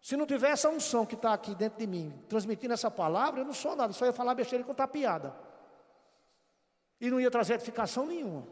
Se 0.00 0.16
não 0.16 0.24
tiver 0.24 0.50
essa 0.50 0.68
unção 0.68 1.04
que 1.04 1.16
está 1.16 1.32
aqui 1.32 1.52
dentro 1.52 1.80
de 1.80 1.86
mim, 1.88 2.16
transmitindo 2.28 2.72
essa 2.72 2.92
palavra, 2.92 3.40
eu 3.40 3.44
não 3.44 3.52
sou 3.52 3.74
nada, 3.74 3.92
só 3.92 4.06
ia 4.06 4.12
falar 4.12 4.36
besteira 4.36 4.62
e 4.62 4.64
contar 4.64 4.86
piada. 4.86 5.34
E 7.00 7.10
não 7.10 7.18
ia 7.18 7.28
trazer 7.28 7.54
edificação 7.54 8.06
nenhuma. 8.06 8.46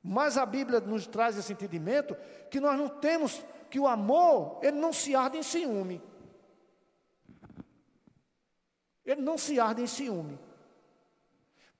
Mas 0.00 0.38
a 0.38 0.46
Bíblia 0.46 0.78
nos 0.78 1.08
traz 1.08 1.36
esse 1.36 1.52
entendimento 1.52 2.16
que 2.48 2.60
nós 2.60 2.78
não 2.78 2.88
temos, 2.88 3.44
que 3.68 3.80
o 3.80 3.88
amor, 3.88 4.60
ele 4.62 4.78
não 4.78 4.92
se 4.92 5.16
arde 5.16 5.38
em 5.38 5.42
ciúme. 5.42 6.00
Ele 9.04 9.20
não 9.20 9.36
se 9.36 9.58
arde 9.58 9.82
em 9.82 9.88
ciúme. 9.88 10.38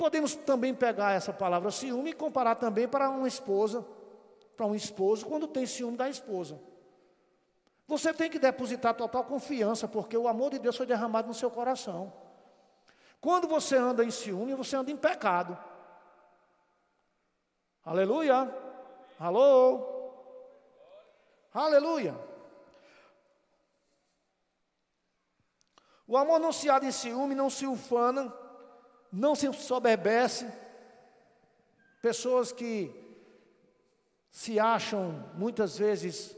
Podemos 0.05 0.34
também 0.34 0.74
pegar 0.74 1.12
essa 1.12 1.32
palavra 1.32 1.70
ciúme 1.70 2.11
e 2.11 2.12
comparar 2.12 2.57
também 2.57 2.86
para 2.86 3.09
uma 3.09 3.26
esposa, 3.26 3.82
para 4.55 4.66
um 4.66 4.74
esposo, 4.74 5.24
quando 5.24 5.48
tem 5.48 5.64
ciúme 5.64 5.96
da 5.96 6.11
esposa. 6.11 6.61
Você 7.88 8.12
tem 8.12 8.30
que 8.30 8.38
depositar 8.38 8.92
total 8.92 9.24
confiança, 9.24 9.88
porque 9.88 10.14
o 10.14 10.28
amor 10.28 10.50
de 10.50 10.59
Deus 10.59 10.76
foi 10.76 10.84
derramado 10.84 11.26
no 11.26 11.32
seu 11.32 11.50
coração. 11.50 12.12
Quando 13.18 13.48
você 13.48 13.78
anda 13.78 14.05
em 14.05 14.11
ciúme, 14.11 14.55
você 14.55 14.76
anda 14.76 14.90
em 14.90 14.96
pecado. 14.96 15.57
Aleluia. 17.82 18.55
Alô. 19.18 19.88
Aleluia. 21.55 22.14
O 26.07 26.14
amor 26.18 26.42
há 26.44 26.84
em 26.84 26.92
ciúme, 26.92 27.34
não 27.34 27.48
se 27.48 27.66
ufana, 27.66 28.43
não 29.14 29.34
se 29.36 29.50
soberbece. 29.52 30.50
Pessoas 32.02 32.50
que 32.50 32.92
se 34.28 34.58
acham 34.58 35.30
muitas 35.34 35.78
vezes, 35.78 36.36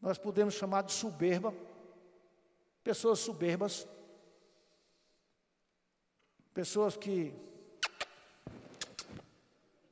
nós 0.00 0.16
podemos 0.16 0.54
chamar 0.54 0.82
de 0.82 0.92
soberba, 0.92 1.54
pessoas 2.82 3.18
soberbas, 3.18 3.86
pessoas 6.54 6.96
que 6.96 7.34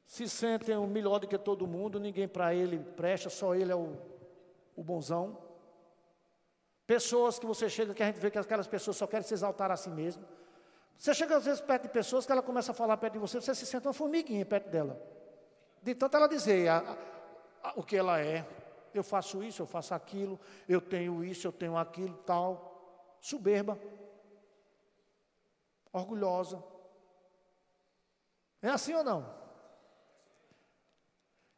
se 0.06 0.28
sentem 0.28 0.76
o 0.76 0.86
melhor 0.86 1.18
do 1.18 1.28
que 1.28 1.38
todo 1.38 1.66
mundo, 1.66 2.00
ninguém 2.00 2.26
para 2.26 2.54
ele 2.54 2.78
presta, 2.78 3.28
só 3.28 3.54
ele 3.54 3.70
é 3.70 3.76
o, 3.76 3.96
o 4.74 4.82
bonzão. 4.82 5.38
Pessoas 6.86 7.38
que 7.38 7.46
você 7.46 7.68
chega, 7.68 7.94
que 7.94 8.02
a 8.02 8.06
gente 8.06 8.18
vê 8.18 8.30
que 8.30 8.38
aquelas 8.38 8.66
pessoas 8.66 8.96
só 8.96 9.06
querem 9.06 9.26
se 9.26 9.34
exaltar 9.34 9.70
a 9.70 9.76
si 9.76 9.90
mesmo. 9.90 10.24
Você 11.02 11.12
chega 11.14 11.36
às 11.36 11.44
vezes 11.44 11.60
perto 11.60 11.82
de 11.82 11.88
pessoas 11.88 12.24
que 12.24 12.30
ela 12.30 12.42
começa 12.42 12.70
a 12.70 12.74
falar 12.74 12.96
perto 12.96 13.14
de 13.14 13.18
você, 13.18 13.40
você 13.40 13.52
se 13.56 13.66
sente 13.66 13.88
uma 13.88 13.92
formiguinha 13.92 14.46
perto 14.46 14.70
dela. 14.70 15.02
De 15.82 15.96
tanto 15.96 16.16
ela 16.16 16.28
dizer 16.28 16.68
a, 16.68 16.78
a, 16.78 17.70
a, 17.70 17.72
o 17.74 17.82
que 17.82 17.96
ela 17.96 18.20
é. 18.20 18.46
Eu 18.94 19.02
faço 19.02 19.42
isso, 19.42 19.62
eu 19.62 19.66
faço 19.66 19.92
aquilo, 19.94 20.38
eu 20.68 20.80
tenho 20.80 21.24
isso, 21.24 21.44
eu 21.44 21.50
tenho 21.50 21.76
aquilo, 21.76 22.16
tal. 22.18 23.16
Soberba. 23.20 23.76
Orgulhosa. 25.92 26.62
É 28.62 28.68
assim 28.68 28.94
ou 28.94 29.02
não? 29.02 29.28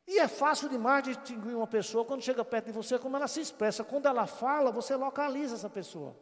E 0.07 0.21
é 0.21 0.27
fácil 0.27 0.71
demais 0.71 1.05
distinguir 1.05 1.55
uma 1.55 1.67
pessoa 1.67 2.07
quando 2.07 2.23
chega 2.23 2.43
perto 2.47 2.65
de 2.65 2.73
você, 2.73 2.99
como 2.99 3.15
ela 3.15 3.29
se 3.29 3.43
expressa. 3.43 3.85
Quando 3.85 4.07
ela 4.07 4.27
fala, 4.27 4.73
você 4.73 4.97
localiza 4.97 5.55
essa 5.55 5.69
pessoa. 5.69 6.17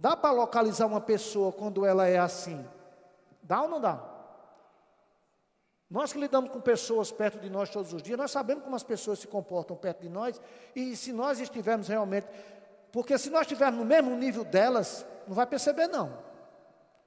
Dá 0.00 0.16
para 0.16 0.30
localizar 0.30 0.86
uma 0.86 1.00
pessoa 1.00 1.52
quando 1.52 1.84
ela 1.84 2.08
é 2.08 2.18
assim? 2.18 2.66
Dá 3.42 3.60
ou 3.60 3.68
não 3.68 3.78
dá? 3.78 4.02
Nós 5.90 6.10
que 6.10 6.18
lidamos 6.18 6.50
com 6.50 6.58
pessoas 6.58 7.12
perto 7.12 7.38
de 7.38 7.50
nós 7.50 7.68
todos 7.68 7.92
os 7.92 8.02
dias, 8.02 8.16
nós 8.16 8.30
sabemos 8.30 8.64
como 8.64 8.74
as 8.74 8.82
pessoas 8.82 9.18
se 9.18 9.26
comportam 9.26 9.76
perto 9.76 10.00
de 10.00 10.08
nós, 10.08 10.40
e 10.74 10.96
se 10.96 11.12
nós 11.12 11.38
estivermos 11.38 11.86
realmente. 11.86 12.26
Porque 12.90 13.18
se 13.18 13.28
nós 13.28 13.42
estivermos 13.42 13.78
no 13.78 13.84
mesmo 13.84 14.16
nível 14.16 14.42
delas, 14.42 15.04
não 15.28 15.34
vai 15.34 15.46
perceber, 15.46 15.86
não. 15.86 16.16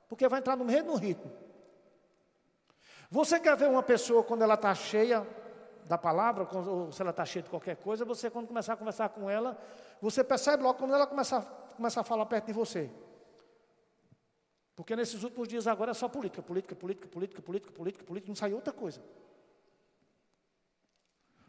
Porque 0.07 0.27
vai 0.27 0.39
entrar 0.39 0.55
no 0.55 0.63
mesmo 0.63 0.93
ritmo. 0.95 1.31
Você 3.09 3.39
quer 3.39 3.57
ver 3.57 3.69
uma 3.69 3.81
pessoa 3.81 4.23
quando 4.23 4.43
ela 4.43 4.53
está 4.53 4.75
cheia 4.75 5.25
da 5.85 5.97
palavra, 5.97 6.47
ou 6.57 6.91
se 6.91 7.01
ela 7.01 7.11
está 7.11 7.25
cheia 7.25 7.43
de 7.43 7.49
qualquer 7.49 7.75
coisa, 7.75 8.05
você 8.05 8.29
quando 8.29 8.47
começar 8.47 8.73
a 8.73 8.77
conversar 8.77 9.09
com 9.09 9.29
ela, 9.29 9.57
você 10.01 10.23
percebe 10.23 10.63
logo 10.63 10.79
quando 10.79 10.93
ela 10.93 11.07
começar, 11.07 11.41
começar 11.75 12.01
a 12.01 12.03
falar 12.03 12.25
perto 12.25 12.47
de 12.47 12.53
você. 12.53 12.89
Porque 14.75 14.95
nesses 14.95 15.23
últimos 15.23 15.47
dias 15.47 15.67
agora 15.67 15.91
é 15.91 15.93
só 15.93 16.07
política, 16.07 16.41
política, 16.41 16.75
política, 16.75 17.07
política, 17.07 17.41
política, 17.41 17.71
política, 17.71 18.03
política, 18.03 18.29
não 18.29 18.35
sai 18.35 18.53
outra 18.53 18.73
coisa. 18.73 19.01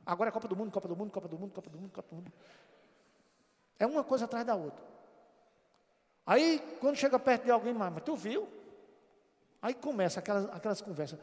Agora 0.04 0.28
é 0.28 0.32
Copa 0.32 0.48
do 0.48 0.56
Mundo, 0.56 0.70
Copa 0.70 0.88
do 0.88 0.96
Mundo, 0.96 1.10
Copa 1.10 1.28
do 1.28 1.38
Mundo, 1.38 1.52
Copa 1.52 1.70
do 1.70 1.78
Mundo, 1.78 1.92
Copa 1.92 2.08
do 2.08 2.14
Mundo. 2.16 2.32
É 3.78 3.86
uma 3.86 4.04
coisa 4.04 4.26
atrás 4.26 4.44
da 4.44 4.54
outra. 4.54 4.84
Aí, 6.26 6.58
quando 6.80 6.96
chega 6.96 7.18
perto 7.18 7.44
de 7.44 7.50
alguém 7.50 7.72
mas 7.72 8.02
tu 8.04 8.14
viu? 8.14 8.48
Aí 9.60 9.74
começa 9.74 10.20
aquelas, 10.20 10.44
aquelas 10.50 10.80
conversas. 10.82 11.18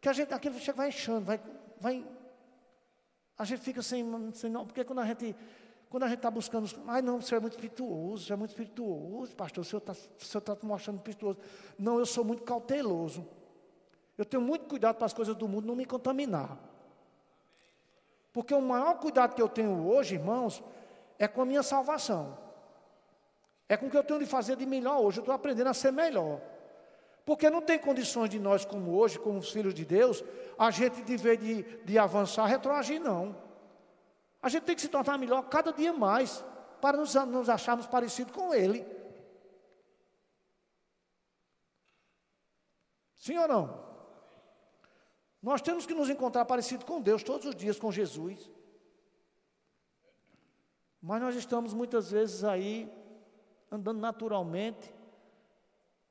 Que 0.00 0.08
a 0.08 0.12
gente, 0.12 0.32
aquilo 0.32 0.58
chega, 0.58 0.76
vai 0.76 0.88
enchendo, 0.88 1.20
vai, 1.20 1.40
vai. 1.78 2.06
A 3.38 3.44
gente 3.44 3.60
fica 3.60 3.82
sem, 3.82 4.04
sem 4.32 4.50
não, 4.50 4.64
porque 4.64 4.84
quando 4.84 5.00
a 5.00 5.04
gente 5.04 5.34
quando 5.88 6.02
a 6.02 6.08
gente 6.08 6.16
está 6.18 6.30
buscando, 6.30 6.68
ai 6.88 7.00
não, 7.00 7.20
você 7.20 7.36
é 7.36 7.40
muito 7.40 7.52
espirituoso, 7.52 8.26
você 8.26 8.32
é 8.32 8.36
muito 8.36 8.50
espirituoso, 8.50 9.36
pastor, 9.36 9.62
o 9.62 9.64
senhor 9.64 9.82
está 10.18 10.40
tá 10.40 10.56
mostrando 10.62 10.96
espirituoso. 10.96 11.38
Não, 11.78 11.98
eu 11.98 12.06
sou 12.06 12.24
muito 12.24 12.42
cauteloso. 12.42 13.26
Eu 14.18 14.24
tenho 14.24 14.42
muito 14.42 14.66
cuidado 14.66 14.96
para 14.96 15.06
as 15.06 15.12
coisas 15.12 15.36
do 15.36 15.46
mundo 15.46 15.66
não 15.66 15.76
me 15.76 15.86
contaminar. 15.86 16.58
Porque 18.32 18.52
o 18.52 18.60
maior 18.60 18.98
cuidado 18.98 19.34
que 19.34 19.40
eu 19.40 19.48
tenho 19.48 19.86
hoje, 19.86 20.16
irmãos, 20.16 20.62
é 21.18 21.28
com 21.28 21.42
a 21.42 21.46
minha 21.46 21.62
salvação. 21.62 22.36
É 23.68 23.76
com 23.76 23.86
o 23.86 23.90
que 23.90 23.96
eu 23.96 24.04
tenho 24.04 24.18
de 24.18 24.26
fazer 24.26 24.56
de 24.56 24.66
melhor 24.66 25.00
hoje. 25.00 25.18
Eu 25.18 25.22
estou 25.22 25.34
aprendendo 25.34 25.68
a 25.68 25.74
ser 25.74 25.92
melhor. 25.92 26.40
Porque 27.26 27.50
não 27.50 27.60
tem 27.60 27.76
condições 27.76 28.30
de 28.30 28.38
nós, 28.38 28.64
como 28.64 28.92
hoje, 28.96 29.18
como 29.18 29.40
os 29.40 29.50
filhos 29.50 29.74
de 29.74 29.84
Deus, 29.84 30.22
a 30.56 30.70
gente, 30.70 31.02
de 31.02 31.16
vez 31.16 31.36
de, 31.40 31.62
de 31.84 31.98
avançar, 31.98 32.46
retroagir, 32.46 33.00
não. 33.00 33.36
A 34.40 34.48
gente 34.48 34.62
tem 34.62 34.76
que 34.76 34.80
se 34.80 34.88
tornar 34.88 35.18
melhor 35.18 35.42
cada 35.48 35.72
dia 35.72 35.92
mais, 35.92 36.44
para 36.80 36.96
nos, 36.96 37.14
nos 37.14 37.48
acharmos 37.48 37.84
parecidos 37.84 38.32
com 38.32 38.54
Ele. 38.54 38.86
Sim 43.16 43.36
ou 43.38 43.48
não? 43.48 43.84
Nós 45.42 45.60
temos 45.60 45.84
que 45.84 45.94
nos 45.94 46.08
encontrar 46.08 46.44
parecidos 46.44 46.86
com 46.86 47.02
Deus 47.02 47.24
todos 47.24 47.44
os 47.44 47.56
dias, 47.56 47.76
com 47.76 47.90
Jesus. 47.90 48.48
Mas 51.02 51.20
nós 51.20 51.34
estamos 51.34 51.74
muitas 51.74 52.12
vezes 52.12 52.44
aí, 52.44 52.88
andando 53.68 53.98
naturalmente, 53.98 54.94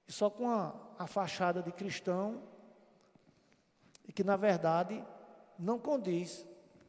e 0.08 0.12
só 0.12 0.30
com 0.30 0.49
a, 0.49 0.74
a 0.97 1.08
fachada 1.08 1.62
de 1.62 1.72
cristão, 1.72 2.41
e 4.08 4.14
que 4.14 4.24
na 4.24 4.36
verdade 4.36 5.03
não 5.58 5.80
condiz 5.80 6.45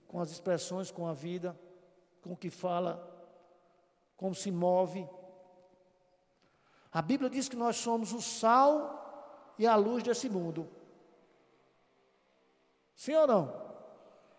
com 0.07 0.21
as 0.21 0.31
expressões, 0.31 0.91
com 0.91 1.07
a 1.07 1.13
vida, 1.13 1.59
com 2.23 2.33
o 2.33 2.37
que 2.37 2.51
fala, 2.51 3.15
como 4.17 4.35
se 4.35 4.51
move. 4.51 5.09
A 6.93 7.03
Bíblia 7.03 7.31
diz 7.31 7.49
que 7.49 7.57
nós 7.57 7.77
somos 7.77 8.13
o 8.13 8.21
sal 8.21 9.55
e 9.59 9.67
a 9.67 9.77
luz 9.77 10.03
desse 10.03 10.29
mundo. 10.29 10.69
Sim 12.95 13.15
ou 13.15 13.27
não? 13.27 13.67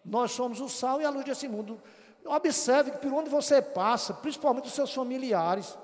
Nós 0.04 0.32
somos 0.32 0.60
o 0.62 0.70
sal 0.70 1.02
e 1.02 1.06
a 1.06 1.10
luz 1.10 1.26
desse 1.26 1.48
mundo. 1.48 1.82
Observe 2.26 2.92
que 2.92 2.98
por 2.98 3.14
onde 3.14 3.30
você 3.30 3.62
passa, 3.62 4.14
principalmente 4.14 4.66
os 4.66 4.74
seus 4.74 4.94
familiares, 4.94 5.78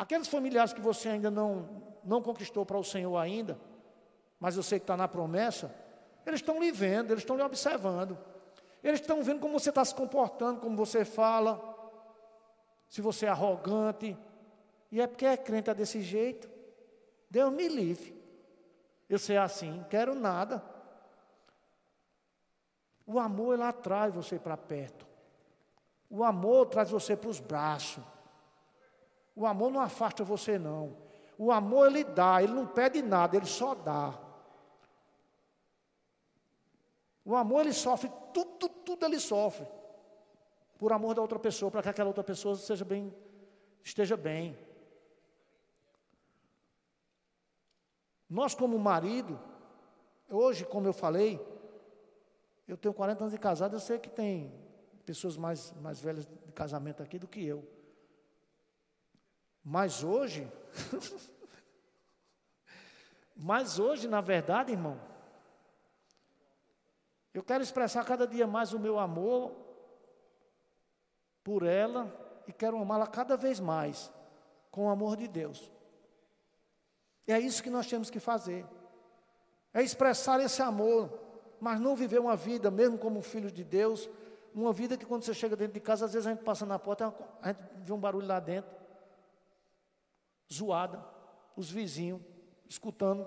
aqueles 0.00 0.28
familiares 0.28 0.72
que 0.72 0.80
você 0.80 1.10
ainda 1.10 1.30
não, 1.30 1.68
não 2.02 2.22
conquistou 2.22 2.64
para 2.64 2.78
o 2.78 2.82
Senhor 2.82 3.18
ainda, 3.18 3.60
mas 4.38 4.56
eu 4.56 4.62
sei 4.62 4.78
que 4.78 4.84
está 4.84 4.96
na 4.96 5.06
promessa, 5.06 5.74
eles 6.24 6.40
estão 6.40 6.58
lhe 6.58 6.72
vendo, 6.72 7.10
eles 7.10 7.22
estão 7.22 7.36
lhe 7.36 7.42
observando. 7.42 8.16
Eles 8.82 9.00
estão 9.00 9.22
vendo 9.22 9.40
como 9.40 9.58
você 9.58 9.68
está 9.68 9.84
se 9.84 9.94
comportando, 9.94 10.58
como 10.58 10.74
você 10.74 11.04
fala, 11.04 11.62
se 12.88 13.02
você 13.02 13.26
é 13.26 13.28
arrogante. 13.28 14.16
E 14.90 15.02
é 15.02 15.06
porque 15.06 15.26
é 15.26 15.36
crente 15.36 15.68
é 15.68 15.74
desse 15.74 16.00
jeito. 16.00 16.48
Deus 17.28 17.52
me 17.52 17.68
livre. 17.68 18.18
eu 19.06 19.18
ser 19.18 19.36
assim, 19.36 19.84
quero 19.90 20.14
nada. 20.14 20.64
O 23.06 23.18
amor, 23.18 23.52
ele 23.52 23.64
atrai 23.64 24.10
você 24.10 24.38
para 24.38 24.56
perto. 24.56 25.06
O 26.08 26.24
amor 26.24 26.66
traz 26.66 26.90
você 26.90 27.14
para 27.14 27.28
os 27.28 27.38
braços. 27.38 28.02
O 29.34 29.46
amor 29.46 29.70
não 29.70 29.80
afasta 29.80 30.24
você, 30.24 30.58
não. 30.58 30.96
O 31.38 31.50
amor, 31.50 31.86
ele 31.86 32.04
dá, 32.04 32.42
ele 32.42 32.52
não 32.52 32.66
pede 32.66 33.00
nada, 33.00 33.36
ele 33.36 33.46
só 33.46 33.74
dá. 33.74 34.18
O 37.24 37.34
amor, 37.34 37.62
ele 37.62 37.72
sofre, 37.72 38.10
tudo, 38.34 38.68
tudo 38.68 39.06
ele 39.06 39.18
sofre. 39.18 39.66
Por 40.78 40.92
amor 40.92 41.14
da 41.14 41.22
outra 41.22 41.38
pessoa, 41.38 41.70
para 41.70 41.82
que 41.82 41.88
aquela 41.88 42.08
outra 42.08 42.24
pessoa 42.24 42.56
seja 42.56 42.84
bem, 42.84 43.14
esteja 43.82 44.16
bem. 44.16 44.58
Nós, 48.28 48.54
como 48.54 48.78
marido, 48.78 49.38
hoje, 50.28 50.64
como 50.64 50.86
eu 50.86 50.92
falei, 50.92 51.40
eu 52.68 52.76
tenho 52.76 52.94
40 52.94 53.24
anos 53.24 53.32
de 53.32 53.38
casado, 53.38 53.74
eu 53.74 53.80
sei 53.80 53.98
que 53.98 54.08
tem 54.08 54.52
pessoas 55.04 55.36
mais, 55.36 55.72
mais 55.80 56.00
velhas 56.00 56.26
de 56.26 56.52
casamento 56.52 57.02
aqui 57.02 57.18
do 57.18 57.26
que 57.26 57.44
eu. 57.44 57.66
Mas 59.64 60.02
hoje, 60.02 60.50
mas 63.36 63.78
hoje, 63.78 64.08
na 64.08 64.20
verdade, 64.20 64.72
irmão, 64.72 65.00
eu 67.32 67.42
quero 67.42 67.62
expressar 67.62 68.04
cada 68.04 68.26
dia 68.26 68.46
mais 68.46 68.72
o 68.72 68.78
meu 68.78 68.98
amor 68.98 69.54
por 71.44 71.64
ela 71.64 72.12
e 72.46 72.52
quero 72.52 72.78
amá-la 72.78 73.06
cada 73.06 73.36
vez 73.36 73.60
mais 73.60 74.12
com 74.70 74.86
o 74.86 74.88
amor 74.88 75.16
de 75.16 75.28
Deus. 75.28 75.70
É 77.26 77.38
isso 77.38 77.62
que 77.62 77.70
nós 77.70 77.86
temos 77.86 78.10
que 78.10 78.18
fazer. 78.18 78.66
É 79.72 79.82
expressar 79.82 80.40
esse 80.40 80.60
amor, 80.60 81.12
mas 81.60 81.80
não 81.80 81.94
viver 81.94 82.18
uma 82.18 82.34
vida, 82.34 82.70
mesmo 82.70 82.98
como 82.98 83.22
filho 83.22 83.50
de 83.50 83.62
Deus, 83.62 84.10
uma 84.52 84.72
vida 84.72 84.96
que 84.96 85.06
quando 85.06 85.22
você 85.22 85.32
chega 85.32 85.54
dentro 85.54 85.74
de 85.74 85.80
casa, 85.80 86.06
às 86.06 86.12
vezes 86.12 86.26
a 86.26 86.30
gente 86.30 86.42
passa 86.42 86.66
na 86.66 86.78
porta, 86.78 87.14
a 87.40 87.48
gente 87.48 87.60
vê 87.76 87.92
um 87.92 88.00
barulho 88.00 88.26
lá 88.26 88.40
dentro, 88.40 88.70
zoada, 90.52 91.04
os 91.56 91.70
vizinhos 91.70 92.20
escutando. 92.68 93.26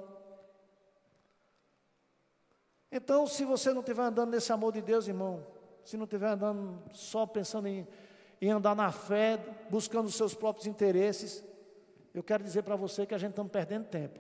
Então, 2.92 3.26
se 3.26 3.44
você 3.44 3.74
não 3.74 3.82
estiver 3.82 4.04
andando 4.04 4.32
nesse 4.32 4.52
amor 4.52 4.72
de 4.72 4.82
Deus, 4.82 5.08
irmão, 5.08 5.46
se 5.84 5.98
não 5.98 6.06
estiver 6.06 6.28
andando 6.28 6.82
só 6.92 7.26
pensando 7.26 7.68
em, 7.68 7.88
em 8.42 8.52
andar 8.52 8.76
na 8.76 8.92
fé, 8.92 9.38
buscando 9.70 10.08
os 10.08 10.16
seus 10.16 10.34
próprios 10.34 10.68
interesses, 10.68 11.44
eu 12.14 12.24
quero 12.24 12.44
dizer 12.44 12.62
para 12.64 12.76
você 12.76 13.06
que 13.06 13.16
a 13.16 13.18
gente 13.18 13.32
está 13.32 13.44
perdendo 13.46 13.88
tempo. 13.88 14.20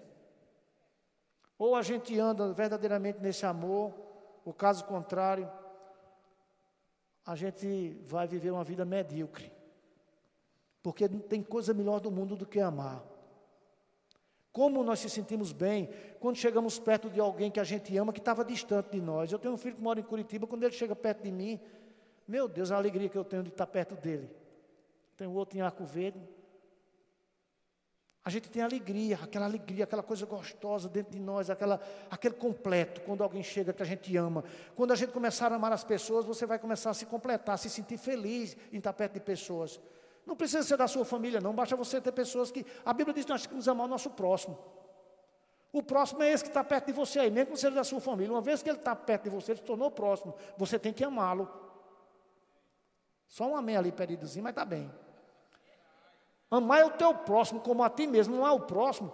Ou 1.57 1.75
a 1.75 1.81
gente 1.81 2.19
anda 2.19 2.51
verdadeiramente 2.51 3.19
nesse 3.19 3.45
amor, 3.45 3.93
o 4.43 4.51
caso 4.51 4.83
contrário, 4.85 5.49
a 7.25 7.35
gente 7.35 8.01
vai 8.05 8.27
viver 8.27 8.51
uma 8.51 8.63
vida 8.63 8.83
medíocre. 8.83 9.51
Porque 10.83 11.07
não 11.07 11.19
tem 11.19 11.41
coisa 11.41 11.73
melhor 11.73 11.99
do 11.99 12.11
mundo 12.11 12.35
do 12.35 12.45
que 12.45 12.59
amar. 12.59 13.03
Como 14.51 14.83
nós 14.83 14.99
se 14.99 15.09
sentimos 15.09 15.51
bem 15.51 15.89
quando 16.19 16.35
chegamos 16.35 16.77
perto 16.77 17.09
de 17.09 17.19
alguém 17.19 17.49
que 17.49 17.59
a 17.59 17.63
gente 17.63 17.97
ama, 17.97 18.13
que 18.13 18.19
estava 18.19 18.45
distante 18.45 18.91
de 18.91 19.01
nós. 19.01 19.31
Eu 19.31 19.39
tenho 19.39 19.55
um 19.55 19.57
filho 19.57 19.75
que 19.75 19.81
mora 19.81 19.99
em 19.99 20.03
Curitiba, 20.03 20.45
quando 20.45 20.63
ele 20.63 20.73
chega 20.73 20.95
perto 20.95 21.23
de 21.23 21.31
mim, 21.31 21.59
meu 22.27 22.47
Deus, 22.47 22.69
a 22.69 22.77
alegria 22.77 23.09
que 23.09 23.17
eu 23.17 23.23
tenho 23.23 23.41
de 23.41 23.49
estar 23.49 23.65
perto 23.65 23.95
dele. 23.95 24.29
Tem 25.17 25.25
outro 25.27 25.57
em 25.57 25.61
Arco 25.61 25.83
Verde, 25.85 26.19
a 28.25 28.29
gente 28.29 28.49
tem 28.49 28.61
alegria, 28.61 29.19
aquela 29.21 29.45
alegria, 29.45 29.83
aquela 29.83 30.01
coisa 30.01 30.25
gostosa 30.25 30.87
dentro 30.87 31.11
de 31.11 31.19
nós, 31.19 31.49
aquela, 31.49 31.81
aquele 32.09 32.35
completo, 32.35 33.01
quando 33.01 33.21
alguém 33.21 33.43
chega 33.43 33.73
que 33.73 33.83
a 33.83 33.85
gente 33.85 34.15
ama. 34.15 34.45
Quando 34.77 34.91
a 34.93 34.95
gente 34.95 35.11
começar 35.11 35.51
a 35.51 35.55
amar 35.55 35.73
as 35.73 35.83
pessoas, 35.83 36.23
você 36.23 36.45
vai 36.45 36.57
começar 36.57 36.91
a 36.91 36.93
se 36.93 37.05
completar, 37.05 37.55
a 37.55 37.57
se 37.57 37.69
sentir 37.69 37.97
feliz 37.97 38.55
em 38.71 38.77
estar 38.77 38.93
perto 38.93 39.15
de 39.15 39.19
pessoas. 39.19 39.77
Não 40.25 40.35
precisa 40.35 40.63
ser 40.63 40.77
da 40.77 40.87
sua 40.87 41.03
família, 41.03 41.41
não, 41.41 41.53
basta 41.53 41.75
você 41.75 41.99
ter 41.99 42.11
pessoas 42.11 42.51
que. 42.51 42.65
A 42.85 42.93
Bíblia 42.93 43.13
diz 43.13 43.25
que 43.25 43.31
nós 43.31 43.45
temos 43.45 43.65
que 43.65 43.69
amar 43.69 43.85
o 43.85 43.89
nosso 43.89 44.09
próximo. 44.09 44.57
O 45.71 45.81
próximo 45.81 46.21
é 46.21 46.31
esse 46.31 46.43
que 46.43 46.49
está 46.49 46.63
perto 46.63 46.85
de 46.85 46.93
você 46.93 47.19
aí, 47.19 47.31
mesmo 47.31 47.53
que 47.53 47.59
seja 47.59 47.75
da 47.75 47.83
sua 47.83 47.99
família. 47.99 48.31
Uma 48.31 48.41
vez 48.41 48.61
que 48.61 48.69
ele 48.69 48.77
está 48.77 48.95
perto 48.95 49.23
de 49.23 49.29
você, 49.31 49.51
ele 49.51 49.59
se 49.59 49.65
tornou 49.65 49.89
próximo. 49.89 50.35
Você 50.57 50.77
tem 50.77 50.93
que 50.93 51.03
amá-lo. 51.03 51.51
Só 53.27 53.47
um 53.47 53.55
amém 53.55 53.75
ali 53.75 53.91
peridozinho, 53.91 54.43
mas 54.43 54.51
está 54.51 54.63
bem. 54.63 54.91
Amar 56.51 56.81
é 56.81 56.85
o 56.85 56.91
teu 56.91 57.15
próximo 57.15 57.59
como 57.59 57.83
a 57.83 57.89
ti 57.89 58.05
mesmo, 58.05 58.35
não 58.35 58.45
é 58.45 58.51
o 58.51 58.59
próximo. 58.59 59.11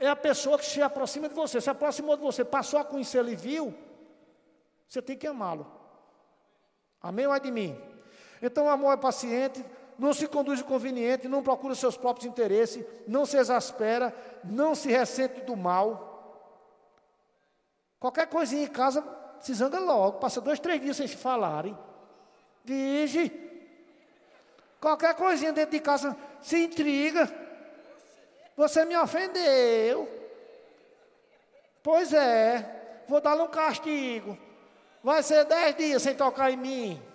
É 0.00 0.08
a 0.08 0.16
pessoa 0.16 0.58
que 0.58 0.66
se 0.66 0.82
aproxima 0.82 1.28
de 1.28 1.34
você, 1.34 1.60
se 1.60 1.70
aproximou 1.70 2.16
de 2.16 2.22
você, 2.22 2.44
passou 2.44 2.80
a 2.80 2.84
conhecer 2.84 3.24
e 3.28 3.36
viu, 3.36 3.72
você 4.88 5.00
tem 5.00 5.16
que 5.16 5.28
amá-lo. 5.28 5.70
Amém 7.00 7.28
ou 7.28 7.34
é 7.34 7.38
de 7.38 7.52
mim? 7.52 7.80
Então 8.42 8.64
o 8.64 8.68
amor 8.68 8.92
é 8.92 8.96
paciente, 8.96 9.64
não 10.00 10.14
se 10.14 10.26
conduz 10.26 10.60
inconveniente, 10.60 11.28
não 11.28 11.42
procura 11.42 11.74
seus 11.74 11.94
próprios 11.94 12.26
interesses, 12.26 12.82
não 13.06 13.26
se 13.26 13.36
exaspera, 13.36 14.16
não 14.42 14.74
se 14.74 14.90
ressente 14.90 15.42
do 15.42 15.54
mal. 15.54 16.08
Qualquer 18.00 18.26
coisinha 18.26 18.62
em 18.62 18.66
casa 18.66 19.04
se 19.40 19.52
zanga 19.52 19.78
logo, 19.78 20.18
passa 20.18 20.40
dois, 20.40 20.58
três 20.58 20.80
dias 20.80 20.96
sem 20.96 21.06
se 21.06 21.16
falarem. 21.16 21.76
Vige. 22.64 23.30
Qualquer 24.80 25.14
coisinha 25.14 25.52
dentro 25.52 25.72
de 25.72 25.80
casa 25.80 26.16
se 26.40 26.64
intriga. 26.64 27.30
Você 28.56 28.86
me 28.86 28.96
ofendeu. 28.96 30.08
Pois 31.82 32.14
é, 32.14 33.02
vou 33.06 33.20
dar 33.20 33.38
um 33.38 33.48
castigo. 33.48 34.38
Vai 35.04 35.22
ser 35.22 35.44
dez 35.44 35.76
dias 35.76 36.00
sem 36.00 36.14
tocar 36.14 36.50
em 36.50 36.56
mim. 36.56 37.09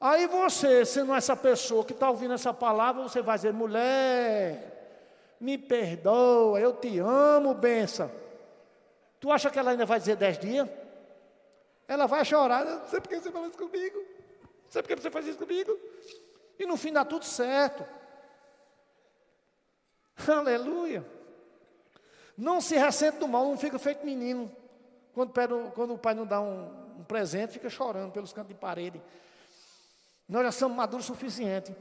Aí 0.00 0.26
você, 0.26 0.84
sendo 0.84 1.14
essa 1.14 1.36
pessoa 1.36 1.84
que 1.84 1.92
está 1.92 2.08
ouvindo 2.08 2.32
essa 2.32 2.54
palavra, 2.54 3.02
você 3.02 3.20
vai 3.20 3.36
dizer, 3.36 3.52
mulher, 3.52 5.36
me 5.38 5.58
perdoa, 5.58 6.58
eu 6.58 6.72
te 6.72 6.98
amo, 6.98 7.52
benção. 7.52 8.10
Tu 9.20 9.30
acha 9.30 9.50
que 9.50 9.58
ela 9.58 9.72
ainda 9.72 9.84
vai 9.84 9.98
dizer 9.98 10.16
dez 10.16 10.38
dias? 10.38 10.66
Ela 11.86 12.06
vai 12.06 12.24
chorar, 12.24 12.64
não 12.64 12.86
sei 12.86 13.00
por 13.00 13.08
que 13.08 13.20
você 13.20 13.30
falou 13.30 13.48
isso 13.48 13.58
comigo. 13.58 14.02
Sabe 14.70 14.86
por 14.88 14.96
que 14.96 15.02
você 15.02 15.10
faz 15.10 15.26
isso 15.26 15.38
comigo? 15.38 15.78
E 16.58 16.64
no 16.64 16.76
fim 16.76 16.92
dá 16.92 17.04
tudo 17.04 17.24
certo. 17.24 17.84
Aleluia. 20.26 21.04
Não 22.36 22.60
se 22.60 22.76
ressente 22.76 23.18
do 23.18 23.28
mal, 23.28 23.44
não 23.44 23.58
fica 23.58 23.78
feito 23.78 24.06
menino. 24.06 24.50
Quando, 25.12 25.32
quando 25.74 25.94
o 25.94 25.98
pai 25.98 26.14
não 26.14 26.24
dá 26.24 26.40
um, 26.40 27.00
um, 27.00 27.04
presente, 27.04 27.52
fica 27.52 27.68
chorando 27.68 28.12
pelos 28.12 28.32
cantos 28.32 28.48
de 28.48 28.54
parede. 28.54 29.02
Nós 30.30 30.44
já 30.44 30.52
somos 30.52 30.76
maduros 30.76 31.06
o 31.06 31.12
suficiente. 31.12 31.74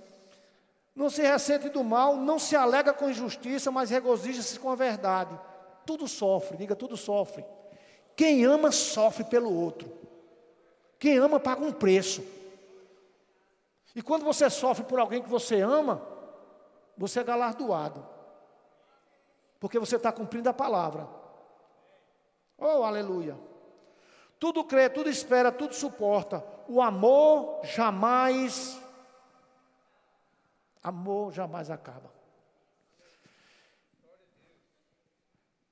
Não 0.96 1.08
se 1.08 1.22
ressente 1.22 1.70
do 1.70 1.84
mal, 1.84 2.16
não 2.16 2.40
se 2.40 2.56
alega 2.56 2.92
com 2.92 3.08
injustiça, 3.08 3.70
mas 3.70 3.92
regozija-se 3.92 4.60
com 4.60 4.72
a 4.72 4.76
verdade. 4.76 5.40
Tudo 5.86 6.08
sofre, 6.08 6.58
diga, 6.58 6.76
tudo 6.76 6.98
sofre. 6.98 7.46
Quem 8.16 8.44
ama, 8.46 8.72
sofre 8.72 9.24
pelo 9.24 9.54
outro. 9.54 9.96
Quem 10.98 11.18
ama, 11.20 11.40
paga 11.40 11.64
um 11.64 11.72
preço. 11.72 12.24
E 13.96 14.02
quando 14.02 14.26
você 14.26 14.50
sofre 14.50 14.84
por 14.84 15.00
alguém 15.00 15.22
que 15.22 15.30
você 15.30 15.62
ama, 15.62 16.02
você 16.98 17.20
é 17.20 17.24
galardoado. 17.24 18.04
Porque 19.60 19.78
você 19.78 19.96
está 19.96 20.12
cumprindo 20.12 20.50
a 20.50 20.54
palavra. 20.54 21.08
Oh, 22.58 22.84
aleluia. 22.84 23.38
Tudo 24.40 24.64
crê, 24.64 24.90
tudo 24.90 25.08
espera, 25.08 25.52
tudo 25.52 25.76
suporta. 25.76 26.44
O 26.70 26.84
amor 26.84 27.66
jamais. 27.66 28.80
Amor 30.84 31.34
jamais 31.34 31.72
acaba. 31.72 32.14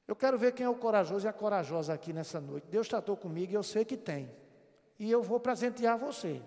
Eu 0.08 0.16
quero 0.16 0.40
ver 0.40 0.54
quem 0.54 0.66
é 0.66 0.70
o 0.70 0.74
corajoso 0.74 1.28
e 1.28 1.30
a 1.30 1.34
corajosa 1.34 1.94
aqui 1.94 2.12
nessa 2.12 2.42
noite. 2.42 2.66
Deus 2.68 2.88
tratou 2.88 3.16
comigo 3.16 3.52
e 3.52 3.56
eu 3.56 3.62
sei 3.62 3.86
que 3.86 3.96
tem. 3.96 4.28
E 4.98 5.12
eu 5.12 5.22
vou 5.22 5.40
presentear 5.40 6.00
você. 6.00 6.42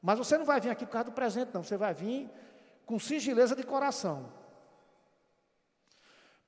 Mas 0.00 0.16
você 0.16 0.38
não 0.38 0.46
vai 0.46 0.60
vir 0.60 0.70
aqui 0.70 0.86
por 0.86 0.92
causa 0.92 1.10
do 1.10 1.12
presente, 1.12 1.50
não. 1.52 1.62
Você 1.62 1.76
vai 1.76 1.92
vir 1.92 2.30
com 2.86 2.98
sigileza 2.98 3.54
de 3.54 3.64
coração. 3.64 4.32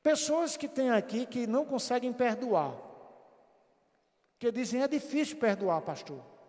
Pessoas 0.03 0.57
que 0.57 0.67
tem 0.67 0.91
aqui 0.91 1.27
que 1.27 1.47
não 1.47 1.67
conseguem 1.67 2.15
perdoar. 2.15 2.75
Que 4.39 4.51
dizem, 4.51 4.81
é 4.81 4.89
difícil 4.89 5.37
perdoar, 5.37 5.83
pastor. 5.83 6.40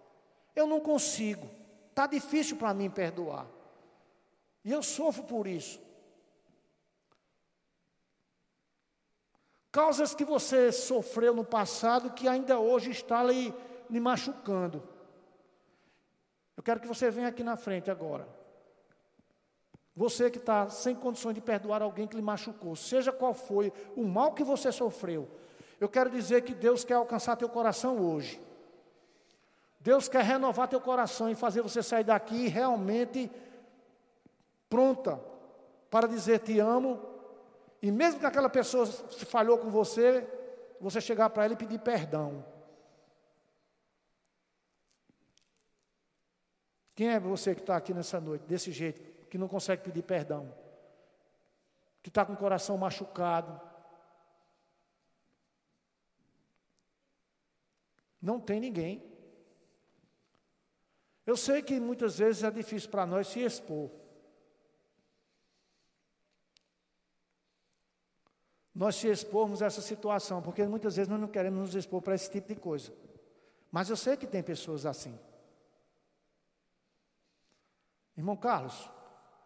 Eu 0.55 0.67
não 0.67 0.79
consigo. 0.79 1.49
Está 1.89 2.07
difícil 2.07 2.57
para 2.57 2.73
mim 2.73 2.89
perdoar. 2.89 3.47
E 4.63 4.71
eu 4.71 4.83
sofro 4.83 5.23
por 5.23 5.47
isso. 5.47 5.79
Causas 9.71 10.13
que 10.13 10.25
você 10.25 10.71
sofreu 10.71 11.33
no 11.33 11.45
passado 11.45 12.11
que 12.11 12.27
ainda 12.27 12.59
hoje 12.59 12.91
está 12.91 13.23
lhe, 13.23 13.53
lhe 13.89 13.99
machucando. 13.99 14.83
Eu 16.57 16.63
quero 16.63 16.79
que 16.79 16.87
você 16.87 17.09
venha 17.09 17.29
aqui 17.29 17.43
na 17.43 17.55
frente 17.55 17.89
agora. 17.89 18.27
Você 19.95 20.29
que 20.29 20.37
está 20.37 20.69
sem 20.69 20.95
condições 20.95 21.33
de 21.33 21.41
perdoar 21.41 21.81
alguém 21.81 22.07
que 22.07 22.15
lhe 22.15 22.21
machucou, 22.21 22.75
seja 22.75 23.11
qual 23.11 23.33
foi 23.33 23.71
o 23.95 24.03
mal 24.03 24.33
que 24.33 24.43
você 24.43 24.71
sofreu, 24.71 25.29
eu 25.79 25.89
quero 25.89 26.09
dizer 26.09 26.43
que 26.43 26.53
Deus 26.53 26.83
quer 26.83 26.93
alcançar 26.93 27.35
teu 27.35 27.49
coração 27.49 27.99
hoje. 27.99 28.39
Deus 29.82 30.07
quer 30.07 30.23
renovar 30.23 30.67
teu 30.67 30.79
coração 30.79 31.29
e 31.29 31.36
fazer 31.36 31.61
você 31.61 31.82
sair 31.82 32.03
daqui 32.03 32.47
realmente 32.47 33.32
pronta 34.69 35.19
para 35.89 36.07
dizer 36.07 36.39
te 36.39 36.59
amo. 36.59 37.01
E 37.82 37.91
mesmo 37.91 38.19
que 38.19 38.25
aquela 38.25 38.49
pessoa 38.49 38.86
se 38.86 39.25
falhou 39.25 39.57
com 39.57 39.71
você, 39.71 40.27
você 40.79 41.01
chegar 41.01 41.32
para 41.32 41.45
ela 41.45 41.53
e 41.53 41.57
pedir 41.57 41.79
perdão. 41.79 42.45
Quem 46.93 47.09
é 47.09 47.19
você 47.19 47.55
que 47.55 47.61
está 47.61 47.75
aqui 47.75 47.91
nessa 47.91 48.21
noite, 48.21 48.43
desse 48.43 48.71
jeito, 48.71 49.01
que 49.27 49.38
não 49.38 49.47
consegue 49.47 49.82
pedir 49.82 50.03
perdão? 50.03 50.53
Que 52.03 52.09
está 52.09 52.23
com 52.23 52.34
o 52.34 52.38
coração 52.38 52.77
machucado? 52.77 53.59
Não 58.21 58.39
tem 58.39 58.59
ninguém. 58.59 59.11
Eu 61.26 61.38
sei 61.38 61.61
que 61.61 61.80
muitas 61.80 62.17
vezes 62.17 62.43
é 62.43 62.51
difícil 62.51 62.89
para 62.89 63.05
nós 63.05 63.28
se 63.28 63.39
expor. 63.39 63.89
Nós 68.74 68.95
se 68.95 69.07
expormos 69.07 69.61
a 69.61 69.67
essa 69.67 69.82
situação, 69.82 70.41
porque 70.41 70.63
muitas 70.65 70.95
vezes 70.95 71.09
nós 71.09 71.19
não 71.19 71.28
queremos 71.28 71.59
nos 71.59 71.76
expor 71.76 72.01
para 72.01 72.15
esse 72.15 72.32
tipo 72.32 72.47
de 72.47 72.55
coisa. 72.59 72.93
Mas 73.72 73.89
eu 73.89 73.97
sei 73.97 74.17
que 74.17 74.26
tem 74.26 74.41
pessoas 74.41 74.86
assim. 74.86 75.17
Irmão 78.17 78.36
Carlos, 78.36 78.89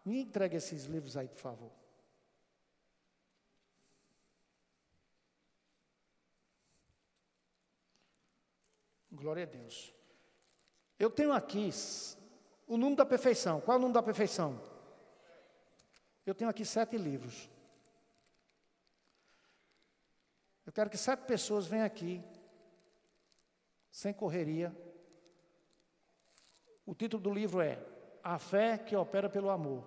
me 0.04 0.20
entregue 0.20 0.56
esses 0.56 0.84
livros 0.84 1.16
aí, 1.16 1.28
por 1.28 1.38
favor. 1.38 1.72
Glória 9.10 9.44
a 9.44 9.46
Deus. 9.46 9.95
Eu 10.98 11.10
tenho 11.10 11.32
aqui 11.32 11.70
o 12.66 12.76
número 12.76 12.96
da 12.96 13.06
perfeição. 13.06 13.60
Qual 13.60 13.74
é 13.74 13.78
o 13.78 13.80
número 13.80 13.94
da 13.94 14.02
perfeição? 14.02 14.60
Eu 16.24 16.34
tenho 16.34 16.50
aqui 16.50 16.64
sete 16.64 16.96
livros. 16.96 17.48
Eu 20.64 20.72
quero 20.72 20.90
que 20.90 20.98
sete 20.98 21.20
pessoas 21.20 21.66
venham 21.66 21.86
aqui, 21.86 22.20
sem 23.90 24.12
correria. 24.12 24.74
O 26.84 26.94
título 26.94 27.22
do 27.22 27.32
livro 27.32 27.60
é 27.60 27.78
A 28.22 28.38
Fé 28.38 28.76
que 28.76 28.96
Opera 28.96 29.28
pelo 29.28 29.50
Amor. 29.50 29.86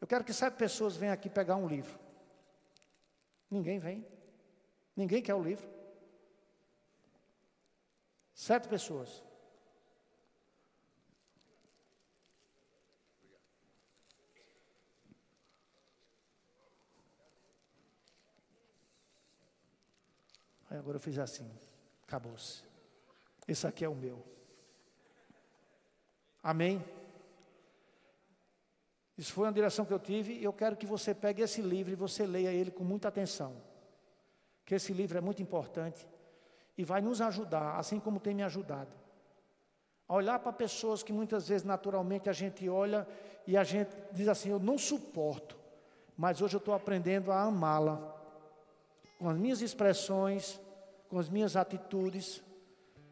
Eu 0.00 0.06
quero 0.06 0.24
que 0.24 0.32
sete 0.32 0.54
pessoas 0.54 0.96
venham 0.96 1.12
aqui 1.12 1.28
pegar 1.28 1.56
um 1.56 1.68
livro. 1.68 1.98
Ninguém 3.50 3.78
vem. 3.78 4.06
Ninguém 4.96 5.22
quer 5.22 5.34
o 5.34 5.42
livro. 5.42 5.68
Sete 8.32 8.68
pessoas. 8.68 9.22
Aí 20.70 20.78
agora 20.78 20.96
eu 20.96 21.00
fiz 21.00 21.18
assim, 21.18 21.50
acabou-se. 22.04 22.62
Esse 23.46 23.66
aqui 23.66 23.84
é 23.84 23.88
o 23.88 23.94
meu. 23.94 24.24
Amém? 26.40 26.82
Isso 29.18 29.32
foi 29.32 29.46
uma 29.46 29.52
direção 29.52 29.84
que 29.84 29.92
eu 29.92 29.98
tive 29.98 30.34
e 30.34 30.44
eu 30.44 30.52
quero 30.52 30.76
que 30.76 30.86
você 30.86 31.12
pegue 31.12 31.42
esse 31.42 31.60
livro 31.60 31.92
e 31.92 31.96
você 31.96 32.24
leia 32.24 32.52
ele 32.52 32.70
com 32.70 32.84
muita 32.84 33.08
atenção. 33.08 33.54
Que 34.64 34.76
esse 34.76 34.92
livro 34.92 35.18
é 35.18 35.20
muito 35.20 35.42
importante 35.42 36.08
e 36.78 36.84
vai 36.84 37.00
nos 37.00 37.20
ajudar, 37.20 37.76
assim 37.76 37.98
como 37.98 38.20
tem 38.20 38.34
me 38.34 38.44
ajudado. 38.44 38.94
A 40.08 40.14
olhar 40.14 40.38
para 40.38 40.52
pessoas 40.52 41.02
que 41.02 41.12
muitas 41.12 41.48
vezes 41.48 41.64
naturalmente 41.64 42.30
a 42.30 42.32
gente 42.32 42.68
olha 42.68 43.06
e 43.46 43.56
a 43.56 43.64
gente 43.64 43.90
diz 44.12 44.28
assim: 44.28 44.50
Eu 44.50 44.58
não 44.58 44.78
suporto, 44.78 45.58
mas 46.16 46.40
hoje 46.40 46.54
eu 46.54 46.58
estou 46.58 46.72
aprendendo 46.72 47.30
a 47.30 47.42
amá-la 47.42 48.19
com 49.20 49.28
as 49.28 49.36
minhas 49.36 49.60
expressões, 49.60 50.58
com 51.06 51.18
as 51.18 51.28
minhas 51.28 51.54
atitudes, 51.54 52.42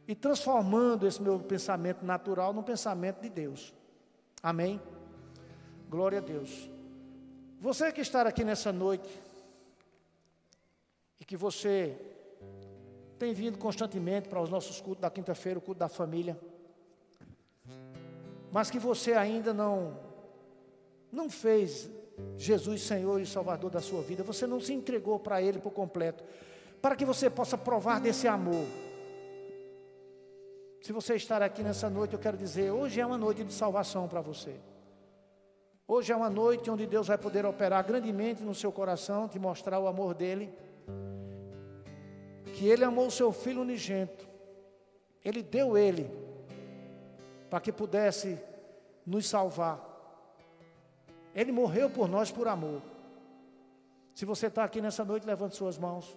e 0.07 0.15
transformando 0.15 1.07
esse 1.07 1.21
meu 1.21 1.39
pensamento 1.39 2.03
natural 2.03 2.55
num 2.55 2.63
pensamento 2.63 3.21
de 3.21 3.29
Deus. 3.29 3.75
Amém? 4.43 4.81
Glória 5.91 6.17
a 6.17 6.23
Deus. 6.23 6.71
Você 7.61 7.93
que 7.93 8.01
está 8.01 8.23
aqui 8.23 8.43
nessa 8.43 8.73
noite, 8.73 9.07
e 11.21 11.27
que 11.27 11.37
você 11.37 11.95
tem 13.19 13.35
vindo 13.35 13.59
constantemente 13.59 14.31
para 14.31 14.41
os 14.41 14.49
nossos 14.49 14.81
cultos 14.81 15.03
da 15.03 15.11
quinta-feira, 15.11 15.59
o 15.59 15.63
culto 15.63 15.79
da 15.79 15.91
família, 15.91 16.41
mas 18.51 18.71
que 18.71 18.79
você 18.79 19.13
ainda 19.13 19.53
não 19.53 19.95
não 21.13 21.29
fez 21.29 21.91
Jesus 22.37 22.83
Senhor 22.83 23.21
e 23.21 23.27
Salvador 23.27 23.71
da 23.71 23.81
sua 23.81 24.03
vida, 24.03 24.23
você 24.23 24.47
não 24.47 24.61
se 24.61 24.73
entregou 24.73 25.19
para 25.19 25.43
Ele 25.43 25.59
por 25.59 25.73
completo, 25.73 26.25
para 26.81 26.95
que 26.95 27.05
você 27.05 27.29
possa 27.29 27.59
provar 27.59 28.01
desse 28.01 28.29
amor. 28.29 28.67
Se 30.81 30.93
você 30.93 31.17
estar 31.17 31.43
aqui 31.43 31.63
nessa 31.63 31.91
noite, 31.91 32.15
eu 32.15 32.19
quero 32.19 32.37
dizer, 32.37 32.71
hoje 32.71 33.01
é 33.01 33.07
uma 33.07 33.19
noite 33.19 33.43
de 33.45 33.53
salvação 33.53 34.07
para 34.09 34.21
você. 34.21 34.55
Hoje 35.87 36.13
é 36.13 36.17
uma 36.17 36.29
noite 36.29 36.71
onde 36.71 36.87
Deus 36.87 37.09
vai 37.09 37.17
poder 37.17 37.47
operar 37.47 37.85
grandemente 37.85 38.43
no 38.43 38.55
seu 38.55 38.71
coração, 38.71 39.27
te 39.27 39.39
mostrar 39.39 39.79
o 39.81 39.87
amor 39.87 40.15
dele. 40.15 40.53
Que 42.55 42.69
ele 42.69 42.85
amou 42.85 43.07
o 43.07 43.11
seu 43.11 43.33
filho 43.33 43.63
unigento. 43.63 44.29
Ele 45.25 45.43
deu 45.43 45.79
ele 45.79 46.11
para 47.49 47.61
que 47.61 47.73
pudesse 47.73 48.39
nos 49.07 49.27
salvar. 49.27 49.88
Ele 51.35 51.53
morreu 51.53 51.89
por 51.91 52.09
nós 52.09 52.31
por 52.31 52.49
amor. 52.49 52.83
Se 54.15 54.25
você 54.25 54.49
está 54.49 54.65
aqui 54.65 54.81
nessa 54.81 55.05
noite, 55.05 55.27
levante 55.27 55.57
suas 55.57 55.79
mãos. 55.79 56.17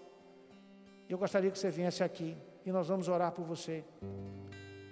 Eu 1.07 1.17
gostaria 1.17 1.51
que 1.51 1.59
você 1.59 1.69
viesse 1.69 2.03
aqui 2.03 2.35
e 2.65 2.71
nós 2.71 2.87
vamos 2.87 3.07
orar 3.07 3.31
por 3.31 3.45
você. 3.45 3.83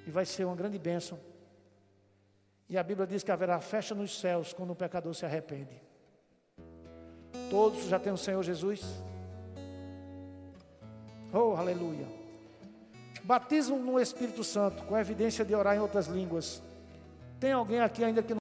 E 0.06 0.12
vai 0.12 0.26
ser 0.26 0.46
uma 0.46 0.56
grande 0.56 0.78
bênção. 0.78 1.20
E 2.70 2.78
a 2.78 2.84
Bíblia 2.84 3.08
diz 3.08 3.24
que 3.24 3.32
haverá 3.32 3.60
festa 3.60 3.96
nos 3.96 4.20
céus 4.20 4.54
quando 4.54 4.72
um 4.72 4.76
pecador 4.76 5.14
se 5.16 5.26
arrepende. 5.26 5.82
Todos 7.50 7.86
já 7.86 7.98
têm 7.98 8.14
o 8.14 8.18
Senhor 8.18 8.44
Jesus? 8.44 8.84
Oh, 11.34 11.56
aleluia. 11.56 12.06
Batismo 13.24 13.78
no 13.78 14.00
Espírito 14.00 14.44
Santo, 14.44 14.84
com 14.84 14.98
evidência 14.98 15.44
de 15.44 15.56
orar 15.56 15.76
em 15.76 15.80
outras 15.80 16.08
línguas. 16.08 16.62
Tem 17.40 17.52
alguém 17.52 17.80
aqui 17.80 18.04
ainda 18.04 18.22
que 18.22 18.34
não 18.34 18.38